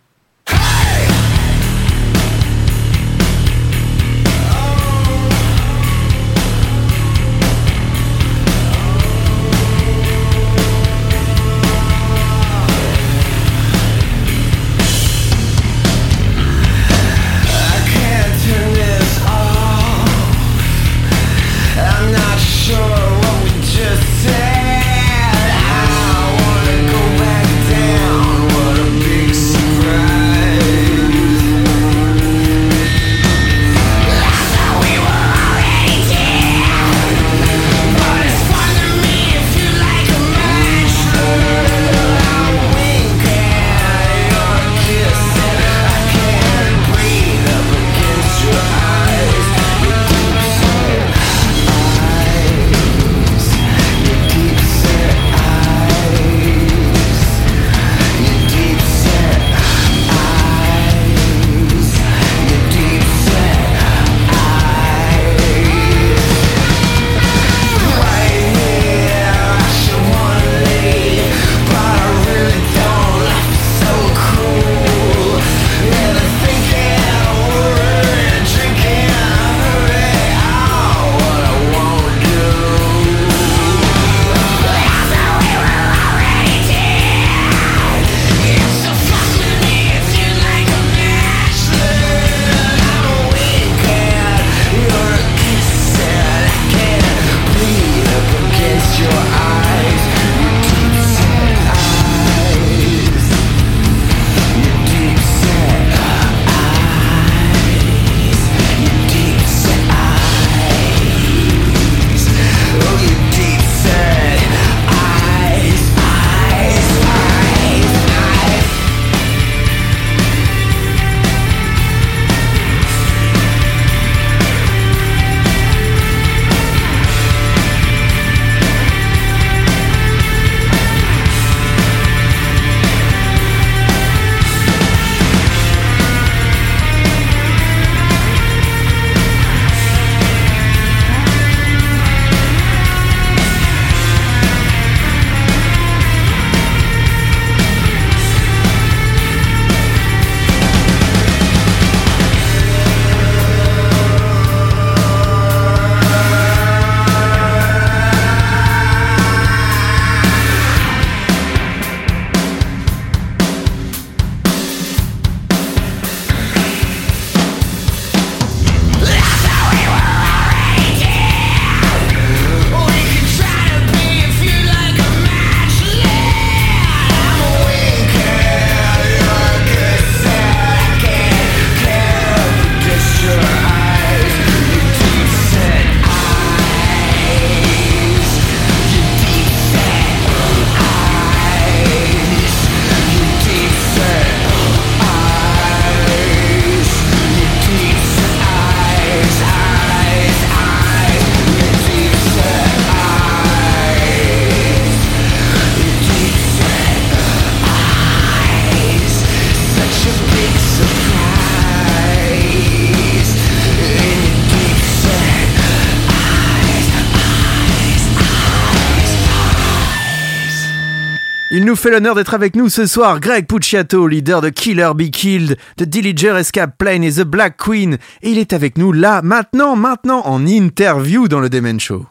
[221.73, 225.57] nous fait l'honneur d'être avec nous ce soir Greg Pucciato, leader de Killer Be Killed,
[225.79, 227.97] de Dillinger Escape Plane et The Black Queen.
[228.21, 232.05] Et il est avec nous là, maintenant, maintenant, en interview dans le Demen Show.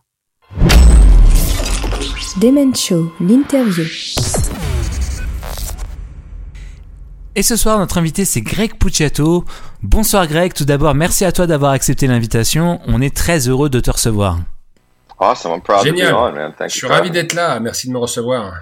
[2.37, 3.85] Demen Show, l'interview.
[7.35, 9.45] Et ce soir, notre invité, c'est Greg Pucciato.
[9.83, 12.81] Bonsoir Greg, tout d'abord, merci à toi d'avoir accepté l'invitation.
[12.87, 14.39] On est très heureux de te recevoir.
[15.19, 16.09] Awesome, I'm proud Génial.
[16.09, 16.53] To be on, man.
[16.57, 18.53] Thank Je suis ravi d'être là, merci de me recevoir.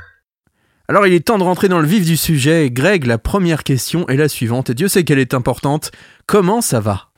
[0.89, 2.71] Alors il est temps de rentrer dans le vif du sujet.
[2.71, 5.91] Greg, la première question est la suivante, et Dieu sait qu'elle est importante.
[6.25, 7.09] Comment ça va?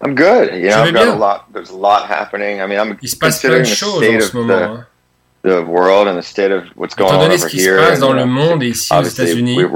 [0.00, 0.50] I'm good.
[0.54, 1.12] You I've got bien?
[1.12, 1.40] a lot.
[1.52, 2.58] There's a lot happening.
[2.60, 4.84] I mean, I'm Il se passe plein en ce moment
[5.42, 7.78] the world and the state of what's going Étant donné on over ce qui here,
[7.78, 9.56] se passe dans le monde et ici aux États-Unis.
[9.56, 9.66] We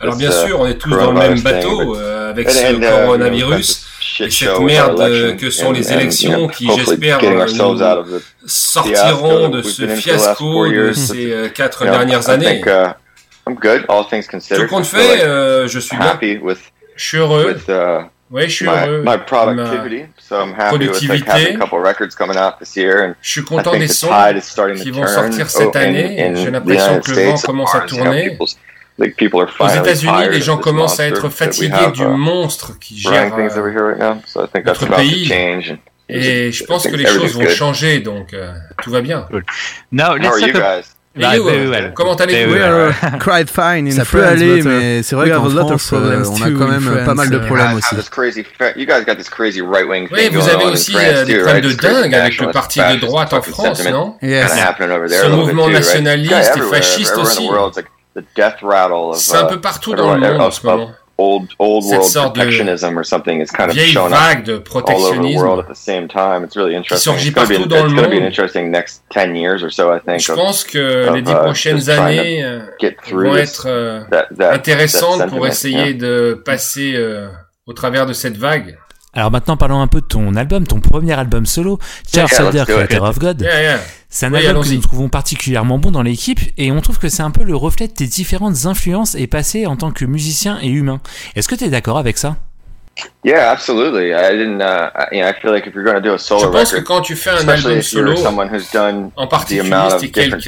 [0.00, 2.78] Alors bien sûr, on est tous dans le même bateau euh, avec and, ce and,
[2.78, 3.86] uh, coronavirus
[4.20, 8.20] you know, et cette merde euh, que sont and, les élections qui, j'espère, euh, nous
[8.46, 12.62] sortiront de ce fiasco de ces quatre dernières années.
[12.64, 16.18] Tout compte fait, je suis bien.
[16.94, 17.56] Je suis heureux.
[18.32, 19.02] Ouais, je suis heureux.
[19.04, 20.06] My euh, productivity.
[20.18, 20.36] So
[23.20, 24.08] je suis content des sons
[24.76, 26.32] qui vont sortir cette année.
[26.34, 28.38] J'ai l'impression que le vent commence à tourner.
[28.98, 35.30] Aux États-Unis, les gens commencent à être fatigués du monstre qui gère notre pays.
[36.08, 38.52] Et je pense que les choses vont changer, donc euh,
[38.82, 39.26] tout va bien.
[39.92, 40.84] Now, let's talk
[41.14, 41.74] bah, PEL.
[41.74, 42.90] Euh, comment allez-vous euh,
[43.20, 46.68] Cried fine in Ça peut aller, mais c'est vrai qu'en France, euh, on a quand
[46.68, 47.94] même pas mal de problèmes aussi.
[50.10, 50.92] Oui, vous avez aussi
[51.26, 54.16] des problèmes de dingue avec le parti de droite en France, non?
[54.22, 57.48] Ce mouvement nationaliste et fasciste aussi.
[59.14, 60.90] C'est un peu partout dans le monde en ce moment
[61.58, 64.46] old Cette world protectionism or something is kind of showing up
[65.36, 66.44] world at the same time.
[66.44, 67.14] It's really interesting.
[67.14, 67.48] It's going
[70.18, 72.60] Je pense que les uh, dix prochaines années euh,
[73.10, 74.00] vont être euh,
[74.40, 77.28] intéressantes pour essayer de passer euh,
[77.66, 78.78] au travers de cette vague.
[79.14, 81.78] Alors maintenant, parlons un peu de ton album, ton premier album solo,
[82.12, 83.46] Charles yeah, Creator of God.
[84.08, 87.22] C'est un album que nous trouvons particulièrement bon dans l'équipe et on trouve que c'est
[87.22, 90.68] un peu le reflet de tes différentes influences et passés en tant que musicien et
[90.68, 91.00] humain.
[91.34, 92.36] Est-ce que tu es d'accord avec ça?
[96.40, 98.14] Je pense que quand tu fais un album solo,
[99.16, 100.42] en particulier, the amount of different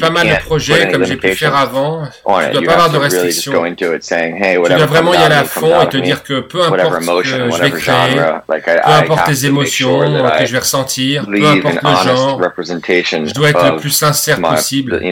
[0.00, 2.10] pas mal de projets comme j'ai pu faire avant, tu
[2.52, 3.52] dois pas avoir de restrictions.
[4.64, 7.06] Tu dois vraiment y aller à fond et te dire que peu importe ce
[7.50, 8.16] que je vais créer,
[8.84, 9.98] peu importe tes émotions
[10.38, 12.40] que je vais ressentir, peu importe le genre,
[13.26, 15.00] je dois être le plus sincère possible.
[15.02, 15.08] Je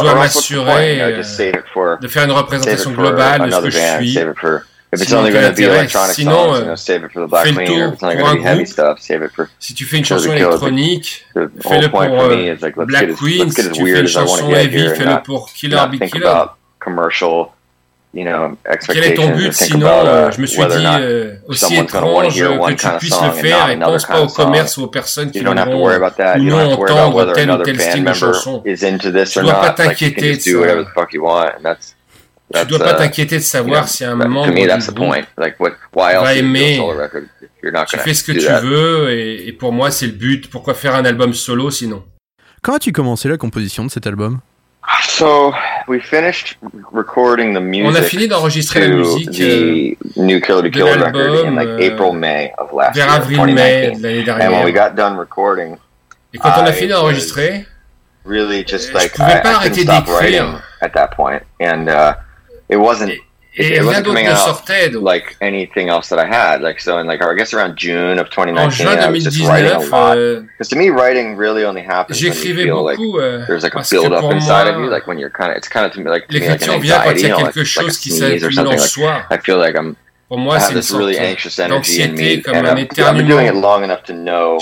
[0.00, 1.14] dois m'assurer
[2.00, 4.18] de faire une représentation global de ce que je suis.
[6.12, 7.96] Sinon, euh, fais le tour
[9.60, 13.50] si tu fais une chanson électronique, fais-le pour euh, Black Queen.
[13.50, 16.44] Si tu fais une chanson heavy, fais-le pour Killer Big Killer.
[18.12, 19.52] Quel est ton but?
[19.52, 20.86] sinon euh, Je me suis dit
[21.46, 25.30] aussi étrange que tu puisses le faire et pense pas au commerce ou aux personnes
[25.30, 28.60] qui vont ou non entendre tel ou tel style de chanson.
[28.64, 30.84] Tu dois pas t'inquiéter de
[32.52, 34.58] tu dois pas t'inquiéter de savoir si à un moment to me,
[36.36, 36.80] aimer,
[37.88, 40.50] tu fais ce que tu veux et, pour moi c'est le but.
[40.50, 42.02] Pourquoi faire un album solo sinon?
[42.62, 44.40] Quand as-tu commencé la composition de cet album?
[47.82, 50.40] On a fini d'enregistrer la musique the new
[52.94, 54.66] vers avril-mai de l'année dernière.
[56.32, 57.66] Et quand on a fini d'enregistrer,
[58.24, 60.60] really just euh, like, pouvais pas arrêter d'écrire.
[62.70, 63.20] it wasn't it,
[63.66, 66.62] it, it wasn't coming out like anything else that I had.
[66.62, 69.80] Like so, in like I guess around June of 2019, I was just writing a
[69.80, 70.14] lot.
[70.14, 74.12] Because to me, writing really only happens when you feel like there's like a build
[74.12, 74.88] up inside of you.
[74.88, 76.70] Like when you're kind of, it's kind of to me like to me like an
[76.70, 78.78] anxiety, you know, like, like a sneeze or something.
[78.78, 79.96] Like, I feel like I'm
[80.30, 81.10] Pour moi, c'est une sorte
[81.68, 83.40] d'anxiété comme un éternuement.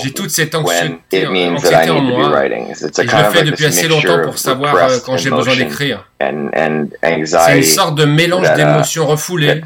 [0.03, 2.43] J'ai toute cette anxiété, anxiété en moi.
[2.43, 2.51] Et
[2.87, 6.07] je le fais depuis assez longtemps pour savoir euh, quand j'ai besoin d'écrire.
[6.19, 9.61] C'est une sorte de mélange d'émotions refoulées,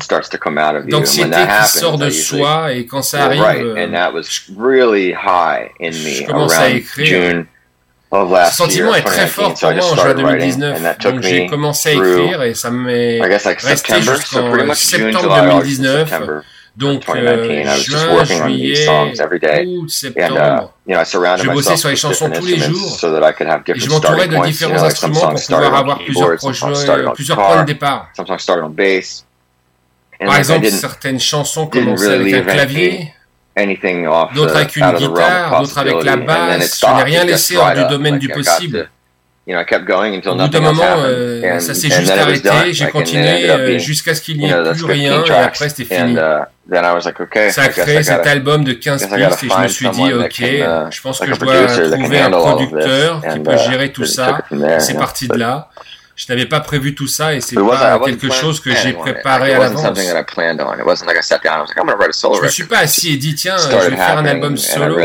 [0.89, 2.73] d'anxiété qui sort de soi.
[2.73, 4.21] Et quand ça arrive, euh,
[5.79, 7.45] je commence à écrire.
[8.13, 10.97] Ce sentiment est très fort pour moi en juin 2019.
[10.99, 16.13] Donc j'ai commencé à écrire et ça m'est resté jusqu'en septembre 2019.
[16.75, 18.87] Donc, euh, juin, juillet,
[19.67, 22.97] août, septembre, je bossais sur les chansons tous les jours
[23.67, 28.09] et je m'entourais de différents instruments pour pouvoir avoir plusieurs, projets, plusieurs points de départ.
[30.25, 33.13] Par exemple, certaines chansons commençaient avec un clavier,
[34.07, 34.29] hors
[37.65, 37.89] dried du up.
[37.89, 38.79] domaine Like, du I got possible.
[38.83, 38.87] to-
[39.45, 42.49] you know, I kept going until Au bout d'un moment, euh, ça s'est juste arrêté,
[42.71, 44.49] j'ai Like, and then it continué ended up euh, being, jusqu'à ce qu'il n'y you
[44.53, 46.17] know, ait that's plus 15 rien, et tracks, après c'était fini.
[46.17, 48.31] and uh, then I was like, okay, Ça a I guess I créé cet gotta-
[48.31, 48.71] album de
[56.15, 59.59] je n'avais pas prévu tout ça et c'est pas quelque chose que j'ai préparé à
[59.59, 59.83] l'avance.
[62.37, 64.97] Je me suis pas assis et dit tiens, je vais faire un album solo.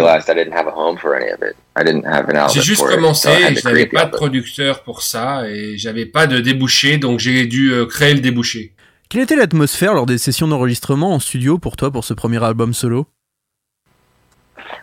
[2.53, 6.41] J'ai juste commencé, et je n'avais pas de producteur pour ça et j'avais pas de
[6.41, 8.73] débouché, donc j'ai dû euh, créer le débouché.
[9.09, 12.75] Quelle était l'atmosphère lors des sessions d'enregistrement en studio pour toi pour ce premier album
[12.75, 13.07] solo?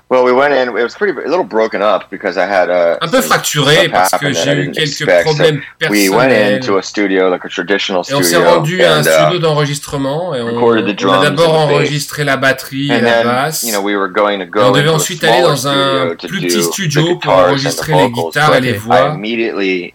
[0.08, 0.70] Well, we went in.
[0.70, 4.12] It was pretty a little broken up because I had a un peu fracturé parce
[4.12, 5.24] que j'ai eu quelques expect.
[5.26, 6.10] problèmes personnels.
[6.10, 9.02] We went into a studio, like a traditional studio, et on s'est rendu à un
[9.02, 13.64] uh, studio d'enregistrement et on, on a d'abord enregistré la batterie and et la basse.
[13.64, 16.40] You know, we were going to go et on devait ensuite aller dans un plus
[16.40, 19.12] petit studio pour enregistrer les guitares et les voix.
[19.12, 19.95] I immediately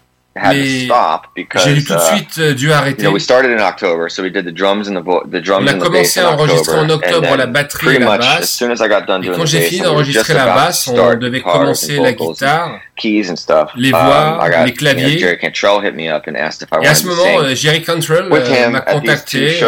[0.51, 0.87] mais
[1.57, 3.03] j'ai tout de suite euh, dû arrêter.
[5.59, 8.63] On a commencé à enregistrer en octobre la batterie et la basse.
[9.35, 12.79] Quand j'ai fini d'enregistrer la basse, on devait commencer la guitare,
[13.75, 15.19] les voix, les claviers.
[16.83, 19.59] Et à ce moment, euh, Jerry Cantrell euh, m'a contacté.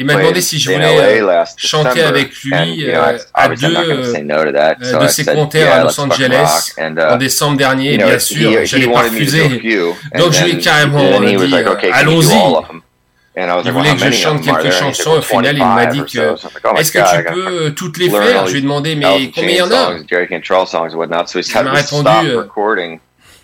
[0.00, 1.20] Il m'a demandé si je voulais
[1.56, 2.52] chanter avec lui
[3.34, 3.74] à deux
[5.00, 6.72] de ses concerts à Los Angeles
[7.12, 7.94] en décembre dernier.
[7.94, 9.42] Et bien sûr, j'allais pas refuser.
[10.16, 11.36] Donc je lui ai carrément dit,
[11.92, 12.34] allons-y.
[13.64, 15.10] Il voulait que je chante quelques chansons.
[15.18, 16.34] Au final, il m'a dit que
[16.78, 18.46] est-ce que tu peux toutes les faire?
[18.46, 19.92] Je lui ai demandé mais combien il y en a?
[21.40, 22.08] Il m'a répondu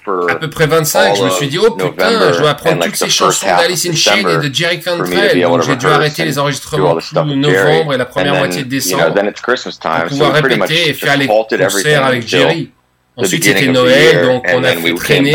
[0.06, 1.16] euh, à peu près 25.
[1.16, 3.92] Je me suis dit oh putain, je dois apprendre toutes ces chansons d'Alice in
[4.28, 5.40] et de Jerry Cantrell.
[5.42, 10.08] Donc j'ai dû arrêter les enregistrements tout novembre et la première moitié de décembre pour
[10.08, 12.70] pouvoir répéter et faire les concerts avec Jerry.
[13.16, 15.32] Ensuite, c'était Noël, donc on a fait traîner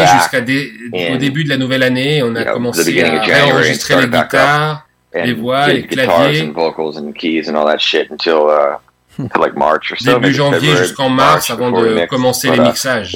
[0.91, 2.21] jusqu'au début de la nouvelle année.
[2.23, 6.51] On a commencé à réenregistrer les guitares, les voix, les claviers.
[9.39, 9.53] like
[10.01, 13.11] Début janvier jusqu'en mars avant de commencer but, les mixages.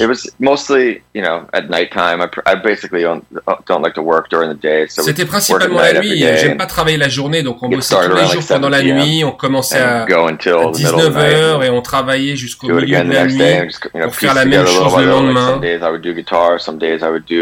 [4.88, 6.18] C'était principalement la nuit.
[6.18, 9.24] J'aime pas travailler la journée, donc on bossait tous les jours pendant la nuit.
[9.24, 13.68] On commençait à, 19h et on travaillait jusqu'au milieu de la nuit
[14.02, 15.60] pour faire la même chose le lendemain.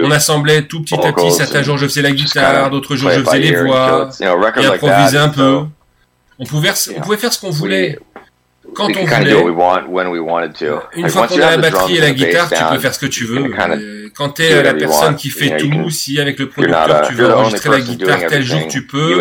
[0.05, 1.33] On assemblait tout petit à petit.
[1.33, 5.29] Certains jours je faisais la guitare, d'autres jours je faisais les voix et improvisais un
[5.29, 5.63] peu.
[6.39, 7.99] On pouvait faire ce qu'on voulait
[8.75, 9.33] quand on voulait.
[10.95, 13.25] Une fois qu'on a la batterie et la guitare, tu peux faire ce que tu
[13.25, 13.49] veux.
[14.15, 17.71] Quand tu es la personne qui fait tout, si avec le producteur tu veux enregistrer
[17.71, 19.17] la guitare tel jour, tu peux.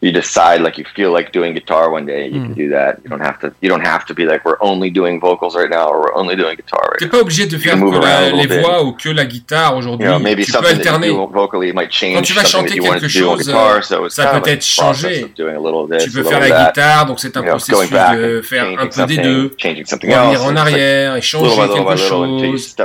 [0.00, 2.44] you decide like you feel like doing guitar one day you mm.
[2.44, 2.62] can hmm.
[2.62, 3.00] do that.
[3.02, 5.68] You don't have to you don't have to be like we're only doing vocals right
[5.68, 8.46] now or we're only doing guitar right t'es pas obligé de faire que la, les
[8.46, 8.60] bit.
[8.60, 10.06] voix ou que la guitare aujourd'hui.
[10.06, 12.32] You know, maybe tu something peux alterner that you do vocally might change quand tu
[12.32, 15.08] vas chanter quelque chose guitar, euh, so ça peut être like changé.
[15.34, 18.86] this, tu peux faire la guitare donc c'est un you processus know, de faire un
[18.86, 19.56] peu des deux.
[19.60, 22.76] revenir en arrière et changer quelque chose.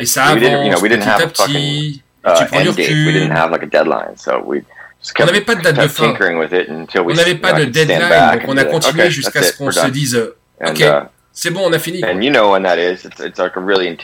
[0.00, 2.02] et ça avance petit à petit.
[2.26, 4.64] Uh, tu prends du recul we didn't have like a deadline so we
[5.22, 6.04] on n'avait pas de date de fin.
[6.98, 7.98] On n'avait pas de deadline,
[8.32, 10.14] donc on a continué jusqu'à ce qu'on se dise,
[10.66, 10.78] OK,
[11.32, 12.00] c'est bon, on a fini.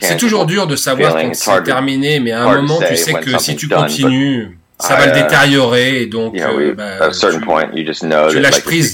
[0.01, 3.37] C'est toujours dur de savoir quand c'est terminé, mais à un moment, tu sais que
[3.39, 7.45] si tu continues, ça va le détériorer, et donc euh, bah, tu,
[8.29, 8.91] tu lâches prise.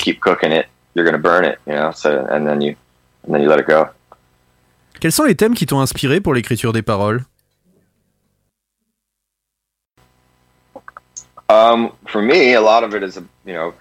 [5.00, 7.24] Quels sont les thèmes qui t'ont inspiré pour l'écriture des paroles?
[11.50, 13.74] Um, for me, a lot of it is you know,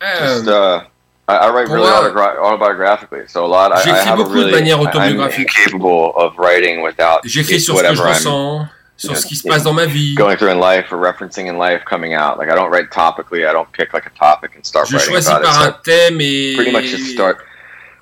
[0.00, 0.84] just, um, uh,
[1.28, 3.72] I, I, write really autogra- autobiographically, so a lot.
[3.72, 7.24] I, I have a really, I'm incapable of writing without
[7.68, 8.68] whatever I'm.
[8.96, 10.14] sur ce qui se passe dans ma vie.
[10.14, 12.38] Going through in life or referencing in life coming out.
[12.38, 15.16] Like I don't write topically, I don't pick like a topic and start Je writing
[15.16, 15.46] about it.
[15.46, 17.38] Choisis par un thème et pretty much just start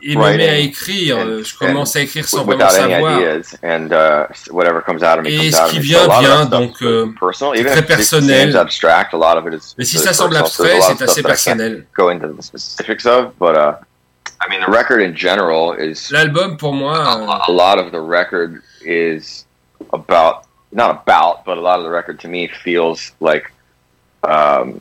[0.03, 1.19] et me met à écrire.
[1.19, 3.21] Euh, je commence à écrire sans vraiment savoir.
[3.63, 4.27] And, uh,
[5.25, 7.13] et ce qui vient, vient, donc euh,
[7.65, 8.57] très personnel.
[8.57, 9.15] Abstract,
[9.81, 11.87] si ça semble abstrait, c'est assez personnel.
[11.99, 13.75] Uh,
[14.41, 16.11] I mean, the record in general is.
[16.11, 16.97] L'album pour moi.
[16.97, 19.47] A, euh, a, lot of the record is
[19.93, 23.53] about not about, but a lot of the record to me feels like,
[24.25, 24.81] um,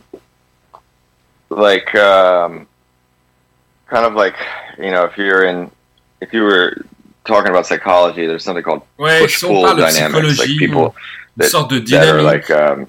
[1.50, 2.68] like um,
[3.92, 4.38] kind of like
[4.80, 5.70] you know if you're in
[6.22, 6.86] if you were
[7.26, 10.96] talking about psychology, there's something called ouais, push pull dynamics, like people
[11.38, 11.52] that,
[11.90, 12.88] that are like um,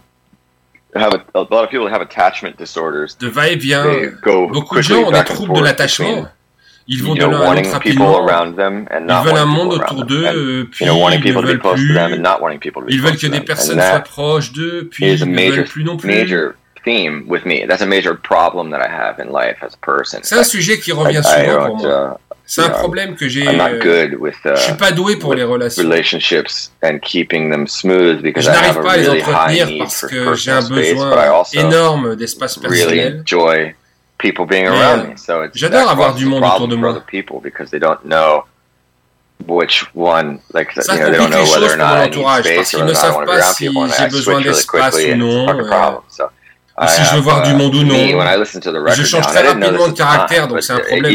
[0.94, 3.14] have a, a, lot of people have attachment disorders.
[3.18, 3.84] De va-et-vient.
[4.24, 6.28] Beaucoup de gens ont des troubles de l'attachement.
[6.88, 8.28] Ils vont you know, de l'un à l'autre rapidement.
[8.28, 11.96] Euh, ils veulent un monde autour d'eux, puis you know, ils ne veulent plus.
[12.88, 16.08] Ils veulent que des personnes soient proches d'eux, puis ils ne veulent plus non plus.
[16.08, 16.52] Major
[16.84, 17.64] theme with me.
[17.66, 20.20] That's a major problem that I have in life as a person.
[20.22, 21.88] C'est un sujet qui revient souvent uh, pour moi.
[21.88, 23.44] Uh, C'est un problème que j'ai.
[23.44, 25.82] je suis pas doué pour uh, les relations.
[25.82, 25.88] Je
[28.50, 33.24] n'arrive pas à les entretenir parce que j'ai un besoin énorme d'espace personnel.
[33.24, 33.68] Euh,
[35.54, 37.02] j'adore avoir du monde autour de moi.
[39.46, 42.74] which one like ça you know, they don't know whether or not I need space
[42.74, 45.46] or whether I want to grab people and I switch really quickly and it's a
[45.46, 46.30] fucking problem so
[46.88, 47.94] Si je veux voir du monde ou non.
[48.94, 51.12] Je change très rapidement de caractère, donc c'est un problème.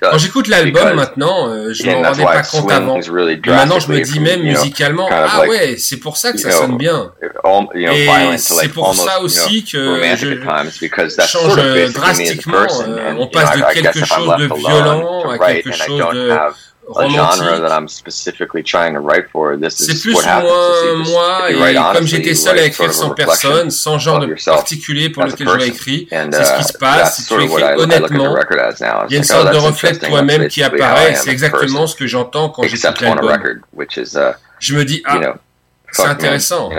[0.00, 2.98] Quand j'écoute l'album maintenant, euh, je m'en rendais pas compte avant.
[3.46, 7.12] maintenant, je me dis même musicalement, ah ouais, c'est pour ça que ça sonne bien.
[7.92, 8.06] Et
[8.38, 9.78] c'est pour ça aussi que
[10.16, 10.34] je
[11.26, 11.56] change
[11.92, 12.66] drastiquement.
[12.86, 16.32] Euh, on passe de quelque chose de violent à quelque chose de
[19.70, 25.10] c'est plus moi, et comme j'étais seul à écrire sans personne, sans genre de particulier
[25.10, 27.16] pour lequel je l'ai écrit, c'est ce qui se uh, passe.
[27.16, 28.36] Si tu écris honnêtement,
[29.08, 32.06] il y a une sorte de reflet de toi-même qui apparaît, c'est exactement ce que
[32.06, 33.60] j'entends quand j'écoute l'album.
[33.76, 35.34] Uh, je me dis, ah,
[35.92, 36.70] c'est intéressant.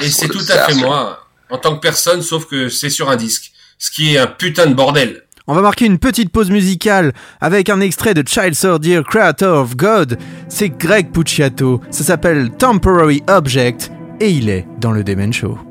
[0.00, 3.16] Et c'est tout à fait moi, en tant que personne, sauf que c'est sur un
[3.16, 3.52] disque.
[3.80, 5.22] Ce qui est un putain de bordel.
[5.50, 9.76] On va marquer une petite pause musicale avec un extrait de Child Dear Creator of
[9.76, 10.18] God.
[10.48, 11.80] C'est Greg Pucciato.
[11.90, 15.67] Ça s'appelle Temporary Object et il est dans le Demen Show.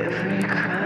[0.00, 0.79] every crime.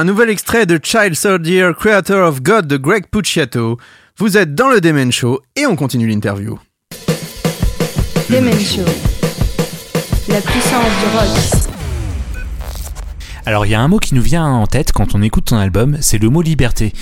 [0.00, 3.76] Un nouvel extrait de Child Soldier, Creator of God de Greg Pucciato.
[4.16, 6.58] Vous êtes dans le Demen Show et on continue l'interview.
[8.30, 8.80] Demen Show.
[10.26, 11.70] La puissance du rock.
[13.44, 15.58] Alors il y a un mot qui nous vient en tête quand on écoute ton
[15.58, 16.94] album, c'est le mot liberté.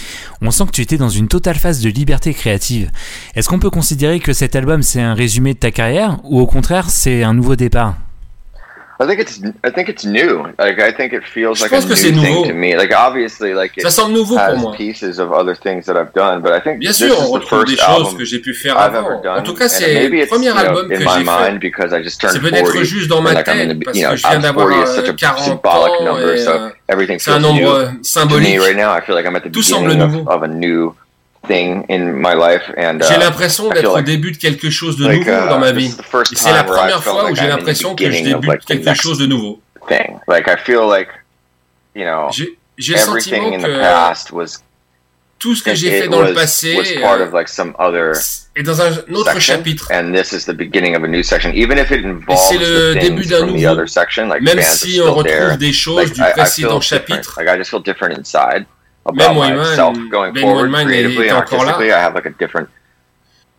[0.43, 2.91] On sent que tu étais dans une totale phase de liberté créative.
[3.37, 6.49] Est-ce qu'on peut considérer que cet album c'est un résumé de ta carrière ou au
[6.49, 7.95] contraire c'est un nouveau départ?
[9.01, 10.43] I think it's I think it's new.
[10.59, 12.45] Like I think it feels like a new thing nouveau.
[12.47, 12.77] to me.
[12.77, 14.73] Like obviously, like it has pour moi.
[14.77, 17.47] pieces of other things that I've done, but I think Bien this sûr, is the
[17.47, 19.39] first album que pu faire I've ever done.
[19.39, 22.29] En tout cas, c'est le premier album que j'ai fait.
[22.29, 25.65] C'est peut-être juste dans ma like tête the, parce know, que je viens d'avoir 40
[25.65, 27.93] euh, ans et so euh, c'est un nombre.
[28.59, 30.95] Right now, I feel like I'm at the beginning of a new
[33.09, 35.95] J'ai l'impression d'être au début de quelque chose de nouveau dans ma vie.
[36.35, 39.61] C'est la première fois où j'ai l'impression que je débute quelque chose de nouveau.
[42.77, 43.69] J'ai le sentiment que
[45.39, 47.01] tout ce que j'ai fait dans le passé euh,
[48.57, 49.91] est dans un autre chapitre.
[52.33, 53.77] Et c'est le début d'un nouveau,
[54.41, 57.41] même si on retrouve des choses du précédent chapitre
[59.07, 61.93] about ben myself Moyman, going ben forward Moyman creatively and artistically.
[61.93, 62.69] I have like a different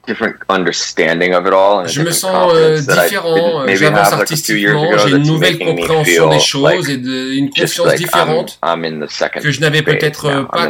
[0.10, 1.82] different understanding of it all.
[1.82, 6.90] And je me sens euh, différent, euh, j'avance artistiquement, j'ai une nouvelle compréhension des choses
[6.90, 9.08] et de, une conscience like différente I'm, I'm
[9.42, 10.68] que je n'avais peut-être euh, pas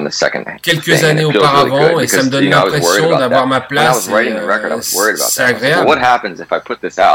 [0.61, 4.09] quelques années auparavant really et ça me donne l'impression d'avoir ma place.
[4.11, 5.87] Euh, c'est agréable.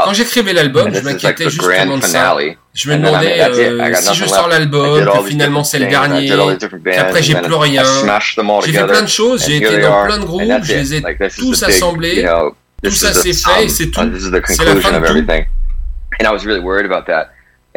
[0.05, 2.35] Quand j'écrivais l'album, je m'inquiétais justement de ça.
[2.75, 6.27] Je me demandais euh, si je sors l'album, que finalement c'est le dernier,
[6.97, 7.83] qu'après j'ai plus rien.
[8.65, 11.01] J'ai fait plein de choses, j'ai été dans plein de groupes, je les ai
[11.37, 12.21] tous assemblés,
[12.83, 14.01] tout ça s'est fait et c'est tout.
[14.47, 15.13] C'est la fin de tout.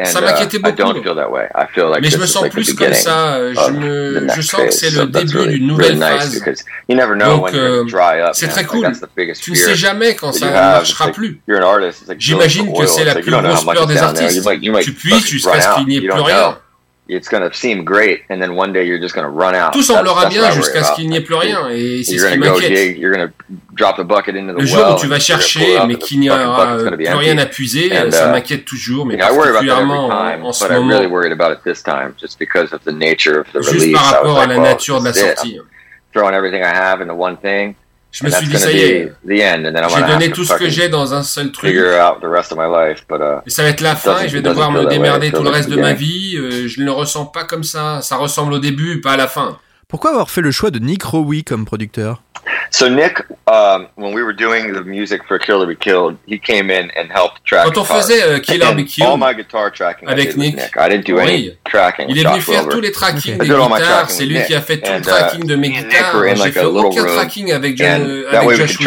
[0.05, 0.93] Ça m'inquiétait beaucoup.
[2.01, 3.35] Mais je me sens plus comme ça.
[3.35, 6.41] Euh, je, me, je sens que c'est le début d'une nouvelle phase.
[7.25, 7.83] Donc, euh,
[8.33, 8.91] c'est très cool.
[9.41, 11.41] Tu ne sais jamais quand ça ne marchera plus.
[12.17, 14.47] J'imagine que c'est la plus grosse peur des artistes.
[14.81, 16.57] Tu puisses jusqu'à ce qu'il n'y ait plus rien.
[17.09, 19.73] it's going to seem great, and then one day you're just going to run out.
[19.73, 22.97] Tout semblera bien jusqu'à ce qu'il n'y ait plus rien, et c'est ce qui m'inquiète.
[24.57, 28.09] Le jour où tu vas chercher, mais qu'il n'y aura plus rien à puiser, and,
[28.09, 31.01] uh, ça m'inquiète toujours, mais particulièrement en ce moment,
[33.61, 35.59] juste par rapport à la nature de la sortie.
[36.13, 37.75] Throwing everything I have into one thing.
[38.11, 39.13] Je me suis dit, ça y est.
[39.89, 41.69] J'ai donné tout ce que j'ai dans un seul truc.
[43.45, 45.69] Et ça va être la fin et je vais devoir me démerder tout le reste
[45.69, 46.35] de ma vie.
[46.37, 48.01] Euh, je ne le ressens pas comme ça.
[48.01, 49.59] Ça ressemble au début, pas à la fin.
[49.89, 52.21] Pourquoi avoir fait le choix de Nick Rowie comme producteur?
[57.65, 59.05] Quand on faisait euh, Kill Be Kill
[60.05, 60.59] avec Nick,
[61.09, 61.53] oui.
[62.07, 63.47] il est venu faire tous les trackings okay.
[63.47, 64.09] des guitares.
[64.09, 66.35] C'est lui qui a fait tout le tracking de mes guitares.
[66.35, 68.77] J'ai fait aucun tracking avec, John, avec Josh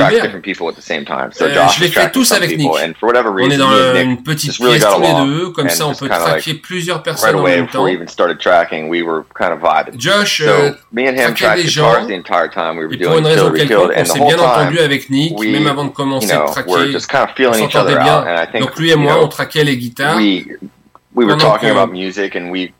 [1.76, 2.70] je les fais tous avec Nick.
[3.02, 7.02] On est dans une petite pièce tous les deux, comme ça on peut traquer plusieurs
[7.02, 7.86] personnes en même temps.
[9.96, 11.34] Josh euh, me and him
[11.66, 12.06] gens.
[12.06, 16.32] Et pour une raison quelconque, on s'est bien entendu avec Nick, même avant de commencer
[16.32, 18.24] à traquer, on s'entendait bien.
[18.60, 20.18] Donc lui et moi, on traquait les guitares.
[21.14, 21.26] We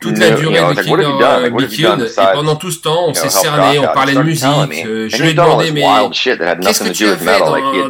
[0.01, 3.83] toute la durée you know, du et pendant tout ce temps, on s'est cerné, on
[3.93, 4.47] parlait de musique.
[4.87, 5.83] Euh, je lui ai demandé, mais
[6.63, 7.39] qu'est-ce que tu as fait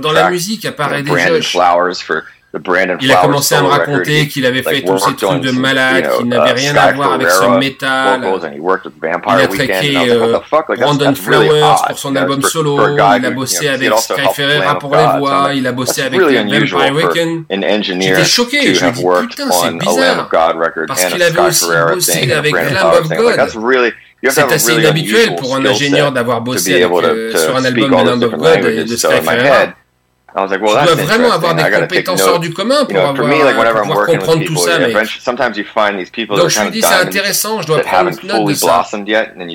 [0.00, 1.56] dans, la musique à part des Josh?
[3.00, 6.28] Il a commencé à me raconter qu'il avait fait tous ces trucs de malade, qu'il
[6.28, 8.20] n'avait rien à voir avec ce métal.
[9.28, 10.38] Il a traqué euh,
[10.78, 12.78] Brandon Flowers pour son album solo.
[13.18, 15.50] Il a bossé avec Sky Ferreira pour les voix.
[15.54, 17.44] Il a bossé avec Vampire Weekend.
[18.02, 18.74] J'étais choqué.
[18.74, 20.28] Je me dis, putain, c'est bizarre.
[20.88, 21.64] Parce qu'il avait aussi
[21.94, 23.36] bossé avec Lamb of God.
[24.28, 28.32] C'est assez inhabituel pour un ingénieur d'avoir bossé euh, sur un album de Lamb of
[28.38, 29.74] God de Sky Ferreira.
[30.34, 33.26] I was like, well, tu dois vraiment avoir des compétences hors du commun pour, avoir,
[33.26, 35.06] me, like, pour pouvoir comprendre tout ça, mec.
[35.20, 38.48] Sometimes you find these people Donc je me dis, c'est intéressant, je dois prendre note
[38.48, 38.84] de ça.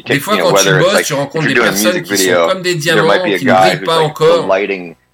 [0.05, 3.45] Des fois, quand tu bosses, tu rencontres des personnes qui sont comme des diamants, qui
[3.45, 4.47] ne brillent pas encore.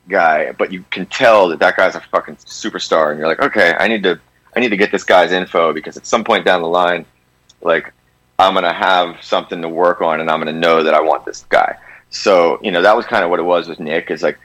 [0.10, 3.74] guy, but you can tell that that guy's a fucking superstar, and you're like, okay,
[3.80, 4.20] I need to,
[4.56, 7.06] I need to get this guy's info because at some point down the line,
[7.62, 7.94] like,
[8.40, 11.46] I'm gonna have something to work on, and I'm gonna know that I want this
[11.50, 11.78] guy.
[12.10, 14.12] So, you know, that was kind of what it was with Nick.
[14.12, 14.38] Is like,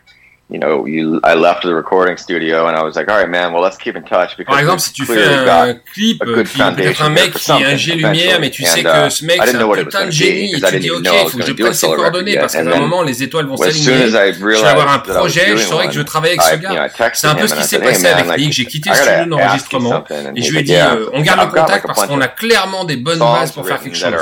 [0.50, 3.52] you know, you, I left the recording studio and I was like, all right, man,
[3.52, 4.34] well, let's keep in touch.
[4.36, 6.70] Because Par exemple, si tu fais un clip, qui un
[7.10, 10.06] mec qui est un lumière, mais tu sais que uh, ce mec c'est un putain
[10.06, 12.60] de génie, et tu dis, ok, il faut que je prenne ses coordonnées parce qu'à
[12.60, 14.08] un moment, les étoiles vont s'aligner.
[14.08, 16.88] Je vais avoir un projet, je saurais que je veux travailler avec ce gars.
[17.12, 18.52] C'est un peu ce qui s'est passé avec Nick.
[18.52, 20.04] J'ai quitté le studio d'enregistrement
[20.34, 22.96] et je lui ai dit, euh, on garde le contact parce qu'on a clairement des
[22.96, 24.14] bonnes bases pour faire quelque chose.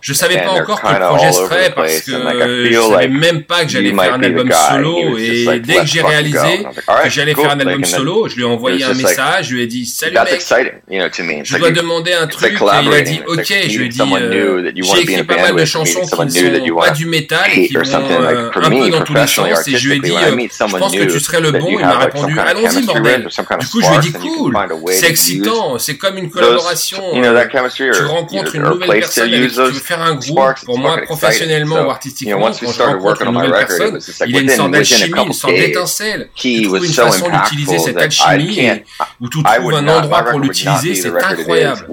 [0.00, 3.68] Je savais pas encore que le projet serait parce que je savais même pas que
[3.68, 6.64] j'allais faire un album solo et dès que j'ai réalisé
[7.04, 9.66] que j'allais faire un album solo, je lui ai envoyé un message, je lui ai
[9.66, 13.86] dit salut mec, je dois demander un truc et il a dit ok, je lui
[13.86, 17.50] ai dit euh, j'ai écrit pas mal de chansons qui ne sont pas du métal
[17.54, 19.68] et qui vont euh, un peu dans tous les sens.
[19.68, 21.98] Et je lui ai dit euh, je pense que tu serais le bon, il m'a
[21.98, 23.28] répondu allons-y bordel.
[23.60, 24.56] Du coup je lui ai dit cool,
[24.90, 29.72] c'est excitant, c'est comme une collaboration, tu rencontres une nouvelle personne avec qui tu veux
[29.72, 34.34] faire un groupe, pour moi professionnellement ou artistiquement, quand je rencontre une nouvelle personne, il
[34.34, 36.28] y a une sorte d'alchimie, une sorte d'étincelle.
[36.34, 38.84] Tu trouves une façon d'utiliser cette alchimie et,
[39.20, 41.86] où tu trouves un endroit pour l'utiliser, c'est incroyable.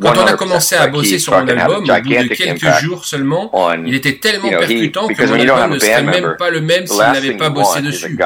[0.00, 3.50] Quand on a commencé à bosser sur mon album, au bout de quelques jours seulement,
[3.84, 7.36] il était tellement percutant que mon album ne serait même pas le même s'il n'avait
[7.36, 8.16] pas bossé dessus.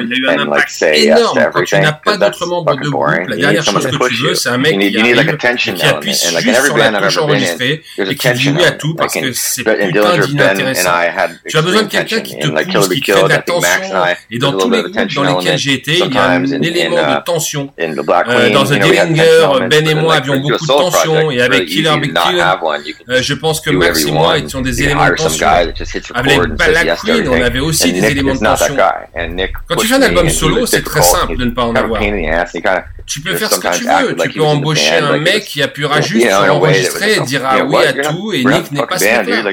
[0.00, 1.38] Il a eu un impact énorme.
[1.52, 4.48] Quand tu n'as pas d'autres membres de groupe, la dernière chose que tu veux, c'est
[4.48, 5.36] un mec qui arrive,
[5.74, 9.32] qui appuie juste sur la touche enregistrée et qui dit oui à tout parce que
[9.32, 10.90] c'est putain d'inintéressant.
[11.48, 13.68] Tu as besoin de quelqu'un qui te pousse, qui crée de la tension.
[14.30, 17.24] Et dans tous les groupes dans lesquels j'ai été, il y a un élément de
[17.24, 17.72] tension.
[17.78, 21.30] Euh, dans The Dillinger, Ben et moi avions beaucoup de tension.
[21.30, 22.44] Et avec Killer Big Kill,
[23.08, 25.46] euh, je pense que Max et moi étions des éléments de tension.
[26.14, 28.76] Avec Black Queen, on avait aussi des éléments de tension.
[29.66, 32.00] Quand tu fais un album solo, c'est très simple de ne pas en avoir.
[33.06, 34.16] Tu peux faire ce que tu veux.
[34.16, 38.32] Tu peux embaucher un mec qui appuiera juste sur enregistrer et dira oui à tout
[38.32, 39.52] et Nick n'est pas ce mec-là.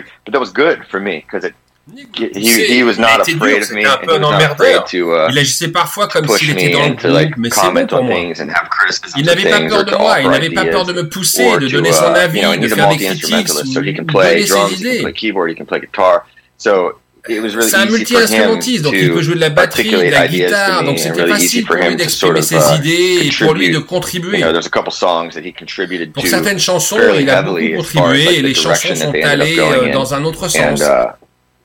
[1.95, 3.85] He, he was not afraid of me.
[3.85, 4.85] Un peu un emmerdeur.
[4.93, 8.17] Uh, il agissait parfois comme s'il était dans le groupe, mais c'est bon pour moi.
[9.15, 11.93] Il n'avait pas peur de moi, il n'avait pas peur de me pousser, de donner
[11.93, 15.05] son uh, avis, de faire des critiques, de donner ses idées.
[16.59, 21.25] C'est un multi-instrumentiste, donc il peut jouer de la batterie, de la guitare, donc c'était
[21.27, 24.43] facile pour lui d'exprimer ses uh, idées et pour lui de contribuer.
[26.13, 30.25] Pour certaines chansons, il a beaucoup contribué et les chansons sont allées euh, dans un
[30.25, 30.83] autre sens.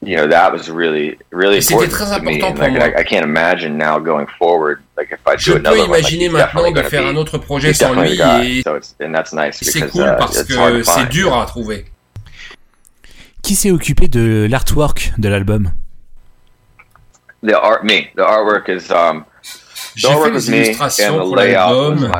[0.03, 2.41] You know that was really really important très to me.
[2.41, 6.05] Like, I, I, can't imagine now going forward like if I do another one, like,
[6.07, 9.59] he's maintenant de faire un autre projet sans lui et so it's, and that's nice
[9.63, 11.87] c'est cool uh, parce que c'est dur à trouver.
[13.43, 15.73] Qui s'est occupé de l'artwork de l'album?
[17.43, 18.09] The art, me.
[18.15, 19.25] The artwork is um,
[19.95, 22.11] J'ai fait les illustrations pour l'album.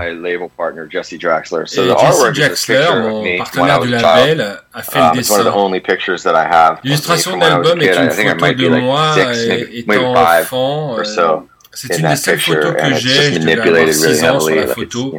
[0.91, 1.67] Jesse Draxler.
[1.67, 6.79] So the Jesse Draxler, mon partenaire du label, a fait le um, dessin.
[6.85, 9.15] L'illustration de l'album est une photo de moi
[9.73, 10.99] étant enfant.
[10.99, 11.05] Euh,
[11.75, 13.35] c'est une des seules photos que j'ai.
[13.35, 15.15] Je devais avoir 6 ans sur la photo.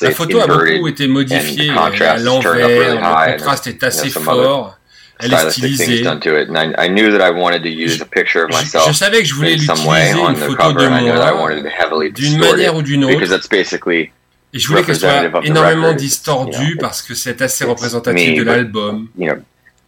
[0.00, 4.77] La photo a beaucoup été modifiée à l'envers, le contraste est assez fort.
[5.20, 6.04] Elle est stylisée.
[8.86, 11.50] Je, savais que je voulais l'utiliser une photo de moi
[12.10, 13.12] d'une manière ou d'une autre.
[14.54, 19.08] Et je voulais qu'elle soit énormément distordue parce que c'est assez représentatif de l'album.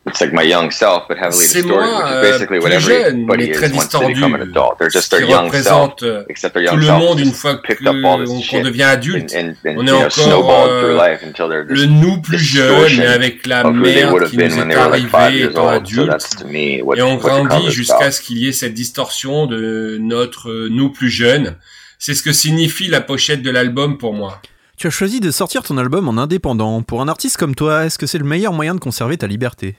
[0.07, 3.93] It's like my young self, but heavily distorted, which is basically what everybody is once
[3.93, 4.79] they become an adult.
[4.79, 8.19] They're just their young self, except their young self monde une fois picked up all
[8.19, 9.35] this shit devient adulte.
[9.35, 12.97] And, and, and, on est encore snowballed through life until they're le nous plus jeune,
[12.97, 16.45] mais avec la merde qui nous est arrivée étant adulte.
[16.51, 21.57] Et on grandit jusqu'à ce qu'il y ait cette distorsion de notre nous plus jeune.
[21.99, 24.41] C'est ce que signifie la pochette de l'album pour moi.
[24.79, 26.81] Tu as choisi de sortir ton album en indépendant.
[26.81, 29.77] Pour un artiste comme toi, est-ce que c'est le meilleur moyen de conserver ta liberté?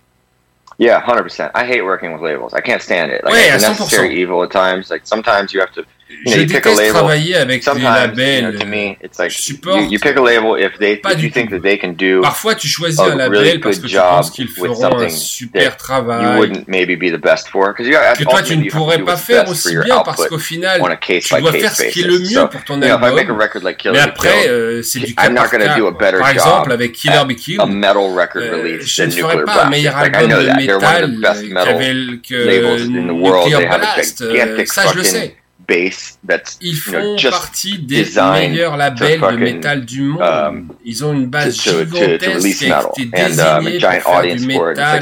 [0.81, 1.51] Yeah, hundred percent.
[1.53, 2.55] I hate working with labels.
[2.55, 3.23] I can't stand it.
[3.23, 4.89] Like it's a necessary evil at times.
[4.89, 5.85] Like sometimes you have to
[6.25, 8.53] You je déteste travailler avec les labels.
[8.53, 9.55] You know, it's like you,
[9.89, 12.67] you, pick a label if they if you think that they can do Parfois, tu
[12.67, 16.23] choisis un label really parce que tu penses qu'ils feront un super travail.
[16.23, 19.17] You wouldn't maybe be the best for because you que toi tu ne pourrais pas
[19.17, 22.63] faire aussi bien parce qu'au final tu dois faire ce qui est le mieux pour
[22.63, 23.11] ton album.
[23.91, 25.77] Mais après, euh, c'est du cas par cas.
[26.19, 30.55] Par exemple, avec Killer Be Killed, euh, je ne ferais pas un meilleur album de
[30.55, 31.11] métal
[32.27, 34.21] que Nuclear Blast.
[34.21, 35.35] Euh, ça, je le sais.
[36.61, 38.05] Ils font partie des
[38.49, 40.21] meilleurs labels de métal du monde.
[40.21, 42.53] Um, Ils ont une base gigantesque
[42.93, 44.99] qui a été um, désignée pour faire du métal.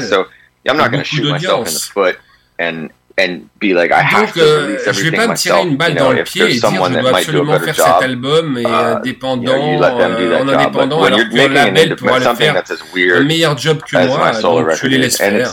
[4.12, 7.00] Donc, euh, je vais pas me tirer une balle dans le pied et dire je
[7.00, 8.66] dois absolument faire cet album et uh,
[8.96, 12.62] indépendant, euh, en indépendant, alors que le label pourra le faire
[13.14, 15.50] un meilleur job que moi, donc je les laisse faire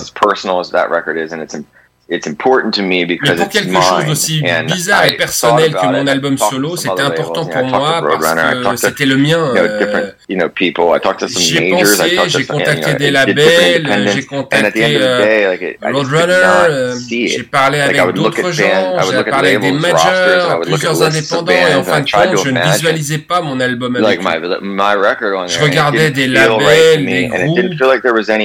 [2.10, 6.08] it's important to me because Mais pour quelque chose d'aussi bizarre et personnel que mon
[6.08, 9.54] album solo, c'était important pour moi parce que c'était le mien.
[9.56, 16.34] Euh, j'ai pensé, j'ai contacté des labels, euh, j'ai contacté euh, Roadrunner,
[16.70, 18.64] euh, j'ai parlé avec d'autres gens,
[19.12, 23.20] j'ai parlé avec des majors, plusieurs indépendants, et en fin de compte, je ne visualisais
[23.20, 24.24] pas mon album avec eux.
[25.48, 27.60] Je regardais des labels, des groupes,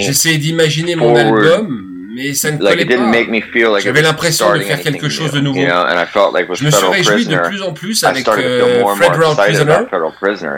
[0.00, 3.10] j'essayais d'imaginer mon album, mais ça ne collait pas.
[3.80, 5.60] J'avais l'impression de faire quelque chose de nouveau.
[6.54, 9.16] Je me suis réjoui de plus en plus avec euh, Federal
[9.46, 9.72] Prisoner,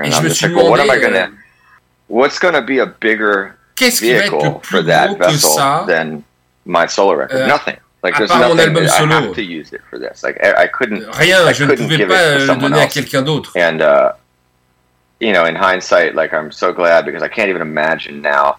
[0.05, 1.26] et je me suis demandé euh,
[3.76, 4.76] qu'est-ce qui va être le plus
[5.06, 5.85] gros que ça?
[7.32, 7.47] euh,
[8.02, 9.14] Like, à part mon album solo.
[11.01, 13.52] Euh, rien, je ne pouvais pas euh, le donner à quelqu'un d'autre.
[13.56, 13.78] And
[15.20, 18.56] you know, in hindsight, like I'm so glad because I can't even imagine now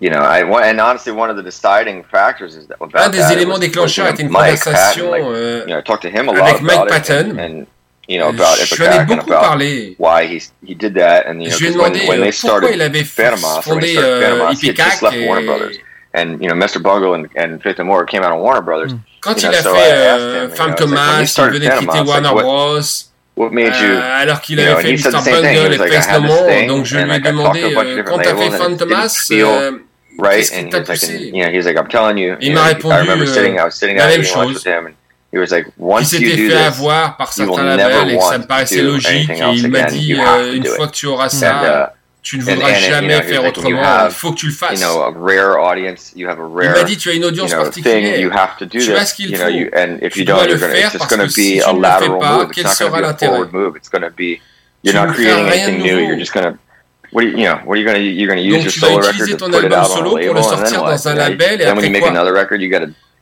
[0.00, 3.32] You know, I, and honestly, one of the deciding factors is that Un des that
[3.32, 6.62] éléments déclencheurs était une Mike conversation Patton, euh, you know, to him a avec lot
[6.62, 7.38] Mike Patton.
[7.38, 7.66] And,
[8.08, 9.94] you know, about je lui ai beaucoup parlé.
[9.98, 12.20] Why he, he did that and, you know, je lui ai demandé when, euh, when
[12.22, 15.26] they pourquoi il avait Fermas, fondé Fermas, euh, Ipecac et...
[15.26, 15.76] Warner Brothers.
[16.14, 16.82] And, you know, Mr.
[16.82, 18.92] Bungle and, and Faith and Moore came out on Warner Brothers.
[18.92, 18.98] Hmm.
[19.20, 23.11] Quand you il a so fait euh, Femme Thomas, like, il venait quitter Warner Bros.
[23.38, 25.30] Euh, alors qu'il avait know, fait Mr.
[25.30, 26.06] Bungle et Face
[26.68, 29.70] donc je lui ai demandé, euh, quand t'as fait Fantomas, euh,
[30.30, 31.30] qu'est-ce qui t'a poussé?
[32.40, 33.24] Il m'a répondu, euh,
[33.94, 34.62] la même chose.
[35.32, 39.82] Il s'était fait avoir par certains labels et ça me paraissait logique, et il m'a
[39.84, 40.14] dit,
[40.54, 44.06] une fois que tu auras ça tu ne voudras jamais you know, faire autrement.
[44.06, 44.82] Il faut que tu le fasses.
[44.82, 48.14] A rare audience, you have a rare, il m'a dit, tu as une audience particulière.
[48.14, 50.24] Thing, to tu ce qu'il faut.
[50.24, 54.40] Dois faire parce si tu ne le fais pas, quel sera l'intérêt?
[54.84, 55.98] You're not creating anything new.
[55.98, 56.56] You're just going
[57.14, 60.42] you, know, what are you gonna, you're gonna use Donc, your solo solo pour le
[60.42, 62.10] sortir dans un label et après quoi?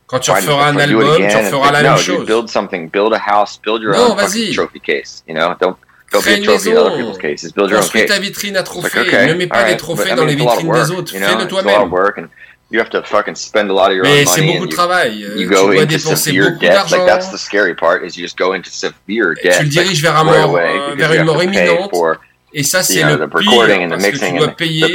[0.07, 2.25] Quand tu referas un album, tu referas la même chose.
[2.25, 4.15] Build something, build a house, build your own
[4.53, 5.23] trophy case.
[5.27, 5.77] You know, don't
[6.11, 6.19] Go
[7.69, 9.27] Construis ta vitrine à trophées.
[9.27, 11.13] Ne mets pas right, des trophées dans les vitrines des autres.
[11.13, 11.89] Fais-le toi-même.
[14.25, 15.19] C'est beaucoup de travail.
[15.19, 17.05] You euh, tu dois dépenser beaucoup d'argent.
[17.37, 17.47] Tu
[19.63, 21.91] le diriges vers, euh, une mort imminente.
[22.53, 24.93] Et ça, c'est le tu dois payer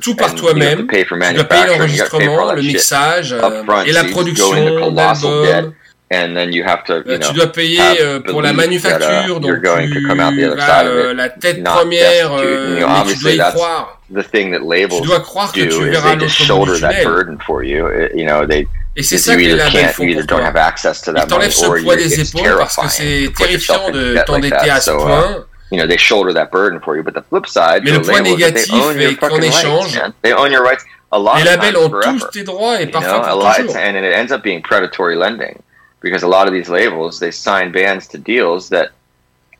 [0.00, 0.86] tout par toi-même.
[0.86, 5.74] Tu dois payer l'enregistrement, le mixage, euh, et la production, l'album.
[6.12, 8.52] And then you have to, you euh, know, tu dois payer euh, pour la uh,
[8.52, 13.32] manufacture, that, donc tu as euh, la tête première, euh, you know, mais tu dois
[13.32, 14.00] y croire.
[14.12, 17.86] The thing that labels tu dois croire que tu verras l'autre for you.
[18.12, 18.66] You know, they,
[18.96, 20.40] et c'est ça que les labels font pour toi.
[20.42, 24.96] Ils t'enlèvent ce poids des épaules parce que c'est terrifiant de t'endetter à ce uh,
[24.96, 25.44] point.
[25.70, 27.04] you know they shoulder that burden for you.
[27.04, 29.12] But the flip side, Mais le point négatif they own your
[29.44, 30.14] échange, rights.
[30.22, 30.84] They own your rights.
[31.12, 32.18] A lot Les labels of ont forever.
[32.18, 35.56] tous tes droits et parfois you know, lot, And it ends up being predatory lending
[36.00, 38.90] because a lot of these labels they sign bands to deals that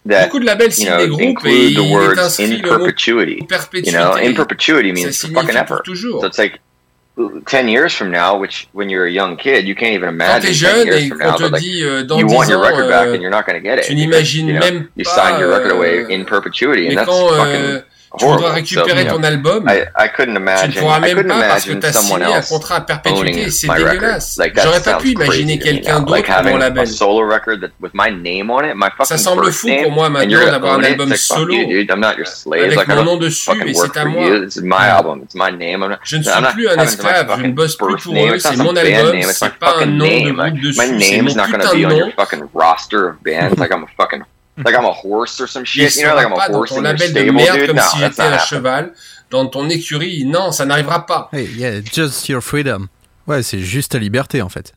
[0.06, 3.46] that you know, include the words in perpetuity.
[3.74, 5.82] You know, in perpetuity means fucking ever.
[5.84, 6.58] So it's like
[7.46, 10.86] 10 years from now, which when you're a young kid, you can't even imagine 10
[10.86, 13.62] years from now, but like, you want your record back and you're not going to
[13.62, 13.86] get it.
[13.86, 17.82] Tu you know, you sign your record away in perpetuity, and that's fucking
[18.18, 19.64] Tu voudras récupérer ton album.
[19.68, 19.84] I,
[20.62, 23.50] tu ne pourras même pas parce que tu as signé un contrat à perpétuité.
[23.50, 24.38] c'est dégueulasse.
[24.64, 26.86] J'aurais pas pu imaginer quelqu'un d'autre like mon label.
[29.04, 31.54] Ça semble fou pour moi maintenant d'avoir un album solo.
[32.64, 34.28] avec mon nom dessus et c'est à moi.
[36.02, 39.16] Je ne suis plus un esclave, je ne bosse plus pour eux, c'est mon album,
[39.32, 42.10] c'est pas un nom de groupe dessus, c'est mon putain de nom.
[44.64, 45.96] Like I'm a horse or some shit.
[45.96, 47.26] You know, like I'm a horse ton label
[47.66, 48.92] comme no, s'il était un cheval
[49.30, 50.24] dans ton écurie.
[50.24, 51.28] Non, ça n'arrivera pas.
[51.32, 52.88] Hey, yeah, just your freedom.
[53.26, 54.72] Ouais, c'est juste ta liberté en fait.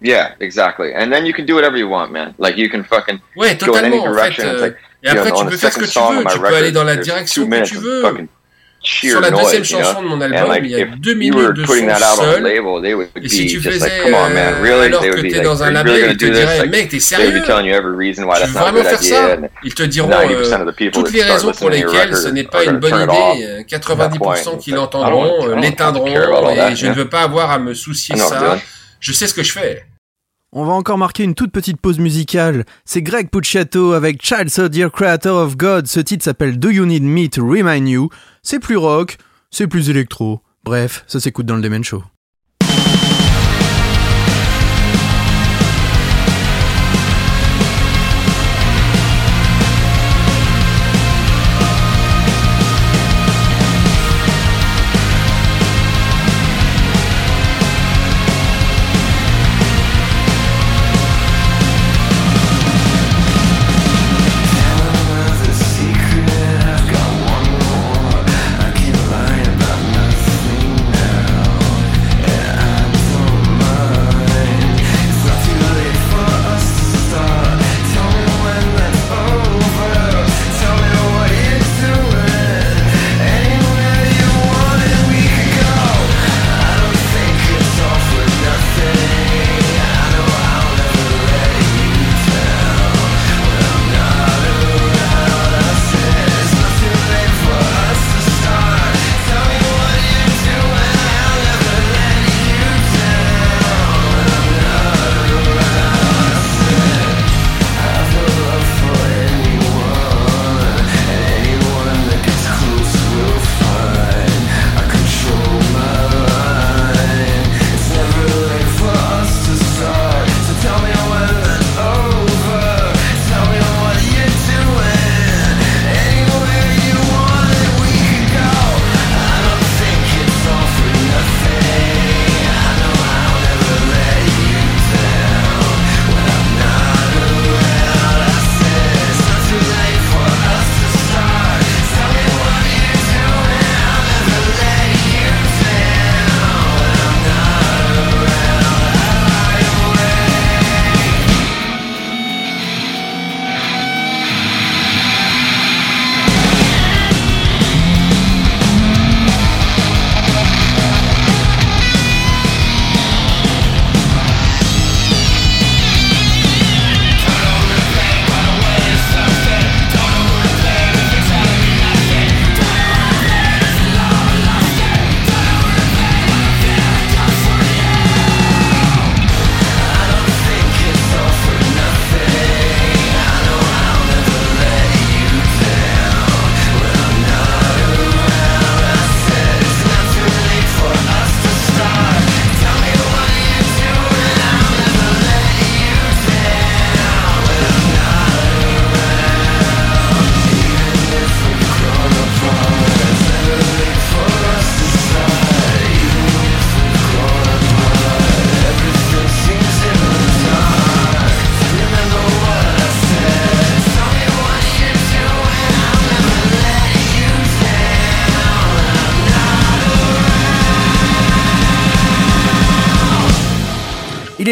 [0.00, 0.92] Yeah, exactly.
[0.94, 2.34] And then you can do whatever you want, man.
[2.38, 4.44] Like you can fucking go in any direction.
[4.44, 4.70] Euh,
[5.02, 6.24] et après, tu peux faire ce que tu veux.
[6.30, 8.02] Tu peux aller dans la direction que tu veux
[8.84, 11.72] sur la deuxième chanson de mon album, il y a deux minutes de son
[12.16, 12.46] seul.
[13.22, 16.88] Et si tu faisais euh, alors que t'es dans un label, ils te diraient, mec,
[16.90, 17.42] t'es sérieux?
[17.44, 19.36] Tu veux vraiment faire ça?
[19.64, 23.64] Ils te diront euh, toutes les raisons pour lesquelles ce n'est pas une bonne idée.
[23.68, 28.14] 90% euh, qui l'entendront, euh, l'éteindront, et je ne veux pas avoir à me soucier
[28.14, 28.58] de ça.
[29.00, 29.84] Je sais ce que je fais.
[30.56, 32.64] On va encore marquer une toute petite pause musicale.
[32.84, 35.88] C'est Greg Pucciato avec Child Dear Creator of God.
[35.88, 38.08] Ce titre s'appelle Do You Need Me to Remind You?
[38.40, 39.16] C'est plus rock,
[39.50, 40.42] c'est plus électro.
[40.62, 42.04] Bref, ça s'écoute dans le Demen Show.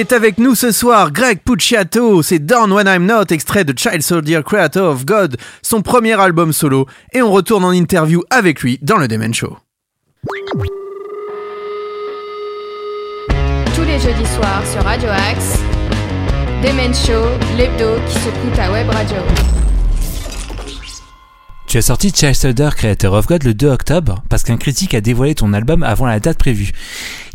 [0.03, 4.03] Est avec nous ce soir, Greg Pucciato, c'est Down When I'm Not, extrait de Child
[4.03, 8.81] Soldier Creator of God, son premier album solo, et on retourne en interview avec lui
[8.83, 9.57] dans le Demen Show.
[13.77, 15.61] Tous les jeudis soirs sur Radio Axe,
[16.65, 17.23] Demen Show,
[17.57, 19.19] l'hebdo qui se à web radio.
[21.73, 25.01] Tu as sorti Child Soldier Creator of God le 2 octobre parce qu'un critique a
[25.01, 26.73] dévoilé ton album avant la date prévue.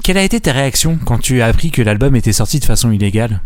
[0.07, 2.93] Quelle a été ta réaction quand tu as appris que l'album était sorti de façon
[2.93, 3.41] illégale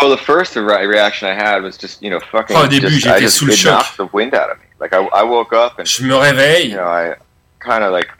[0.00, 2.54] Well, the first reaction I had was just, you know, fucking.
[2.56, 3.82] Oh, au début, j'étais sous le choc.
[3.96, 4.66] The wind out of me.
[4.80, 5.84] Like I, I woke up and.
[5.84, 6.68] Je me réveille.
[6.70, 7.14] You know, I
[7.58, 8.10] kind of like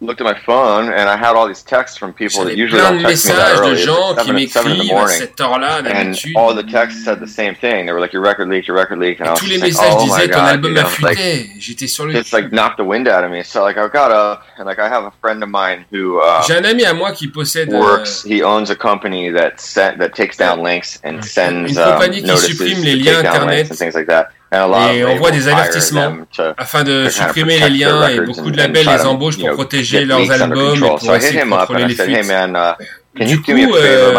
[0.00, 3.00] looked at my phone and I had all these texts from people that usually don't
[3.00, 3.70] text me that early.
[3.70, 7.86] De gens qui m'écrivent à cette heure-là And all the texts said the same thing.
[7.86, 10.06] They were like, "Your record leaked, your record leaked." And I was like, messages oh
[10.06, 11.18] my God, album you know, like,
[11.58, 12.14] J'étais sur le.
[12.14, 13.42] It's like knocked the wind out of me.
[13.42, 16.20] So like I got up and like I have a friend of mine who.
[16.20, 17.72] Uh, J'ai un ami à moi qui possède.
[17.72, 18.24] Works.
[18.24, 22.82] He owns a company that sent that takes down links and sends um, qui supprime
[22.84, 23.70] les liens internet.
[23.70, 24.28] and things like that.
[24.52, 26.16] Et envoie des avertissements
[26.56, 30.76] afin de supprimer les liens et beaucoup de labels les embauchent pour protéger leurs albums
[30.84, 33.26] et pour essayer de contrôler les fuites.
[33.26, 34.12] Du coup, euh,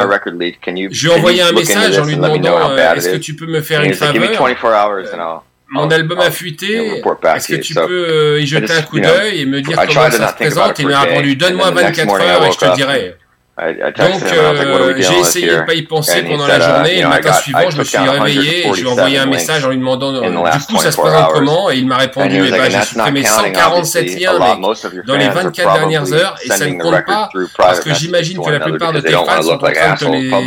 [0.91, 3.61] je lui ai envoyé un message en lui demandant euh, est-ce que tu peux me
[3.61, 5.43] faire une faveur?
[5.71, 7.01] mon album a fuité.
[7.35, 10.29] Est-ce que tu peux euh, y jeter un coup d'œil et me dire comment ça
[10.29, 10.79] se présente.
[10.79, 13.15] Il m'a répondu donne-moi 24 heures et je te dirai.
[13.59, 17.69] Donc euh, j'ai essayé de pas y penser pendant la journée et le matin suivant
[17.69, 20.19] je me suis réveillé et je lui ai envoyé un message en lui demandant du
[20.65, 21.69] coup ça se présente comment?
[21.69, 24.57] Et il m'a répondu eh ben, j'ai supprimé 147 liens
[25.05, 28.59] dans les 24 dernières heures et ça ne compte pas parce que j'imagine que la
[28.59, 29.95] plupart de tes fans sont en train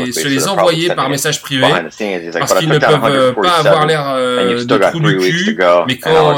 [0.06, 1.66] de se les envoyer par message privé
[2.38, 6.36] parce qu'ils ne peuvent pas avoir l'air de trou du cul mais quand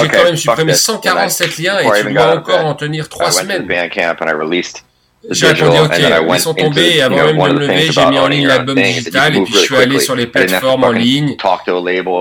[0.00, 3.66] j'ai quand même supprimé 147 liens et tu dois encore en tenir 3 semaines
[5.28, 6.00] j'ai répondu ok,
[6.34, 9.36] ils sont tombés et avant même de me lever, j'ai mis en ligne l'album digital
[9.36, 11.36] et puis je suis allé sur les plateformes en ligne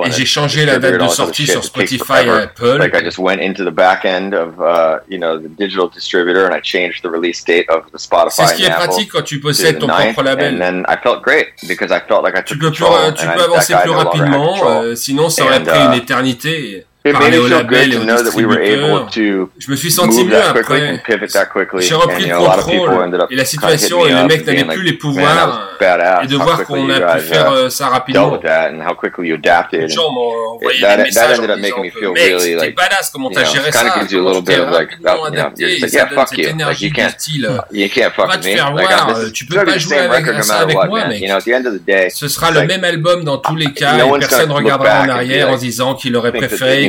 [0.05, 2.77] et j'ai changé la date de sortie sur Spotify et Apple.
[2.79, 6.45] Like I just went into the back end of uh, you know the digital distributor
[6.45, 8.29] and I changed the release date of the Spotify.
[8.35, 10.55] C'est ce qui est pratique quand tu possèdes ton propre label.
[10.55, 13.25] And then I felt great because I felt like I took tu peux, control tu
[13.25, 16.85] peux avancer plus rapidement, euh, sinon ça aurait pris une éternité.
[17.05, 21.01] Know that we were able to je me suis senti mieux après.
[21.79, 25.69] J'ai repris le contrôle et la situation et les mecs n'avaient plus les pouvoirs
[26.21, 28.37] et de voir qu'on a pu faire uh, ça rapidement.
[29.71, 31.73] Les gens m'ont envoyé des messages en disant mec
[32.39, 35.77] c'était badass comment t'as géré ça, comment t'es rapidement adapté?
[35.81, 37.45] et ça donne cette énergie du style
[38.17, 41.23] va te faire voir, tu peux pas jouer avec ça avec moi mec.
[42.13, 45.55] Ce sera le même album dans tous les cas et personne regardera en arrière en
[45.55, 46.88] disant qu'il aurait préféré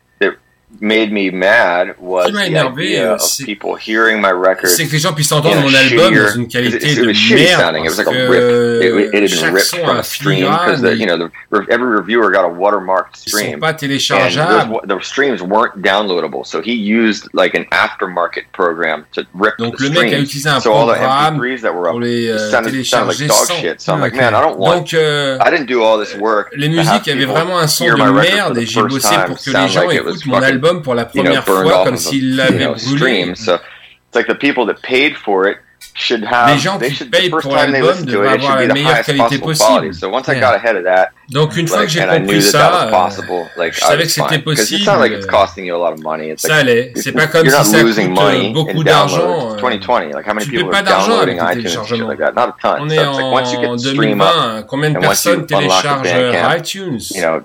[0.79, 4.69] made me mad was the idea of people hearing my record.
[4.69, 7.75] C'est que les gens puissent entendre mon album dans une qualité de merde.
[7.75, 8.81] It was like a rip.
[8.81, 11.31] It, it had been ripped from a stream because you know the,
[11.69, 13.59] every reviewer got a watermarked stream.
[13.59, 14.61] Pas téléchargeables.
[14.61, 19.57] And those, the streams weren't downloadable, so he used like an aftermarket program to rip
[19.57, 20.11] Donc the le streams.
[20.11, 22.85] mec a utilisé un so all the programme MP3s that were up les euh, sounded,
[22.85, 23.81] sounded like dog shit.
[23.81, 24.77] So I'm like, man, I don't want.
[24.77, 26.53] Donc euh, I didn't do all this work.
[26.55, 29.37] les musiques avaient vraiment un son de my record for merde et j'ai bossé pour
[29.39, 31.43] que les gens like it was écoutent mon fucking, album pour la you know, première
[31.45, 32.97] burned fois off comme of a, s'ils you l'avaient know, brûlé.
[32.97, 33.35] stream.
[33.35, 35.57] So it's like the people that paid for it
[35.93, 36.49] should have.
[36.49, 38.35] Les gens they qui should, payent the first pour time they l'album listen to devraient
[38.35, 39.87] it, it avoir should be la the meilleure highest qualité possible quality.
[39.87, 39.93] possible.
[39.93, 40.39] So once I Yeah.
[40.41, 43.79] got ahead of that, Donc une fois like, que j'ai compris ça, possible, like je
[43.79, 44.83] savais que c'était possible.
[44.85, 46.31] not like it's costing you a lot of money.
[46.31, 46.91] It's ça allait.
[46.95, 49.51] C'est pas comme si not ça coûte euh, beaucoup d'argent.
[49.53, 50.13] euh, It's 2020.
[50.13, 51.39] Like how many tu are pas d'argent avec.
[51.39, 54.63] On est en get the stream up, 2020.
[54.67, 56.09] Combien de personnes téléchargent
[56.57, 56.99] iTunes?
[57.11, 57.41] Il y the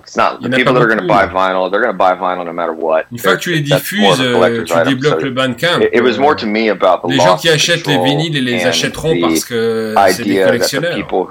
[0.49, 1.07] en a people pas beaucoup.
[3.11, 5.79] Une fois que tu les diffuses, euh, tu débloques le Bandcamp.
[5.81, 11.07] euh, Les gens qui achètent les vinyles les achèteront parce que c'est des collectionneurs.
[11.07, 11.29] Pour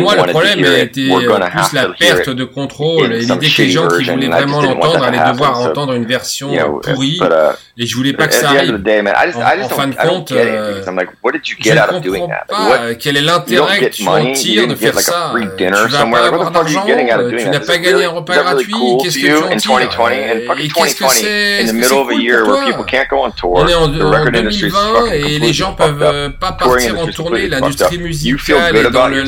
[0.00, 2.44] moi, le problème hear a it été were euh, going to plus la perte de
[2.44, 6.50] contrôle et l'idée que les gens qui voulaient vraiment l'entendre allaient devoir entendre une version
[6.82, 8.76] pourrie uh, et je voulais pas que ça arrive.
[8.78, 11.90] day, En, en fin de compte, euh, like, what did you je get ne out
[11.94, 12.44] of doing comprends that?
[12.48, 15.10] pas What, euh, quel est l'intérêt que get tu en tires de faire like a
[15.12, 15.28] ça.
[15.32, 18.74] free Euh, dinner Tu vas pas avoir d'argent, tu n'as pas gagné un repas gratuit,
[19.02, 19.78] qu'est-ce que tu en in tires?
[19.78, 20.10] 2020
[20.58, 21.26] Et qu'est-ce que 2020 c'est?
[21.26, 22.66] in Est-ce the que middle c'est of a cool year pour where toi?
[22.66, 23.52] people can't go on tour?
[23.54, 25.78] On est en, The en record industry is 2020 fucking et les completely gens fucked
[25.98, 26.14] peuvent up.
[26.14, 27.92] euh, pas Touring partir en industry's tournée, completely fucked l'industrie up.
[27.92, 29.22] You feel musicale good est dans about le,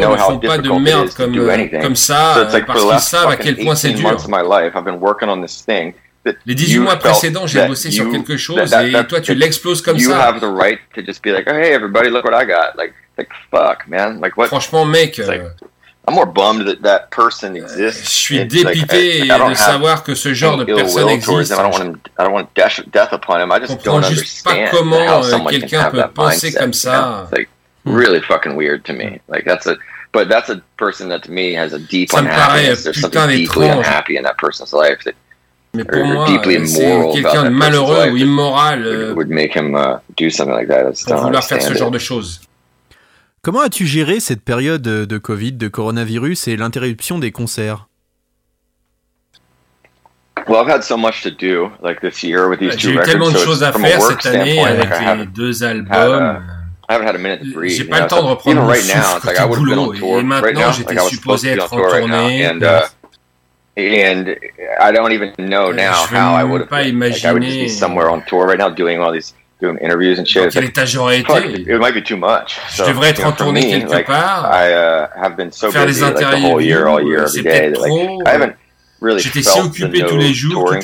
[0.00, 3.36] dur ne font pas de merde comme, euh, comme ça so parce qu'ils savent à
[3.36, 4.04] quel point c'est dur.
[6.46, 10.34] Les 18 mois précédents, j'ai bossé sur quelque chose et toi, tu l'exploses comme ça.
[14.46, 15.20] Franchement, mec.
[18.02, 21.54] Je suis dépité de savoir que ce genre de personne existe.
[21.54, 21.60] Je
[23.72, 27.26] I comprends juste pas comment euh, quelqu'un peut penser comme ça.
[27.84, 27.94] Hmm.
[27.94, 29.06] really fucking weird to me.
[29.06, 29.16] Hmm.
[29.28, 29.76] Like that's a,
[30.12, 34.72] but that's a person that to me has a deep deeply unhappy in that person's
[34.72, 35.04] life
[35.74, 40.92] malheureux ou immoral euh, would make him uh, do something like that.
[41.06, 42.40] Vouloir faire ce genre de choses.
[43.42, 47.88] Comment as-tu géré cette période de Covid, de coronavirus et l'interruption des concerts?
[50.46, 53.00] Well, I've had so much to do like this year with these bah, two J'ai
[53.00, 56.42] tellement de choses à faire cette année avec les deux albums.
[56.88, 57.76] I haven't had a minute to breathe.
[57.76, 59.78] J'ai pas know, le temps de reprendre right now, it's like I would have been
[59.78, 60.18] on tour.
[60.18, 62.46] Et maintenant, right j'étais like supposé être en tournée.
[62.46, 62.88] Right and, uh,
[63.76, 64.36] and
[64.80, 66.70] I don't even know euh, now how I would have.
[66.70, 67.14] Pas imaginer.
[67.14, 69.78] Like, I would just be somewhere euh, on tour right now doing all these doing
[69.78, 70.52] interviews and shit.
[70.52, 71.68] Quel état j'aurais été?
[71.68, 72.58] It might be too much.
[72.68, 74.46] So, je devrais être en tournée me, quelque like, part.
[74.52, 77.70] I uh, have been so faire busy like, the whole year, all year, every day.
[77.70, 78.56] Like, I haven't
[79.00, 80.76] really felt si occupé tous les jours.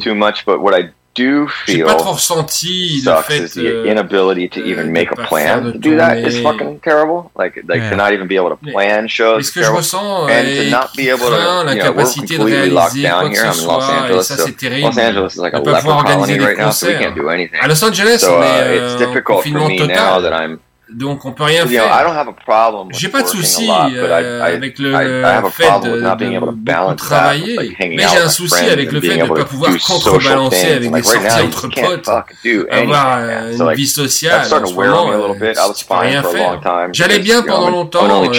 [0.00, 5.10] Too much, but what I do feel ressenti fait is the inability to even make
[5.10, 7.30] a plan to do that is fucking terrible.
[7.34, 7.90] Like like yeah.
[7.90, 9.36] to not even be able to plan mais, shows.
[9.36, 11.40] Mais ce que je ressens and to not be able to
[11.74, 13.44] you know, we're completely locked down here.
[13.44, 14.28] I'm in Los Angeles.
[14.28, 14.68] Ça, so.
[14.86, 17.60] Los Angeles is like a leper colony right now, so we can't do anything.
[17.60, 19.96] À Los Angeles, so, uh, uh, it's difficult for me total.
[19.96, 22.16] now that I'm Donc on peut rien faire.
[22.90, 24.92] J'ai pas de souci euh, avec le
[25.50, 30.72] fait de, travailler, mais j'ai un souci avec le fait de ne pas pouvoir contrebalancer
[30.72, 32.08] avec des sorties entre potes,
[32.70, 34.46] avoir euh, une vie sociale.
[34.52, 35.34] En ce moment,
[35.90, 36.60] rien faire.
[36.92, 38.22] J'allais bien pendant longtemps.
[38.22, 38.32] Euh,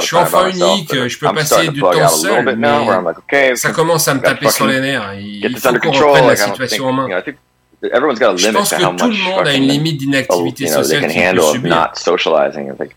[0.00, 4.20] je suis enfant unique, je peux passer du temps seul, mais ça commence à me
[4.20, 5.14] taper sur les nerfs.
[5.18, 7.08] Il faut qu'on reprenne la situation en main.
[7.82, 10.66] everyone's got a limit to que how tout much le monde a une limite d'inactivité
[10.68, 11.70] oh, sociale you know, qu'ils subir.
[11.70, 12.72] Not socializing.
[12.78, 12.94] Like,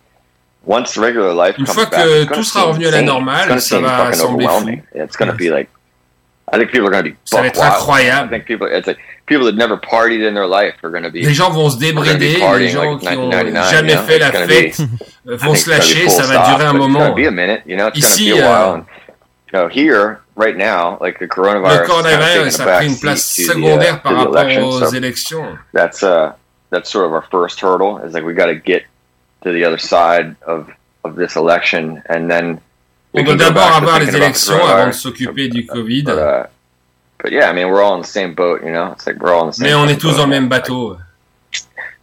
[0.66, 3.80] once regular life une comes fois que back, tout sera revenu à la normale, ça
[3.80, 4.70] va sembler fou.
[4.96, 5.70] It's gonna be like,
[6.52, 8.28] I think people are gonna be ça va être incroyable.
[8.28, 11.24] I think people, it's like, people that never partied in their life are gonna be,
[11.24, 13.32] les gens vont se débrider, les gens like qui n'ont
[13.72, 14.82] jamais fait la fête
[15.26, 17.16] vont se lâcher, ça va durer un moment.
[17.96, 23.26] Ici, euh, here, right now, like the coronavirus le coronavirus ça a pris une place
[23.26, 25.58] secondaire the, uh, par rapport aux so élections.
[25.74, 26.34] That's uh,
[26.72, 28.00] that's sort of our first hurdle.
[28.00, 28.84] Is like we got to get
[29.44, 30.68] to the other side of
[31.04, 32.60] of this election, and then
[33.14, 36.10] on doit d'abord avoir les élections avant de s'occuper du Covid.
[36.10, 36.44] Uh,
[37.20, 38.92] but, yeah, I mean, we're all in the same boat, you know?
[38.92, 39.54] It's like we're all in.
[39.60, 40.98] Mais on est tous dans le même bateau.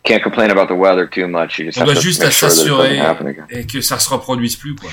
[0.03, 1.59] Can't complain about the weather too much.
[1.59, 3.03] You just on doit juste sure s'assurer
[3.51, 4.91] et que ça se reproduise plus, quoi.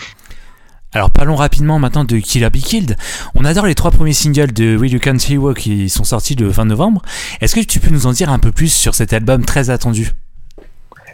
[0.93, 2.95] Alors parlons rapidement maintenant de Killer Be Killed.
[3.35, 5.17] On adore les trois premiers singles de Will You Can't
[5.55, 7.01] qui sont sortis le 20 novembre.
[7.41, 10.13] Est-ce que tu peux nous en dire un peu plus sur cet album très attendu?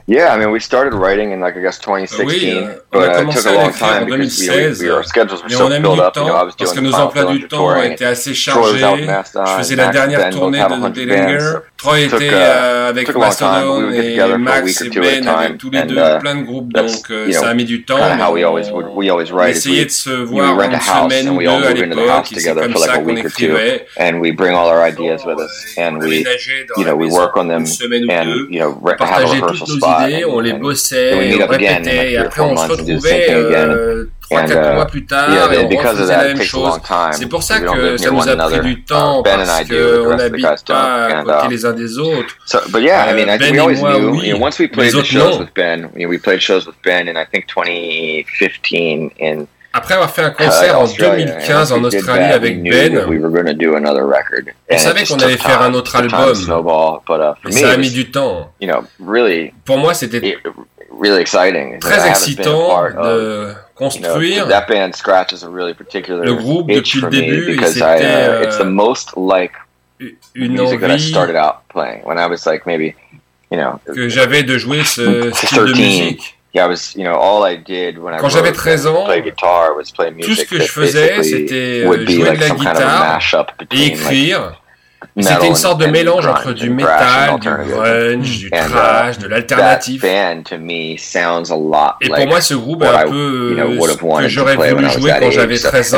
[0.05, 3.21] Yeah, I mean, we started writing in like I guess uh, 2016, oui, but uh,
[3.21, 5.99] it took uh, euh, a long time because we, we, our schedules were so filled
[5.99, 6.15] up.
[6.17, 8.79] You know, I was doing parce que nos emplois du temps étaient assez chargés.
[8.81, 11.59] Je faisais la dernière tournée de Dellinger.
[11.77, 16.43] Troy était avec Mastodon et Max et Ben avec tous les deux, uh, plein de
[16.43, 17.97] groupes, donc euh, ça a mis du temps.
[17.99, 23.31] On essayait de we voir une semaine ou deux à for like a week or
[23.31, 23.57] two.
[23.97, 26.25] And we bring all our ideas with us, and we,
[26.77, 27.65] you know, we work on them,
[28.09, 29.92] and you know, have a rehearsal spot.
[30.25, 35.29] on les bossait, on répétait, et après on se retrouvait euh, 3-4 mois plus tard
[35.53, 36.79] et on refaisait la même chose.
[37.11, 41.23] C'est pour ça que ça nous a pris du temps, parce qu'on n'habite pas à
[41.23, 42.35] côté les uns des autres.
[43.09, 43.71] Euh, ben et moi,
[44.11, 44.33] oui,
[44.83, 45.47] les autres non.
[49.75, 52.93] Après avoir fait un concert en 2015 en Australie avec Ben,
[54.69, 56.35] on savait qu'on allait faire un autre album,
[57.45, 58.51] mais ça a mis du temps.
[59.65, 60.37] Pour moi, c'était
[61.79, 62.67] très excitant
[63.03, 64.45] de construire
[66.23, 68.51] le groupe depuis le début et c'était euh,
[70.35, 70.55] une
[71.01, 71.11] envie
[73.95, 76.37] que j'avais de jouer ce style de musique.
[78.19, 79.05] Quand j'avais 13 ans,
[80.21, 83.19] tout ce que je faisais, c'était euh, jouer de la guitare
[83.71, 84.59] et écrire.
[85.19, 90.01] C'était une sorte de mélange entre du metal, du grunge, du uh, trash, de l'alternatif.
[92.01, 95.57] Et pour moi, ce groupe est un peu ce que j'aurais voulu jouer quand j'avais
[95.57, 95.97] 13 ans.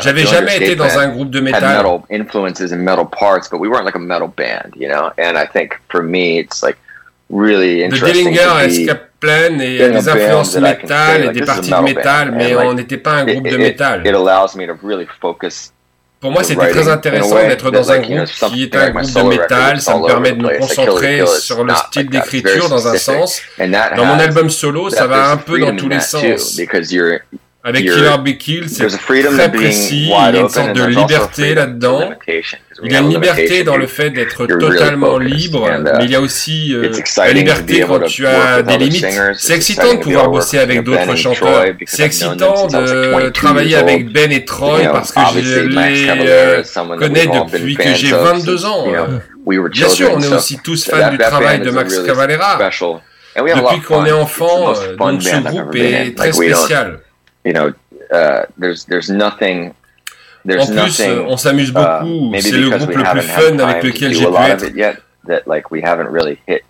[0.00, 1.84] J'avais jamais été dans un groupe de métal.
[7.88, 12.74] De Dillinger à Skaplan et des influences métal et des parties de métal, mais on
[12.74, 14.02] n'était pas un groupe de métal.
[16.20, 19.80] pour moi, c'était très intéressant d'être dans un groupe qui est un groupe de métal.
[19.80, 23.40] Ça me permet de me concentrer sur le style d'écriture dans un sens.
[23.96, 26.56] Dans mon album solo, ça va un peu dans tous les sens.
[27.62, 32.10] Avec Killer Be Kill, c'est très précis, il y a une sorte de liberté là-dedans.
[32.82, 36.14] Il y a une liberté dans le fait d'être totalement libre, uh, mais il y
[36.14, 39.06] a aussi euh, la liberté quand tu as des limites.
[39.36, 41.66] C'est excitant de pouvoir bosser avec d'autres chanteurs.
[41.86, 46.62] C'est excitant de travailler avec Ben et Troy parce que je les euh,
[46.98, 48.86] connais depuis que j'ai 22 ans.
[49.70, 52.58] Bien sûr, on est aussi tous fans du travail de Max Cavalera.
[53.36, 57.00] Depuis qu'on est enfant, euh, donc ce groupe est très spécial
[57.44, 57.72] you know,
[58.12, 59.74] uh, there's there's nothing.
[60.44, 62.34] There's en plus, nothing, on s'amuse uh, beaucoup.
[62.34, 64.74] Uh, c'est le groupe le plus fun avec lequel j'ai pu être.
[64.74, 64.96] Yet,
[65.26, 66.64] that like we haven't really hit,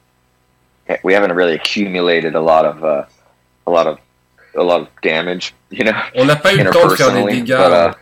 [1.05, 3.05] we haven't really accumulated a lot of uh,
[3.67, 3.99] a lot of
[4.57, 5.55] a lot of damage.
[5.73, 7.57] You know, on n'a pas eu le temps de faire des dégâts.
[7.57, 7.95] But, uh,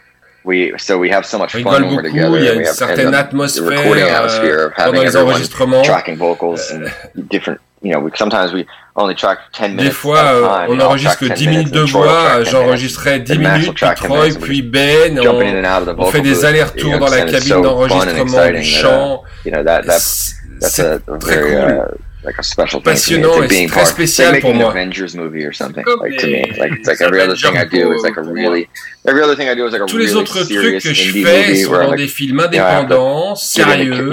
[0.43, 2.39] we so we have so much fun when we're together.
[2.39, 5.83] Il y a une certaine atmosphère euh, pendant les enregistrements.
[5.83, 6.91] Tracking vocals and
[7.29, 11.19] different you know, we, sometimes we only track 10 minutes Des fois, euh, on enregistre
[11.19, 12.43] que 10 minutes de voix.
[12.45, 15.19] J'enregistrais 10 minutes, puis Troy, puis Ben.
[15.19, 19.23] On, on fait des allers-retours dans la cabine d'enregistrement du chant.
[20.61, 21.99] C'est très cool.
[22.25, 23.39] like a special passionnant
[24.55, 24.71] moi.
[24.71, 27.93] Avengers movie or something like to me like it's like every other thing I do
[27.93, 28.69] is like a really
[29.07, 31.65] every other thing I do is like a Tous les autres trucs que je fais
[31.65, 34.11] sont dans des films indépendants, sérieux,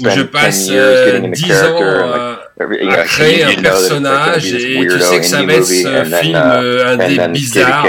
[0.00, 5.52] où je passe 10 ans à créer un personnage et tu sais que ça va
[5.54, 7.86] être ce film indé bizarre.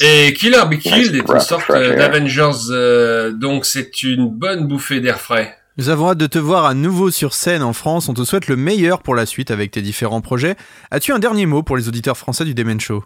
[0.00, 5.54] Et Killer Be Killed est une sorte d'Avengers, donc c'est une bonne bouffée d'air frais.
[5.76, 8.08] Nous avons hâte de te voir à nouveau sur scène en France.
[8.08, 10.56] On te souhaite le meilleur pour la suite avec tes différents projets.
[10.90, 13.04] As-tu un dernier mot pour les auditeurs français du Demen Show?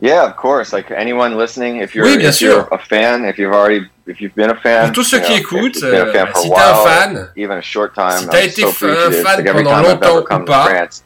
[0.00, 0.72] Yeah, of course.
[0.72, 2.48] Like anyone listening, if you're, oui, bien if sûr.
[2.48, 5.82] you're a fan, if you've already, if you've been a fan, tous ceux qui écoutent,
[5.82, 9.10] euh, si t'es un fan, even a short time, si t'as été so un euh,
[9.10, 11.04] fan like pendant longtemps ou pas, France,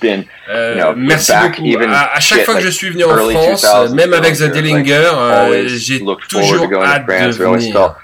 [0.00, 1.92] been, euh, you know, merci beaucoup.
[1.92, 5.68] À, à, chaque fois que je suis venu en France, même avec The Dillinger, euh,
[5.68, 7.94] j'ai toujours hâte de venir.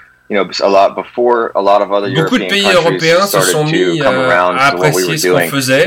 [2.15, 5.85] Beaucoup de pays européens se sont mis euh, à apprécier ce qu'on faisait.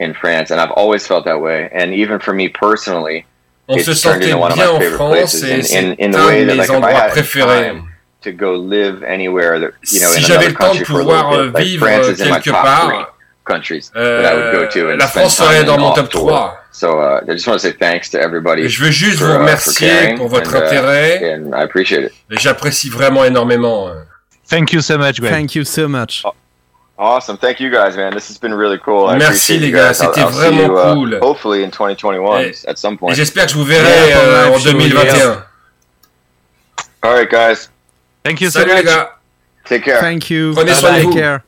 [0.00, 1.70] in France, and I've always felt that way.
[1.72, 3.24] And even for me personally,
[3.68, 7.72] on se sentait bien en France et c'est un de mes endroits préférés.
[8.22, 11.86] To go live anywhere that, you know, si j'avais le temps de pouvoir vivre
[12.16, 13.14] quelque part,
[13.96, 16.60] euh, la France serait dans mon top 3.
[16.72, 18.68] So uh, I just want to say thanks to everybody.
[18.68, 21.34] Je veux juste for, vous uh, remercier pour votre and, uh, intérêt.
[21.34, 22.12] and I appreciate it.
[22.30, 23.90] J'apprécie vraiment énormément.
[24.48, 25.32] Thank you so much, Greg.
[25.32, 26.24] Thank you so much.
[26.96, 27.36] Awesome.
[27.36, 28.12] Thank you guys, man.
[28.12, 29.08] This has been really cool.
[29.08, 31.18] I Merci les gars, c'était vraiment you, uh, cool.
[31.20, 33.14] hopefully in 2021 et, at some point.
[33.14, 35.44] J'espère que je vous verrai yeah, euh, en 2021.
[37.02, 37.68] All right, guys.
[38.22, 38.78] Thank you so Salut much.
[38.78, 39.10] les gars.
[39.64, 40.00] Take care.
[40.00, 40.52] Thank you.
[40.54, 41.14] Prenez soin de vous.
[41.14, 41.40] Care.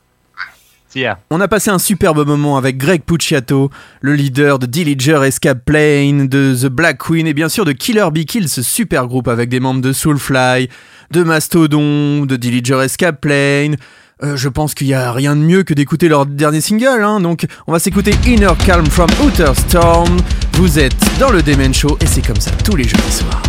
[1.30, 3.70] On a passé un superbe moment avec Greg Pucciato,
[4.00, 8.08] le leader de Dillinger Escape Plane, de The Black Queen et bien sûr de Killer
[8.10, 10.70] Be Kill, ce super groupe avec des membres de Soulfly,
[11.10, 13.76] de Mastodon, de Dillinger Escape Plane.
[14.22, 17.20] Euh, je pense qu'il n'y a rien de mieux que d'écouter leur dernier single, hein,
[17.20, 20.16] donc on va s'écouter Inner Calm from Outer Storm.
[20.54, 23.42] Vous êtes dans le Demen Show et c'est comme ça tous les jeudis soirs.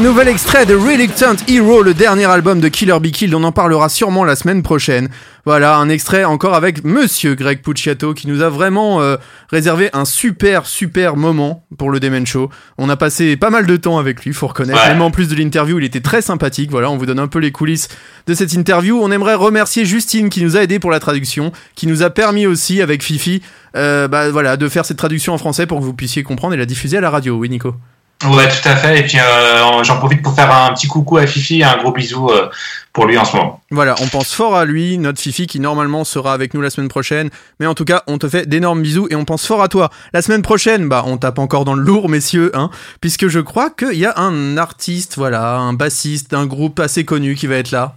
[0.00, 3.52] Un nouvel extrait de Reluctant Hero, le dernier album de Killer Be Killed, on en
[3.52, 5.10] parlera sûrement la semaine prochaine.
[5.44, 9.18] Voilà, un extrait encore avec Monsieur Greg Pucciato qui nous a vraiment euh,
[9.50, 12.48] réservé un super super moment pour le Demen Show.
[12.78, 14.82] On a passé pas mal de temps avec lui, faut reconnaître.
[14.88, 16.70] Même en plus de l'interview, il était très sympathique.
[16.70, 17.88] Voilà, on vous donne un peu les coulisses
[18.26, 18.98] de cette interview.
[19.02, 22.46] On aimerait remercier Justine qui nous a aidé pour la traduction, qui nous a permis
[22.46, 23.42] aussi avec Fifi,
[23.76, 26.56] euh, bah voilà, de faire cette traduction en français pour que vous puissiez comprendre et
[26.56, 27.36] la diffuser à la radio.
[27.36, 27.74] Oui, Nico.
[28.24, 29.00] Ouais, tout à fait.
[29.00, 31.92] Et puis euh, j'en profite pour faire un petit coucou à Fifi et un gros
[31.92, 32.50] bisou euh,
[32.92, 33.62] pour lui en ce moment.
[33.70, 36.88] Voilà, on pense fort à lui, notre Fifi qui normalement sera avec nous la semaine
[36.88, 37.30] prochaine.
[37.60, 39.90] Mais en tout cas, on te fait d'énormes bisous et on pense fort à toi.
[40.12, 42.70] La semaine prochaine, bah on tape encore dans le lourd, messieurs, hein,
[43.00, 47.34] puisque je crois qu'il y a un artiste, voilà, un bassiste d'un groupe assez connu
[47.34, 47.94] qui va être là.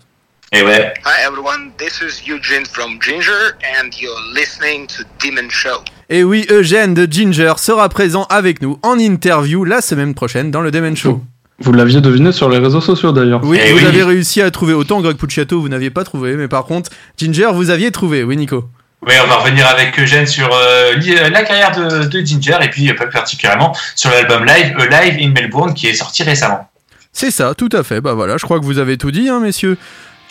[0.53, 0.93] Et ouais.
[1.03, 5.83] Hi everyone, this is Eugene from Ginger and you're listening to Demon Show.
[6.09, 10.61] Et oui, Eugène de Ginger sera présent avec nous en interview la semaine prochaine dans
[10.61, 11.21] le Demon Show.
[11.59, 13.41] Vous l'aviez deviné sur les réseaux sociaux d'ailleurs.
[13.43, 16.65] Oui, vous avez réussi à trouver autant Greg Pucciato, vous n'aviez pas trouvé, mais par
[16.65, 18.65] contre, Ginger, vous aviez trouvé, oui Nico.
[19.05, 20.93] Oui, on va revenir avec Eugène sur euh,
[21.29, 25.31] la carrière de, de, Ginger et puis plus particulièrement sur l'album Live, A Live in
[25.31, 26.69] Melbourne qui est sorti récemment.
[27.11, 28.01] C'est ça, tout à fait.
[28.01, 29.77] Bah voilà, je crois que vous avez tout dit, hein, messieurs.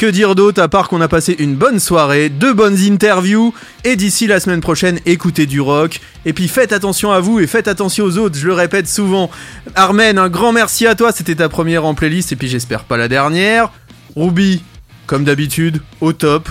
[0.02, 3.54] Que dire d'autre à part qu'on a passé une bonne soirée, deux bonnes interviews,
[3.84, 6.00] et d'ici la semaine prochaine, écoutez du rock.
[6.24, 9.30] Et puis faites attention à vous et faites attention aux autres, je le répète souvent.
[9.76, 12.96] Armen, un grand merci à toi, c'était ta première en playlist, et puis j'espère pas
[12.96, 13.70] la dernière.
[14.16, 14.64] Ruby,
[15.06, 16.48] comme d'habitude, au top,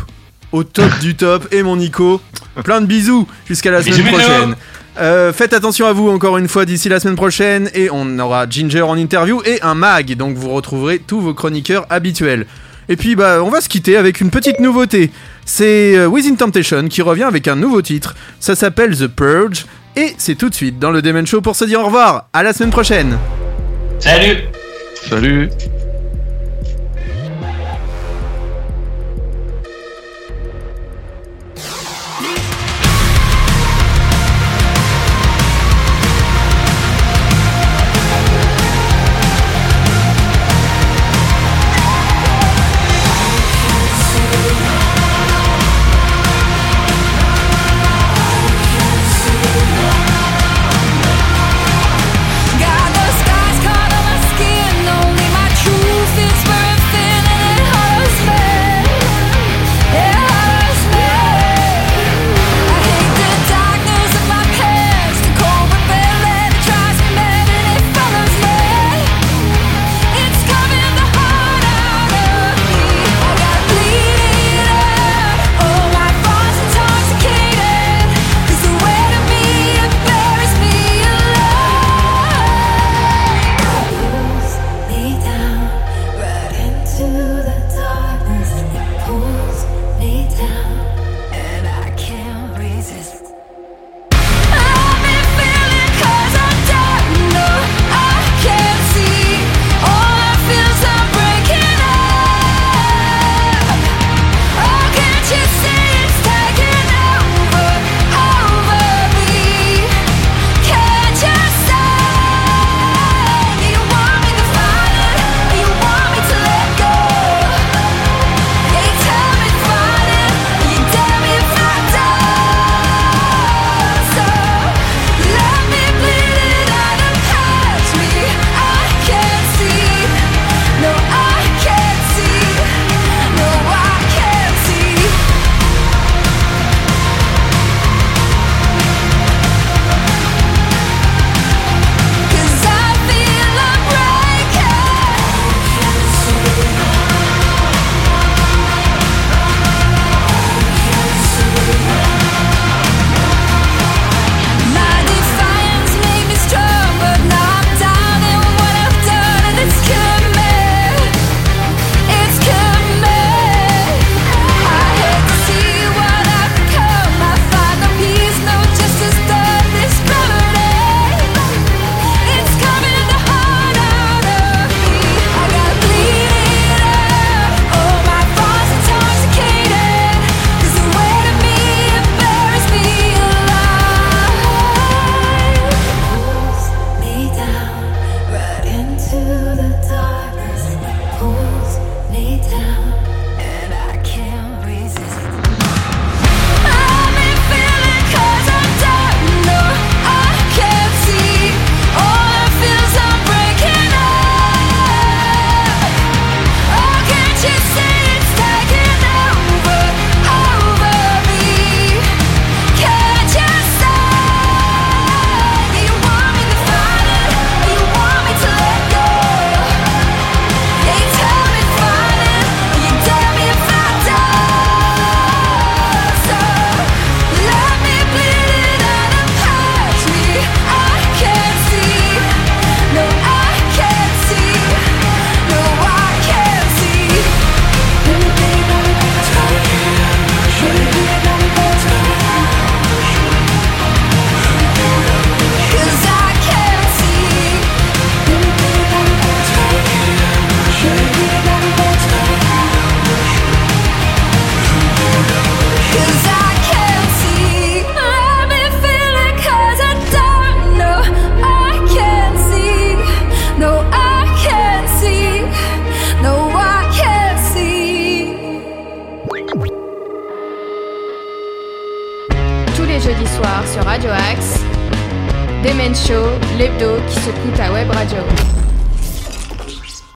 [0.53, 2.21] au top du top, et mon Nico,
[2.63, 4.55] plein de bisous, jusqu'à la semaine prochaine.
[4.97, 8.49] Euh, faites attention à vous encore une fois d'ici la semaine prochaine et on aura
[8.49, 12.45] Ginger en interview et un mag, donc vous retrouverez tous vos chroniqueurs habituels.
[12.89, 15.11] Et puis bah on va se quitter avec une petite nouveauté.
[15.45, 18.15] C'est euh, Within Temptation qui revient avec un nouveau titre.
[18.39, 21.65] Ça s'appelle The Purge et c'est tout de suite dans le Demon Show pour se
[21.65, 22.27] dire au revoir.
[22.33, 23.17] À la semaine prochaine.
[23.99, 24.37] Salut.
[25.09, 25.49] Salut.